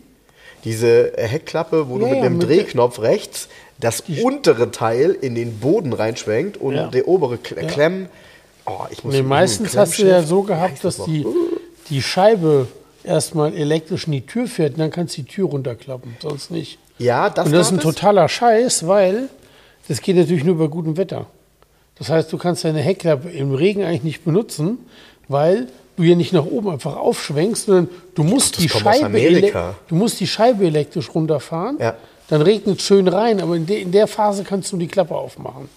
[0.63, 3.47] Diese äh, Heckklappe, wo du Ja, mit ja, einem mit Drehknopf rechts
[3.79, 6.87] das untere Teil in den Boden reinschwenkt und Ja.
[6.87, 8.07] der obere Kle Klemm.
[8.67, 11.05] Oh, ich muss Nee, meistens hast du ja so gehabt, das dass noch?
[11.07, 11.25] die,
[11.89, 12.67] die Scheibe
[13.03, 16.77] erstmal elektrisch in die Tür fährt und dann kannst du die Tür runterklappen, sonst nicht.
[16.99, 19.29] Ja, das, Und das ist ein totaler Scheiß, weil
[19.87, 21.25] das geht natürlich nur bei gutem Wetter.
[22.01, 24.79] Das heißt, du kannst deine Heckklappe im Regen eigentlich nicht benutzen,
[25.27, 29.19] weil du ja nicht nach oben einfach aufschwenkst, sondern du musst, die, Scheibe
[29.87, 31.77] du musst die Scheibe elektrisch runterfahren.
[31.79, 31.93] Ja.
[32.27, 35.13] Dann regnet es schön rein, aber in, de in der Phase kannst du die Klappe
[35.13, 35.69] aufmachen.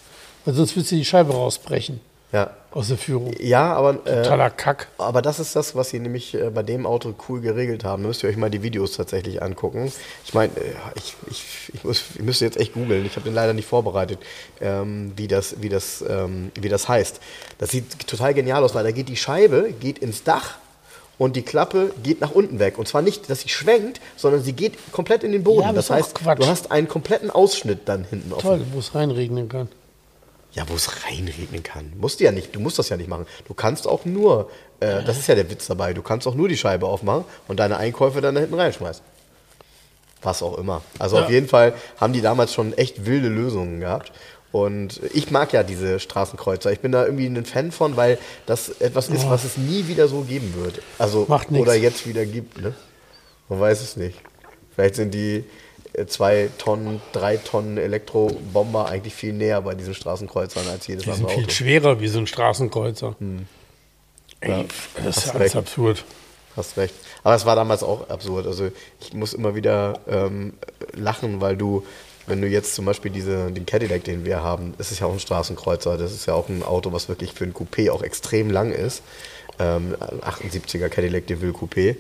[0.47, 2.01] Weil sonst willst du die Scheibe rausbrechen
[2.35, 2.51] Ja.
[2.73, 3.33] aus der Führung.
[3.39, 4.05] ja, aber.
[4.07, 4.89] Äh, Totaler Kack.
[4.99, 8.03] Aber das ist das, was sie nämlich äh, bei dem Auto cool geregelt haben.
[8.03, 9.93] Da müsst ihr euch mal die Videos tatsächlich angucken.
[10.25, 13.07] Ich meine, äh, ich, ich, ich, muss, ich müsste jetzt echt googeln.
[13.07, 14.19] Ich habe den leider nicht vorbereitet,
[14.61, 17.21] ähm, wie, das, wie, das, ähm, wie das heißt.
[17.59, 20.57] Das sieht total genial aus, weil da geht die Scheibe geht ins Dach
[21.19, 22.79] und die Klappe geht nach unten weg.
[22.79, 25.69] Und zwar nicht, dass sie schwenkt, sondern sie geht komplett in den Boden.
[25.69, 29.49] Ja, das heißt, du hast einen kompletten Ausschnitt dann hinten auf Toll, wo es reinregnen
[29.49, 29.69] kann.
[30.55, 31.93] Ja, wo es reinregnen kann.
[31.99, 33.27] Musst du ja nicht, du musst das ja nicht machen.
[33.47, 34.51] Du kannst auch nur,
[34.81, 37.59] äh, das ist ja der Witz dabei, du kannst auch nur die Scheibe aufmachen und
[37.61, 39.05] deine Einkäufe dann da hinten reinschmeißen.
[40.23, 40.83] Was auch immer.
[40.99, 41.31] Also auf Ja.
[41.35, 44.13] jeden Fall haben die damals schon echt wilde Lösungen gehabt.
[44.53, 46.71] Und ich mag ja diese Straßenkreuzer.
[46.71, 50.07] Ich bin da irgendwie ein Fan von, weil das etwas ist, was es nie wieder
[50.07, 50.81] so geben wird.
[50.97, 51.61] Also Macht nix.
[51.63, 52.61] oder jetzt wieder gibt.
[52.63, 52.73] Ne?
[53.49, 54.17] Man weiß es nicht.
[54.73, 55.45] Vielleicht sind die
[56.07, 61.21] zwei Tonnen, drei Tonnen Elektrobomber eigentlich viel näher bei diesen Straßenkreuzern als jedes Die sind
[61.21, 61.53] andere viel Auto.
[61.53, 63.17] schwerer wie so ein Straßenkreuzer.
[64.41, 64.65] Ey, Ja,
[65.05, 66.05] das ist ja alles absurd.
[66.57, 66.95] Hast recht.
[67.25, 68.47] Aber es war damals auch absurd.
[68.47, 68.71] Also
[69.01, 70.53] ich muss immer wieder ähm,
[70.93, 71.85] lachen, weil du,
[72.27, 75.13] wenn du jetzt zum Beispiel diese, den Cadillac, den wir haben, das ist ja auch
[75.13, 78.51] ein Straßenkreuzer, das ist ja auch ein Auto, was wirklich für ein Coupé auch extrem
[78.51, 79.03] lang ist.
[79.59, 81.97] Ähm, ein 78er Cadillac DeVille Coupé.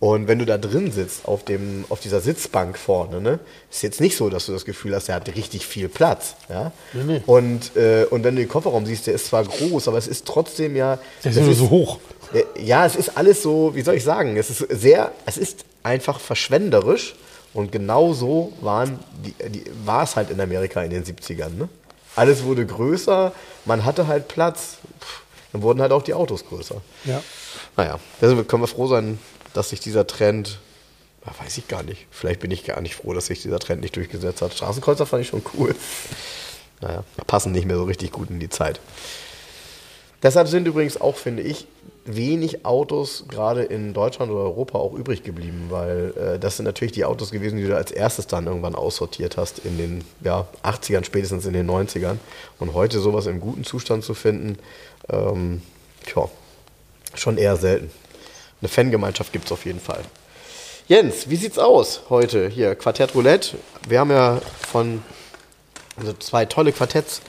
[0.00, 4.00] Und wenn du da drin sitzt, auf, dem, auf dieser Sitzbank vorne, ne, ist jetzt
[4.00, 6.36] nicht so, dass du das Gefühl hast, der hat richtig viel Platz.
[6.48, 6.70] Ja?
[6.92, 7.22] Nee, nee.
[7.26, 10.24] Und, äh, und wenn du den Kofferraum siehst, der ist zwar groß, aber es ist
[10.24, 10.98] trotzdem ja.
[11.24, 11.98] Der ist nur so hoch.
[12.32, 15.64] äh, Ja, es ist alles so, wie soll ich sagen, es ist sehr, es ist
[15.82, 17.16] einfach verschwenderisch
[17.52, 21.56] und genau so waren die, die, war es halt in Amerika in den 70ern.
[21.58, 21.68] Ne?
[22.14, 23.32] Alles wurde größer,
[23.64, 25.22] man hatte halt Platz, Pff,
[25.52, 26.76] dann wurden halt auch die Autos größer.
[27.04, 27.20] Ja.
[27.76, 29.18] Naja, deswegen können wir froh sein,
[29.54, 30.58] dass sich dieser Trend,
[31.24, 33.80] ja, weiß ich gar nicht, vielleicht bin ich gar nicht froh, dass sich dieser Trend
[33.80, 34.54] nicht durchgesetzt hat.
[34.54, 35.74] Straßenkreuzer fand ich schon cool.
[36.80, 38.80] Naja, passen nicht mehr so richtig gut in die Zeit.
[40.22, 41.66] Deshalb sind übrigens auch, finde ich,
[42.04, 46.92] wenig Autos gerade in Deutschland oder Europa auch übrig geblieben, weil äh, das sind natürlich
[46.92, 51.04] die Autos gewesen, die du als erstes dann irgendwann aussortiert hast in den ja, 80ern,
[51.04, 52.16] spätestens in den 90ern.
[52.58, 54.58] Und heute sowas im guten Zustand zu finden,
[55.10, 55.62] ähm,
[56.06, 56.28] tja,
[57.14, 57.90] schon eher selten.
[58.60, 60.00] Eine Fangemeinschaft gibt es auf jeden Fall.
[60.88, 62.74] Jens, wie sieht's aus heute hier?
[62.74, 63.56] Quartett Roulette.
[63.86, 64.40] Wir haben ja
[64.70, 65.02] von
[65.96, 67.20] also zwei tolle Quartetts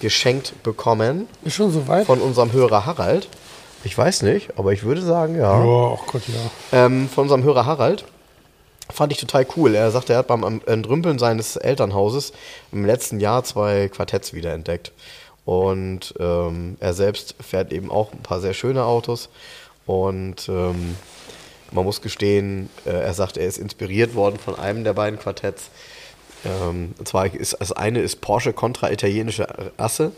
[0.00, 2.06] geschenkt bekommen Ist schon so weit?
[2.06, 3.28] von unserem Hörer Harald.
[3.84, 5.58] Ich weiß nicht, aber ich würde sagen, ja.
[5.62, 6.84] Oh, ach Gott, ja.
[6.86, 8.04] Ähm, von unserem Hörer Harald.
[8.90, 9.74] Fand ich total cool.
[9.74, 12.32] Er sagte, er hat beim Entrümpeln seines Elternhauses
[12.72, 14.92] im letzten Jahr zwei Quartetts wiederentdeckt.
[15.44, 19.28] Und ähm, er selbst fährt eben auch ein paar sehr schöne Autos.
[19.90, 20.94] Und ähm,
[21.72, 25.70] man muss gestehen, äh, er sagt, er ist inspiriert worden von einem der beiden Quartetts.
[26.44, 30.12] Ähm, und zwar ist das eine ist Porsche Contra italienische Asse.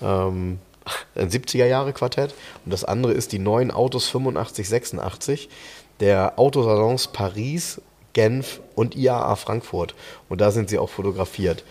[0.00, 0.60] Ähm,
[1.16, 2.32] ein 70er Jahre Quartett
[2.64, 5.48] und das andere ist die neuen Autos 85, 86
[5.98, 7.80] der Autosalons Paris,
[8.12, 9.96] Genf und IAA Frankfurt
[10.28, 11.64] und da sind sie auch fotografiert.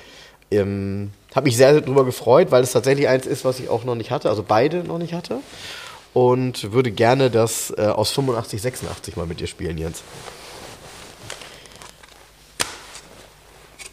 [0.51, 3.95] Ähm, habe mich sehr darüber gefreut, weil es tatsächlich eins ist, was ich auch noch
[3.95, 5.39] nicht hatte, also beide noch nicht hatte
[6.17, 10.01] und würde gerne das äh, aus 85, 86 mal mit dir spielen, Jens.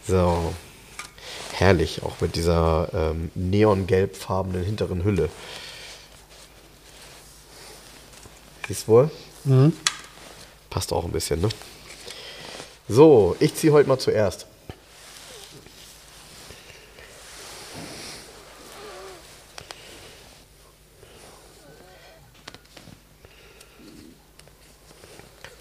[0.08, 0.54] So.
[1.52, 5.28] Herrlich, auch mit dieser ähm, neongelbfarbenen hinteren Hülle.
[8.68, 9.10] Siehst wohl?
[9.44, 9.74] Mhm.
[10.70, 11.50] Passt auch ein bisschen, ne?
[12.88, 14.46] So, ich ziehe heute mal zuerst.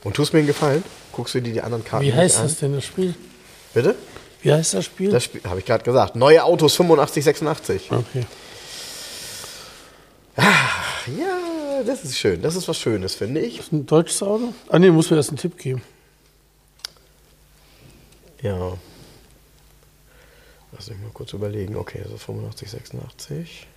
[0.03, 0.83] Und tust mir einen Gefallen?
[1.11, 2.43] Guckst du dir die anderen Karten Wie heißt an?
[2.43, 3.15] das denn, das Spiel?
[3.73, 3.95] Bitte?
[4.41, 5.09] Wie heißt das Spiel?
[5.09, 6.15] Das habe ich gerade gesagt.
[6.15, 7.91] Neue Autos 85, 86.
[7.91, 8.25] okay.
[11.17, 12.41] Ja, das ist schön.
[12.41, 13.59] Das ist was Schönes, finde ich.
[13.59, 14.53] Ist ein deutsches Auto?
[14.69, 15.81] Ah, nee, muss mir erst einen Tipp geben.
[18.41, 18.73] Ja.
[20.71, 21.75] Lass mich mal kurz überlegen.
[21.75, 23.67] Okay, also 85, 86.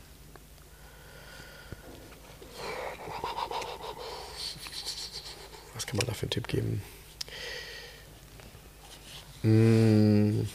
[5.96, 6.82] kann man da für einen Tipp geben?
[9.42, 10.48] Hm.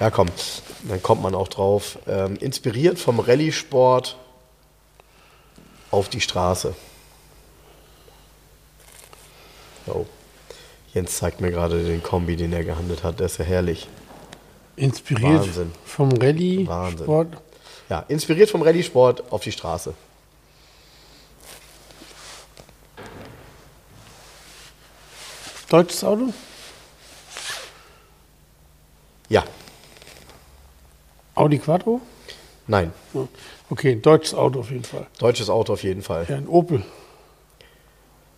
[0.00, 0.28] Ja, komm,
[0.82, 1.98] dann kommt man auch drauf.
[2.06, 4.16] Ähm, inspiriert vom Rallye-Sport
[5.90, 6.74] auf die Straße.
[9.86, 10.04] Oh.
[10.92, 13.20] Jens zeigt mir gerade den Kombi, den er gehandelt hat.
[13.20, 13.88] Der ist ja herrlich.
[14.76, 15.72] Inspiriert Wahnsinn.
[15.84, 17.04] vom Rallye Wahnsinn.
[17.04, 17.28] Sport.
[17.88, 19.94] Ja, inspiriert vom Rallye-Sport auf die Straße.
[25.74, 26.32] Deutsches Auto?
[29.28, 29.42] Ja,
[31.34, 32.00] Audi Quattro?
[32.68, 32.92] nein.
[33.70, 35.08] Okay, deutsches Auto auf jeden Fall.
[35.18, 36.26] Deutsches Auto auf jeden Fall.
[36.28, 36.84] Ja, ein Opel,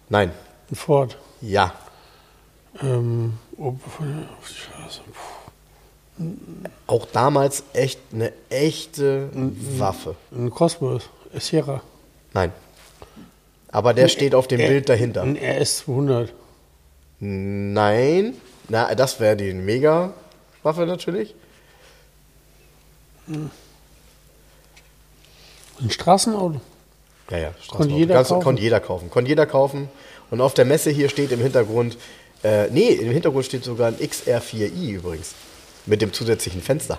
[0.08, 0.32] Nein.
[0.70, 1.18] ein Ford.
[1.42, 1.74] Ja.
[2.80, 5.00] Ähm, Opel von der auf die Straße.
[6.16, 6.24] Puh.
[6.86, 9.28] Auch damals echt eine echte
[9.78, 10.16] Waffe.
[10.32, 11.82] Ein Cosmos, ein Sierra.
[12.32, 12.50] Nein.
[13.68, 15.20] Aber der steht auf dem Ä- Bild dahinter.
[15.20, 16.30] Ein RS200.
[17.20, 18.34] Nein.
[18.68, 21.34] Na, das wäre die Mega-Waffe natürlich.
[23.28, 23.50] Ein
[25.90, 26.60] Straßenauto.
[27.30, 27.98] Ja, ja, Straßenauto.
[27.98, 28.42] jeder Ganz- kaufen?
[28.44, 29.10] Konnte jeder kaufen.
[29.10, 29.88] Konnte jeder kaufen.
[30.30, 31.96] Und auf der Messe hier steht im Hintergrund,
[32.42, 35.34] äh, nee, im Hintergrund steht sogar ein XR4i übrigens.
[35.86, 36.98] Mit dem zusätzlichen Fenster.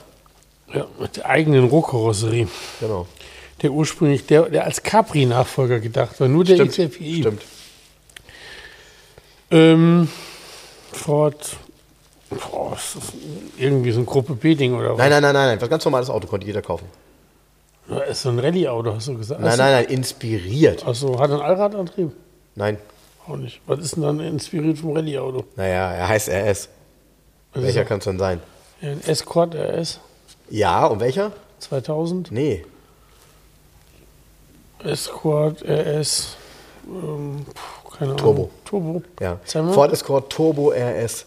[0.73, 2.47] Ja, mit der eigenen Rohkarosserie.
[2.79, 3.07] Genau.
[3.61, 6.73] Der ursprünglich, der, der als Capri-Nachfolger gedacht war, nur der Stimmt.
[6.93, 7.19] XR4i.
[7.21, 7.41] Stimmt.
[9.51, 10.09] Ähm,
[10.91, 11.55] Ford.
[12.29, 13.03] Boah, ist das
[13.57, 14.97] irgendwie so ein Gruppe B-Ding oder was?
[14.97, 15.61] Nein, nein, nein, nein, nein.
[15.61, 16.85] Was ganz normales Auto konnte jeder kaufen.
[17.89, 19.39] Ja, Ist so ein Rallye-Auto, hast du gesagt?
[19.39, 20.85] Nein, nein, nein, inspiriert.
[20.85, 22.11] Achso, hat er einen Allradantrieb?
[22.55, 22.77] Nein.
[23.25, 23.61] Auch nicht.
[23.65, 25.45] Was ist denn dann inspiriert vom Rallye-Auto?
[25.55, 26.67] Naja, er heißt RS.
[27.53, 28.41] Was Welcher kann es denn sein?
[28.81, 30.01] Ja, ein Escort RS
[30.49, 31.31] Ja, und welcher?
[31.59, 32.31] 2000.
[32.31, 32.65] Nee.
[34.83, 36.35] Escort RS.
[36.87, 38.17] Ähm, puh, keine Ahnung.
[38.17, 38.49] Turbo.
[38.65, 39.01] Turbo.
[39.19, 39.39] Ja.
[39.73, 41.25] Ford Escort Turbo RS.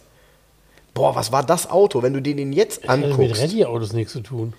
[0.94, 3.40] Boah, was war das Auto, wenn du dir den jetzt Hat mit anguckst?
[3.40, 4.54] Rallye-Autos nichts zu tun.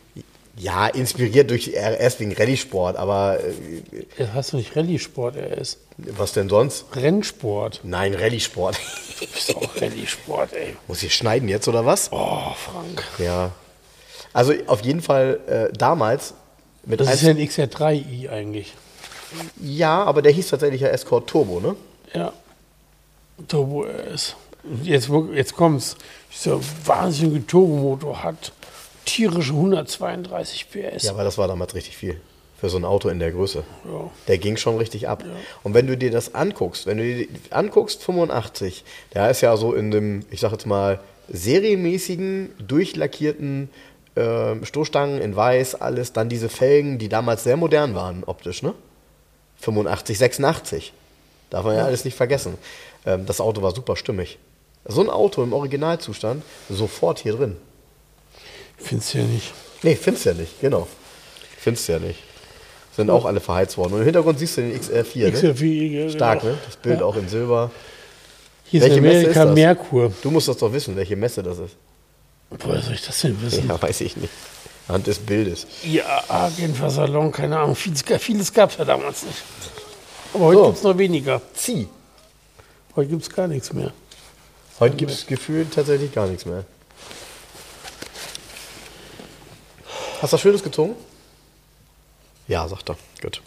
[0.57, 5.77] Ja, inspiriert durch RS wegen Rallye-Sport, aber äh, Jetzt hast du nicht Rallye-Sport RS.
[5.97, 6.85] was denn sonst?
[6.95, 7.81] Rennsport.
[7.83, 8.77] Nein, Rallye-Sport.
[9.19, 10.75] Du bist auch Rallye-Sport, ey.
[10.87, 12.11] Muss ich schneiden jetzt oder was?
[12.11, 13.03] Oh, Frank.
[13.17, 13.51] Ja.
[14.33, 16.33] Also auf jeden Fall äh, damals
[16.85, 18.73] mit Das ist ja ein XR3i eigentlich.
[19.61, 21.75] ja, aber der hieß tatsächlich ja Escort Turbo, ne?
[22.13, 22.33] Ja.
[23.47, 24.35] Turbo RS.
[24.83, 25.95] Jetzt, jetzt kommt's.
[26.31, 28.51] Dieser wahnsinnige Turbomotor hat
[29.05, 31.03] tierische 132 PS.
[31.03, 32.21] Ja, aber das war damals richtig viel
[32.61, 33.63] für so ein Auto in der Größe.
[33.85, 34.11] Ja.
[34.27, 35.23] Der ging schon richtig ab.
[35.63, 38.83] Und wenn du dir das anguckst, wenn du dir anguckst, 85,
[39.15, 43.69] der ist ja so in dem, ich sag jetzt mal, serienmäßigen, durchlackierten
[44.15, 48.75] ähm, Stoßstangen in weiß, alles, dann diese Felgen, die damals sehr modern waren optisch, ne?
[49.57, 50.93] 85, 86.
[51.51, 52.57] Darf man ja, alles nicht vergessen.
[53.05, 54.39] Ähm, das Auto war super stimmig.
[54.85, 57.57] So ein Auto im Originalzustand, sofort hier drin.
[58.77, 59.53] Findest du ja nicht.
[59.83, 60.87] Nee, findest ja nicht, genau.
[61.59, 62.19] Findest ja nicht.
[62.95, 63.93] Sind auch alle verheizt worden.
[63.93, 65.31] Und im Hintergrund siehst du den XR4, ne?
[65.53, 66.53] XR4, Stark, genau.
[66.53, 66.59] ne?
[66.65, 67.05] Das Bild Ja.
[67.05, 67.69] auch in Silber.
[68.65, 69.55] Hier ist in Welche Messe ist Amerika das?
[69.55, 70.13] Merkur.
[70.23, 71.75] Du musst das doch wissen, welche Messe das ist.
[72.49, 73.67] Woher soll ich das denn wissen?
[73.67, 74.31] Ja, weiß ich nicht.
[74.87, 75.67] Anhand des Bildes.
[75.83, 77.75] Ja, Genfer Salon, keine Ahnung.
[77.75, 79.37] Vieles, vieles gab es ja damals nicht.
[80.33, 80.65] Aber heute So.
[80.65, 81.41] gibt es noch weniger.
[81.53, 81.87] Zieh.
[82.95, 83.91] Heute gibt es gar nichts mehr.
[84.79, 86.65] Heute gibt es gefühlt tatsächlich gar nichts mehr.
[90.21, 90.95] Hast du was Schönes gezogen?
[92.47, 92.97] Ja, sagt er.
[93.21, 93.41] Gut.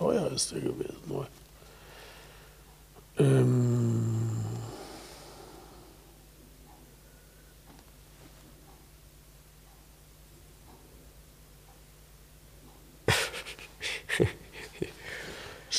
[0.00, 1.26] Teuer ist der gewesen.
[3.18, 4.39] Ähm,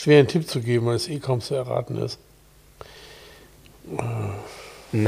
[0.01, 2.17] schwer einen Tipp zu geben, weil es eh kaum zu erraten ist.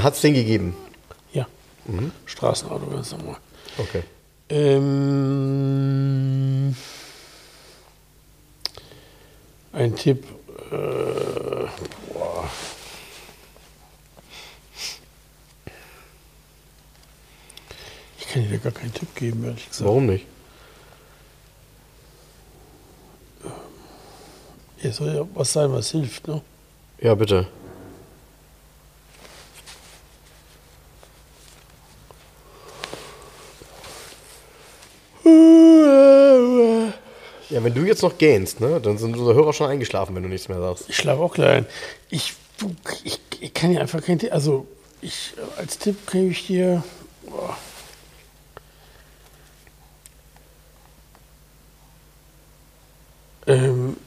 [0.02, 0.76] Hat es den gegeben?
[1.32, 1.48] Ja.
[2.26, 3.38] Straßenauto ganz normal.
[3.78, 4.04] Okay.
[4.50, 4.76] Ähm,
[9.72, 10.26] ein Tipp.
[10.72, 10.76] Äh,
[12.14, 12.50] boah.
[18.20, 19.88] Ich kann dir gar keinen Tipp geben, ehrlich gesagt.
[19.88, 20.28] Warum nicht?
[24.84, 26.42] Es soll ja was sein, was hilft, ne?
[27.00, 27.48] Ja, bitte.
[37.50, 40.30] Ja, wenn du jetzt noch gähnst, ne, dann sind unsere Hörer schon eingeschlafen, wenn du
[40.30, 40.90] nichts mehr sagst.
[40.90, 41.66] Ich schlafe auch gleich ein.
[42.10, 42.34] Ich,
[43.04, 44.34] ich, ich kann dir einfach keinen Tipp.
[44.34, 44.66] Also,
[45.02, 46.84] ich, als Tipp kann ich dir.
[47.30, 47.58] Boah.
[53.46, 53.98] Ähm,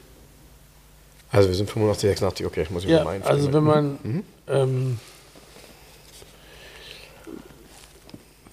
[1.37, 3.31] Also wir sind 85, 86, okay, ich muss ich ja, mal einfügen.
[3.31, 4.99] also wenn man, ähm,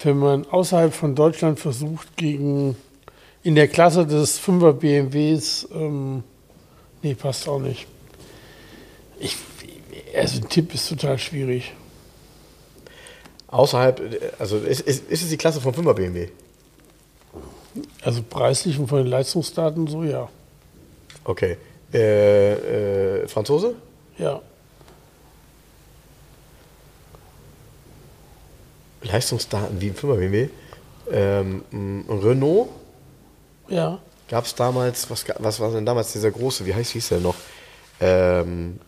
[0.03, 2.77] wenn man außerhalb von Deutschland versucht, gegen
[3.41, 6.23] in der Klasse des 5er BMWs, ähm,
[7.01, 7.87] nee, passt auch nicht.
[9.19, 9.35] Ich,
[10.15, 11.73] also ein Tipp ist total schwierig.
[13.47, 13.99] Außerhalb,
[14.37, 16.27] also ist, ist, ist es die Klasse vom 5er BMW?
[18.03, 20.29] Also preislich und von den Leistungsdaten so, ja.
[21.23, 21.57] Okay.
[21.93, 23.75] Äh, äh, Franzose?
[24.17, 24.41] Ja.
[29.01, 30.49] Leistungsdaten wie im 5er BMW.
[31.11, 32.69] Ähm, ein Renault
[33.67, 33.99] Ja.
[34.27, 37.35] gab es damals, was, was war denn damals dieser große, wie heißt hieß der noch?
[38.01, 38.79] Ähm,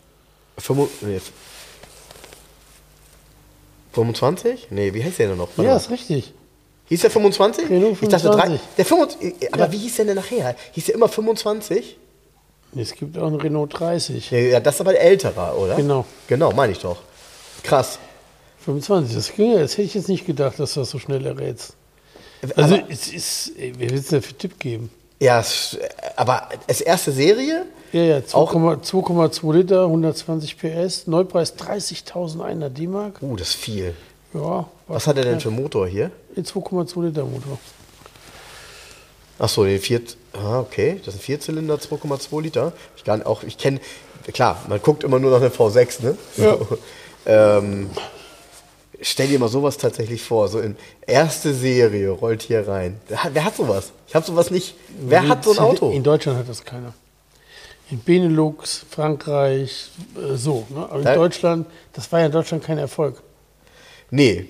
[0.58, 1.20] 25, nee,
[3.92, 4.68] 25?
[4.70, 5.48] Nee, wie heißt der denn noch?
[5.50, 5.76] Warte Ja, mal.
[5.76, 6.34] ist richtig.
[6.86, 7.70] Hieß der 25?
[7.70, 8.32] Renault Ich dachte 3.
[8.58, 8.60] 25.
[8.76, 9.72] Der 25, aber Ja.
[9.72, 10.56] wie hieß der denn nachher?
[10.72, 11.96] Hieß der immer 25?
[12.76, 14.30] Es gibt auch einen Renault 30.
[14.30, 15.74] Ja, das ist aber der ältere, oder?
[15.76, 16.04] Genau.
[16.26, 16.98] Genau, meine ich doch.
[17.62, 17.98] Krass.
[18.64, 21.24] 25, das, ging ja- das hätte ich jetzt nicht gedacht, dass du das so schnell
[21.24, 21.74] errätst.
[22.56, 24.90] Also, aber, es ist, ey, wer will es denn für Tipp geben?
[25.20, 25.42] ja,
[26.16, 27.64] aber als erste Serie?
[27.92, 33.20] Ja, ja, Auch- 2,2 2,2 Liter, 120 PS, Neupreis 30.100 D-Mark.
[33.22, 33.94] Uh, das ist viel.
[34.34, 36.10] Ja, Was hat er denn für einen Motor hier?
[36.36, 37.58] ein 2,2 Liter Motor.
[39.38, 40.02] Achso, den vier,
[40.38, 42.72] ah, okay, das ist ein Vierzylinder, 2,2 Liter.
[42.96, 43.80] Ich kann auch, ich kenne,
[44.32, 46.18] klar, man guckt immer nur nach einem V6, ne?
[46.36, 46.56] Ja.
[46.56, 46.78] So,
[47.26, 47.90] ähm,
[49.00, 50.76] stell dir mal sowas tatsächlich vor, so in
[51.06, 53.00] erste Serie rollt hier rein.
[53.08, 53.92] Wer hat, sowas?
[54.06, 54.74] Ich habe sowas nicht.
[55.00, 55.90] Wer hat so ein Auto?
[55.90, 56.94] In Deutschland hat das keiner.
[57.90, 60.66] In Benelux, Frankreich, äh, so.
[60.68, 60.84] Ne?
[60.90, 63.22] Aber in Da- Deutschland, das war ja in Deutschland kein Erfolg.
[64.10, 64.46] Nee.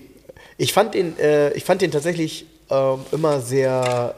[0.57, 4.14] Ich fand den, äh, ich fand den tatsächlich ähm, immer sehr.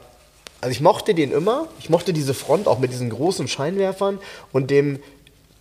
[0.61, 1.67] Also ich mochte den immer.
[1.79, 4.19] Ich mochte diese Front auch mit diesen großen Scheinwerfern
[4.51, 4.99] und dem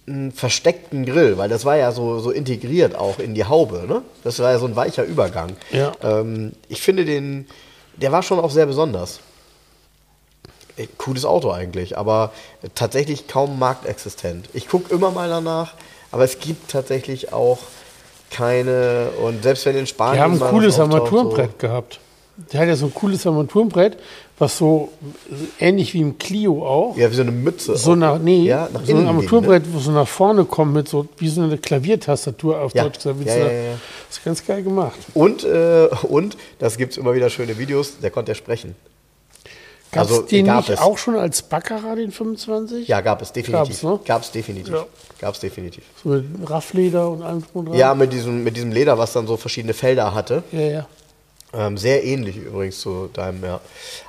[0.07, 3.84] m, versteckten Grill, weil das war ja so, so integriert auch in die Haube.
[3.88, 4.03] Ne?
[4.24, 5.57] Das war ja so ein weicher Übergang.
[5.72, 5.92] Ja.
[6.03, 7.46] Ähm, ich finde den,
[7.96, 9.20] der war schon auch sehr besonders.
[10.76, 12.32] Äh, Cooles Auto eigentlich, aber
[12.74, 14.48] tatsächlich kaum marktexistent.
[14.53, 15.74] Ich gucke immer mal danach,
[16.12, 17.59] aber es gibt tatsächlich auch
[18.30, 20.16] keine, und selbst wenn in Spanien.
[20.16, 22.01] Die haben ein cooles Armaturenbrett gehabt.
[22.53, 23.99] Der hat ja so ein cooles Armaturenbrett,
[24.38, 24.91] was so
[25.61, 26.97] äh, ähnlich wie im Clio auch.
[26.97, 27.76] Ja, wie so eine Mütze.
[27.76, 31.07] So nach, nee, ja, nach so ein Armaturenbrett, wo so nach vorne kommt mit so,
[31.18, 32.84] wie so eine Klaviertastatur auf Ja.
[32.84, 33.16] Deutsch gesagt.
[33.24, 33.72] Ja, einer- ja, ja.
[34.09, 34.99] Das ist ganz geil gemacht.
[35.14, 38.74] Und, äh, und, das gibt es immer wieder schöne Videos, der konnte ja sprechen.
[39.93, 40.78] Gab es Also, den gab nicht es.
[40.80, 42.86] auch schon als Baccarat, den 25?
[42.86, 43.80] Ja, gab es definitiv.
[43.80, 43.99] Gab's, ne?
[44.07, 44.72] Gab es definitiv.
[44.72, 44.86] Ja.
[45.20, 45.82] Gab es definitiv.
[46.03, 47.76] So mit Raffleder und allem drum und dran?
[47.76, 50.45] Ja, mit diesem, mit diesem Leder, was dann so verschiedene Felder hatte.
[50.53, 50.86] Ja, ja.
[51.53, 53.61] Ähm, sehr ähnlich übrigens zu deinem, ja.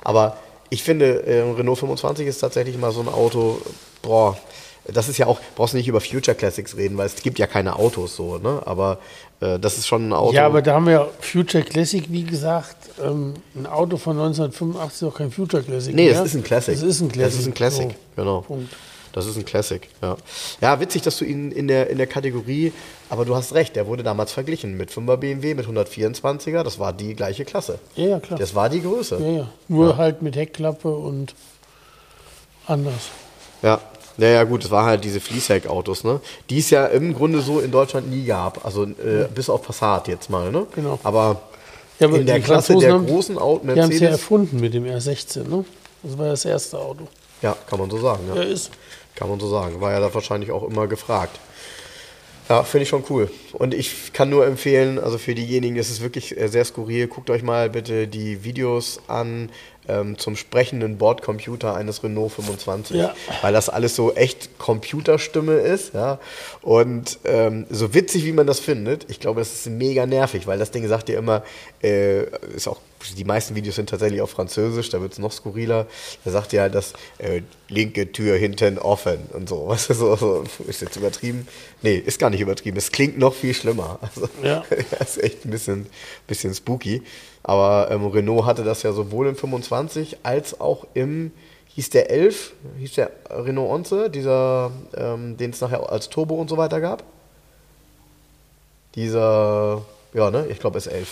[0.02, 0.36] Aber
[0.70, 3.60] ich finde, äh, Renault 25 ist tatsächlich mal so ein Auto,
[4.00, 4.36] boah,
[4.84, 7.46] das ist ja auch, brauchst du nicht über Future Classics reden, weil es gibt ja
[7.46, 8.62] keine Autos so, ne?
[8.64, 8.98] Aber
[9.40, 10.34] äh, das ist schon ein Auto.
[10.34, 15.02] Ja, aber da haben wir ja Future Classic, wie gesagt, ähm, ein Auto von 1985
[15.02, 15.94] ist auch kein Future Classic.
[15.94, 16.14] Nee, mehr.
[16.14, 16.74] das ist ein Classic.
[16.74, 17.32] Das ist ein Classic.
[17.32, 17.96] Das ist ein Classic, So.
[18.22, 18.40] genau.
[18.40, 18.72] Punkt.
[19.12, 20.16] Das ist ein Classic, ja.
[20.60, 22.72] Ja, witzig, dass du ihn in der, in der Kategorie,
[23.10, 26.92] aber du hast recht, der wurde damals verglichen mit 5er BMW, mit 124er, das war
[26.94, 27.78] die gleiche Klasse.
[27.94, 28.38] Ja, ja, klar.
[28.38, 29.18] Das war die Größe.
[29.20, 29.48] ja, ja.
[29.68, 31.34] Nur halt mit Heckklappe und
[32.66, 33.10] anders.
[33.62, 33.80] Ja.
[34.18, 36.20] Naja, gut, es war halt diese Fließheck-Autos, ne?
[36.50, 38.64] Die es ja im Grunde so in Deutschland nie gab.
[38.64, 40.66] Also äh, bis auf Passat jetzt mal, ne?
[40.74, 40.98] Genau.
[41.02, 41.40] Aber,
[41.98, 44.74] Ja, aber in der Klasse der haben- großen Auto Die haben es ja erfunden mit
[44.74, 45.64] dem R16, ne?
[46.02, 47.08] Das war das erste Auto.
[47.40, 48.42] Ja, kann man so sagen, ja.
[48.42, 48.70] Ja, ist.
[49.14, 49.80] Kann man so sagen.
[49.80, 51.38] War ja da wahrscheinlich auch immer gefragt.
[52.48, 53.30] Ja, finde ich schon cool.
[53.52, 57.06] Und ich kann nur empfehlen, also für diejenigen ist es wirklich äh, sehr skurril.
[57.06, 59.50] Guckt euch mal bitte die Videos an
[59.88, 62.96] ähm, zum sprechenden Bordcomputer eines Renault 25.
[62.96, 63.14] Ja.
[63.40, 65.94] Weil das alles so echt Computerstimme ist.
[65.94, 66.18] Ja?
[66.60, 70.58] Und ähm, so witzig, wie man das findet, ich glaube, das ist mega nervig, weil
[70.58, 71.42] das Ding sagt dir immer,
[71.82, 72.80] äh, ist auch,
[73.16, 75.86] die meisten Videos sind tatsächlich auf Französisch, da wird es noch skurriler.
[76.24, 79.64] Da sagt dir halt, das äh, linke Tür hinten offen und so.
[79.66, 81.48] Was ist so, so, ist jetzt übertrieben?
[81.82, 82.76] Nee, ist gar nicht übertrieben.
[82.76, 83.98] Es klingt noch viel schlimmer.
[84.00, 84.64] Also, Ja.
[84.98, 85.86] das ist echt ein bisschen,
[86.28, 87.02] bisschen spooky.
[87.42, 91.32] Aber ähm, Renault hatte das ja sowohl im 25 als auch im,
[91.74, 96.48] hieß der 11, hieß der Renault Onze, dieser, ähm, den es nachher als Turbo und
[96.48, 97.02] so weiter gab.
[98.94, 99.82] Dieser,
[100.12, 101.06] ja, ne, ich glaube S11.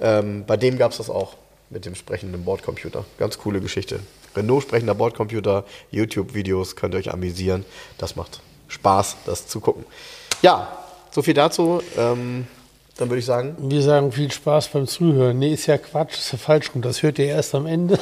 [0.00, 1.34] Ähm, bei dem gab es das auch
[1.70, 3.04] mit dem sprechenden Bordcomputer.
[3.18, 4.00] Ganz coole Geschichte.
[4.36, 7.64] Renault sprechender Bordcomputer, YouTube-Videos, könnt ihr euch amüsieren.
[7.98, 9.84] Das macht Spaß, das zu gucken.
[10.42, 10.76] Ja,
[11.10, 11.80] so viel dazu.
[11.96, 12.46] Ähm,
[12.96, 15.38] dann würde ich sagen, Wir sagen viel Spaß beim Zuhören.
[15.38, 16.82] Nee, ist ja Quatsch, ist ja falsch rum.
[16.82, 17.98] Das hört ihr erst am Ende.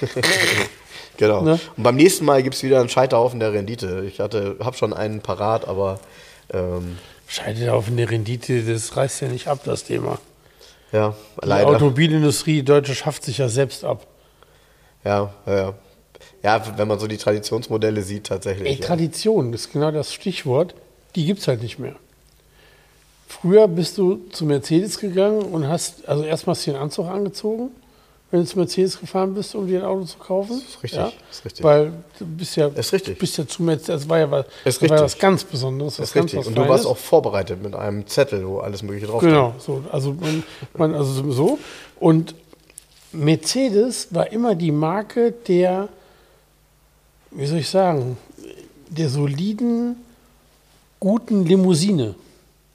[1.16, 1.42] genau.
[1.42, 1.58] Ne?
[1.76, 4.04] Und beim nächsten Mal gibt es wieder einen Scheiterhaufen der Rendite.
[4.06, 5.98] Ich hatte, habe schon einen parat, aber
[6.52, 10.18] ähm, Scheidet auf in der Rendite, das reißt ja nicht ab, das Thema.
[10.92, 11.68] ja, Die leider.
[11.68, 14.06] Automobilindustrie, die Deutsche, schafft sich ja selbst ab.
[15.04, 15.74] Ja, ja, ja.
[16.42, 18.68] Ja, wenn man so die Traditionsmodelle sieht, tatsächlich.
[18.68, 18.86] Ey, ja.
[18.86, 20.74] Tradition, das ist genau das Stichwort.
[21.16, 21.96] Die gibt es halt nicht mehr.
[23.26, 27.70] Früher bist du zu Mercedes gegangen und hast, also erstmal den Anzug angezogen,
[28.30, 30.58] wenn du zu Mercedes gefahren bist, um dir ein Auto zu kaufen.
[30.58, 31.12] ist richtig, Ja?
[31.30, 31.64] ist richtig.
[31.64, 33.18] Weil du bist ja, Ist richtig.
[33.18, 35.96] bist ja zu Mercedes, das war ja was, Ist das war ja was ganz Besonderes.
[35.96, 36.48] Das ist ganz richtig.
[36.48, 40.14] Und du warst auch vorbereitet mit einem Zettel, wo alles Mögliche drauf Genau, so, also
[40.14, 40.42] man,
[40.76, 41.58] man, also so.
[42.00, 42.34] Und
[43.12, 45.88] Mercedes war immer die Marke der,
[47.30, 48.16] wie soll ich sagen,
[48.88, 49.96] der soliden,
[50.98, 52.14] guten Limousine.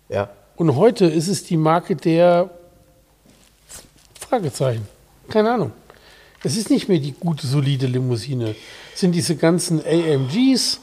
[0.07, 0.29] Ja.
[0.59, 2.49] Und heute ist es die Marke der
[4.19, 4.85] Fragezeichen.
[5.29, 5.71] Keine Ahnung.
[6.43, 8.55] Es ist nicht mehr die gute, solide Limousine.
[8.93, 10.81] Es sind diese ganzen AMGs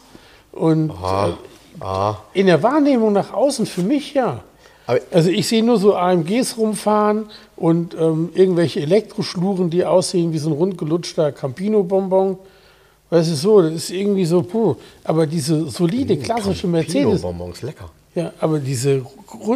[0.52, 1.36] und Ah,
[1.80, 2.16] ah.
[2.32, 4.42] in der Wahrnehmung nach außen für mich ja.
[4.86, 7.26] Aber Also ich sehe nur so AMGs rumfahren
[7.56, 12.38] und ähm, irgendwelche Elektroschluren, die aussehen wie so ein rundgelutschter Campino-Bonbon.
[13.10, 14.76] Weißt du so, das ist irgendwie so, puh.
[15.04, 17.90] Aber diese solide, klassische Mercedes, Bonbons, lecker.
[18.16, 19.04] Ja, aber diese,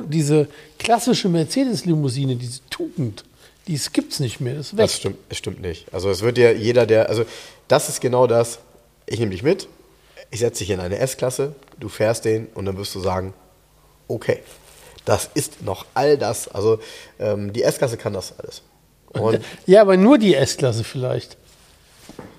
[0.08, 0.46] diese
[0.78, 3.24] klassische Mercedes-Limousine, diese Tugend,
[3.66, 4.54] die gibt es nicht mehr.
[4.54, 4.84] Das ist weg.
[4.84, 5.92] Das stimmt, stimmt nicht.
[5.94, 7.24] Also es wird ja jeder, der, also
[7.68, 8.58] das ist genau das,
[9.06, 9.66] ich nehme dich mit,
[10.30, 13.32] ich setze dich in eine S-Klasse, du fährst den und dann wirst du sagen,
[14.08, 14.40] okay,
[15.06, 16.46] das ist noch all das.
[16.48, 16.80] Also
[17.18, 18.62] ähm, die S-Klasse kann das alles.
[19.08, 21.38] Und Ja, aber nur die S-Klasse vielleicht.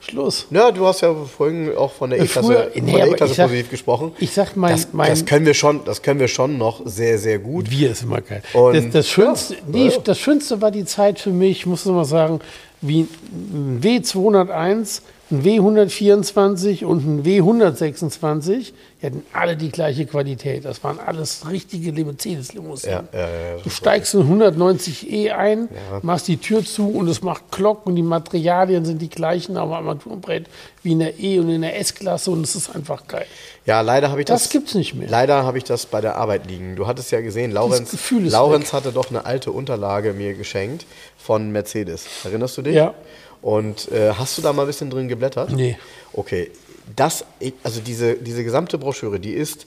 [0.01, 0.47] Schluss.
[0.49, 3.37] ja, du hast ja vorhin auch von der Äh, E-Klasse nee, der aber E-Klasse ich
[3.37, 4.11] sag- positiv gesprochen.
[4.19, 7.17] ich sag mein- das, mein- das können wir schon, das können wir schon noch sehr,
[7.19, 7.69] sehr gut.
[7.71, 8.41] Wir ist immer geil.
[8.53, 11.91] Und- das, das, Schönste, Ja, nee, das Schönste war die Zeit für mich, muss ich
[11.91, 12.39] mal sagen,
[12.81, 13.01] wie
[13.31, 15.01] ein W201,
[15.31, 18.73] ein W124 und ein W126.
[19.01, 20.65] Die hatten alle die gleiche Qualität.
[20.65, 23.07] Das waren alles richtige Mercedes-Limousinen.
[23.11, 25.69] Ja, ja, ja, du steigst in 190e ein,
[26.03, 29.73] machst die Tür zu und es macht Glock und die Materialien sind die gleichen am
[29.73, 30.47] Armaturenbrett
[30.83, 33.25] wie in der E- und in der S-Klasse und es ist einfach geil.
[33.65, 34.43] Ja, leider habe ich das.
[34.43, 35.07] Das gibt's nicht mehr.
[35.09, 36.75] Leider habe ich das bei der Arbeit liegen.
[36.75, 40.85] Du hattest ja gesehen, Laurenz, Laurenz hatte doch eine alte Unterlage mir geschenkt
[41.17, 42.05] von Mercedes.
[42.23, 42.75] Erinnerst du dich?
[42.75, 42.93] Ja.
[43.41, 45.51] Und äh, hast du da mal ein bisschen drin geblättert?
[45.51, 45.77] Nee.
[46.13, 46.51] Okay.
[46.95, 47.25] Das,
[47.63, 49.65] also diese, diese gesamte Broschüre, die ist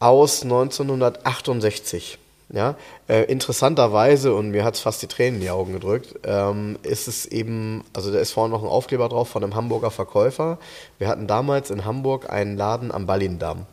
[0.00, 2.18] aus 1968.
[2.52, 2.76] Ja,
[3.08, 7.08] äh, interessanterweise, und mir hat es fast die Tränen in die Augen gedrückt, ähm, ist
[7.08, 10.58] es eben, also da ist vorne noch ein Aufkleber drauf von einem Hamburger Verkäufer.
[10.98, 13.66] Wir hatten damals in Hamburg einen Laden am Ballindamm.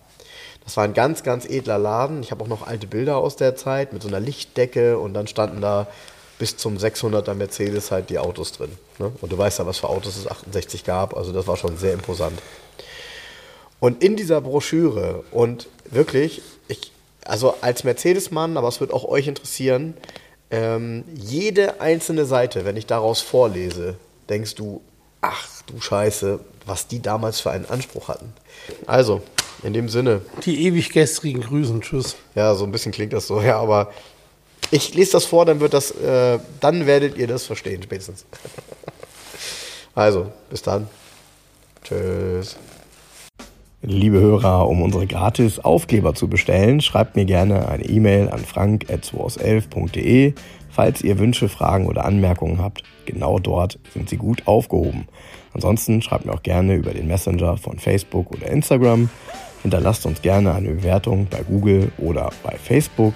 [0.64, 2.24] Das war ein ganz, ganz edler Laden.
[2.24, 5.28] Ich habe auch noch alte Bilder aus der Zeit mit so einer Lichtdecke und dann
[5.28, 5.88] standen da
[6.42, 8.72] bis zum 600er Mercedes halt die Autos drin.
[8.98, 9.12] Ne?
[9.22, 11.94] Und du weißt ja, was für Autos es 68 gab, also das war schon sehr
[11.94, 12.42] imposant.
[13.80, 16.92] Und in dieser Broschüre und wirklich, ich,
[17.26, 19.94] also als Mercedes-Mann, aber es wird auch euch interessieren,
[20.50, 23.98] ähm, jede einzelne Seite, wenn ich daraus vorlese,
[24.28, 24.82] denkst du,
[25.22, 28.34] ach du Scheiße, was die damals für einen Anspruch hatten.
[28.88, 29.22] Also,
[29.62, 31.82] in dem Sinne, Die ewig gestrigen Grüßen.
[31.82, 32.16] Tschüss.
[32.34, 33.92] ja, so ein bisschen klingt das so, ja, aber
[34.72, 38.26] ich lese das vor, dann wird das, äh, dann werdet ihr das verstehen, spätestens.
[39.96, 40.88] also, bis dann.
[41.84, 42.58] Tschüss.
[43.84, 50.34] Liebe Hörer, um unsere gratis Aufkleber zu bestellen, schreibt mir gerne eine E-Mail an frank.211.de.
[50.70, 55.08] Falls ihr Wünsche, Fragen oder Anmerkungen habt, genau dort sind sie gut aufgehoben.
[55.54, 59.10] Ansonsten schreibt mir auch gerne über den Messenger von Facebook oder Instagram.
[59.64, 63.16] Hinterlasst uns gerne eine Bewertung bei Google oder bei Facebook.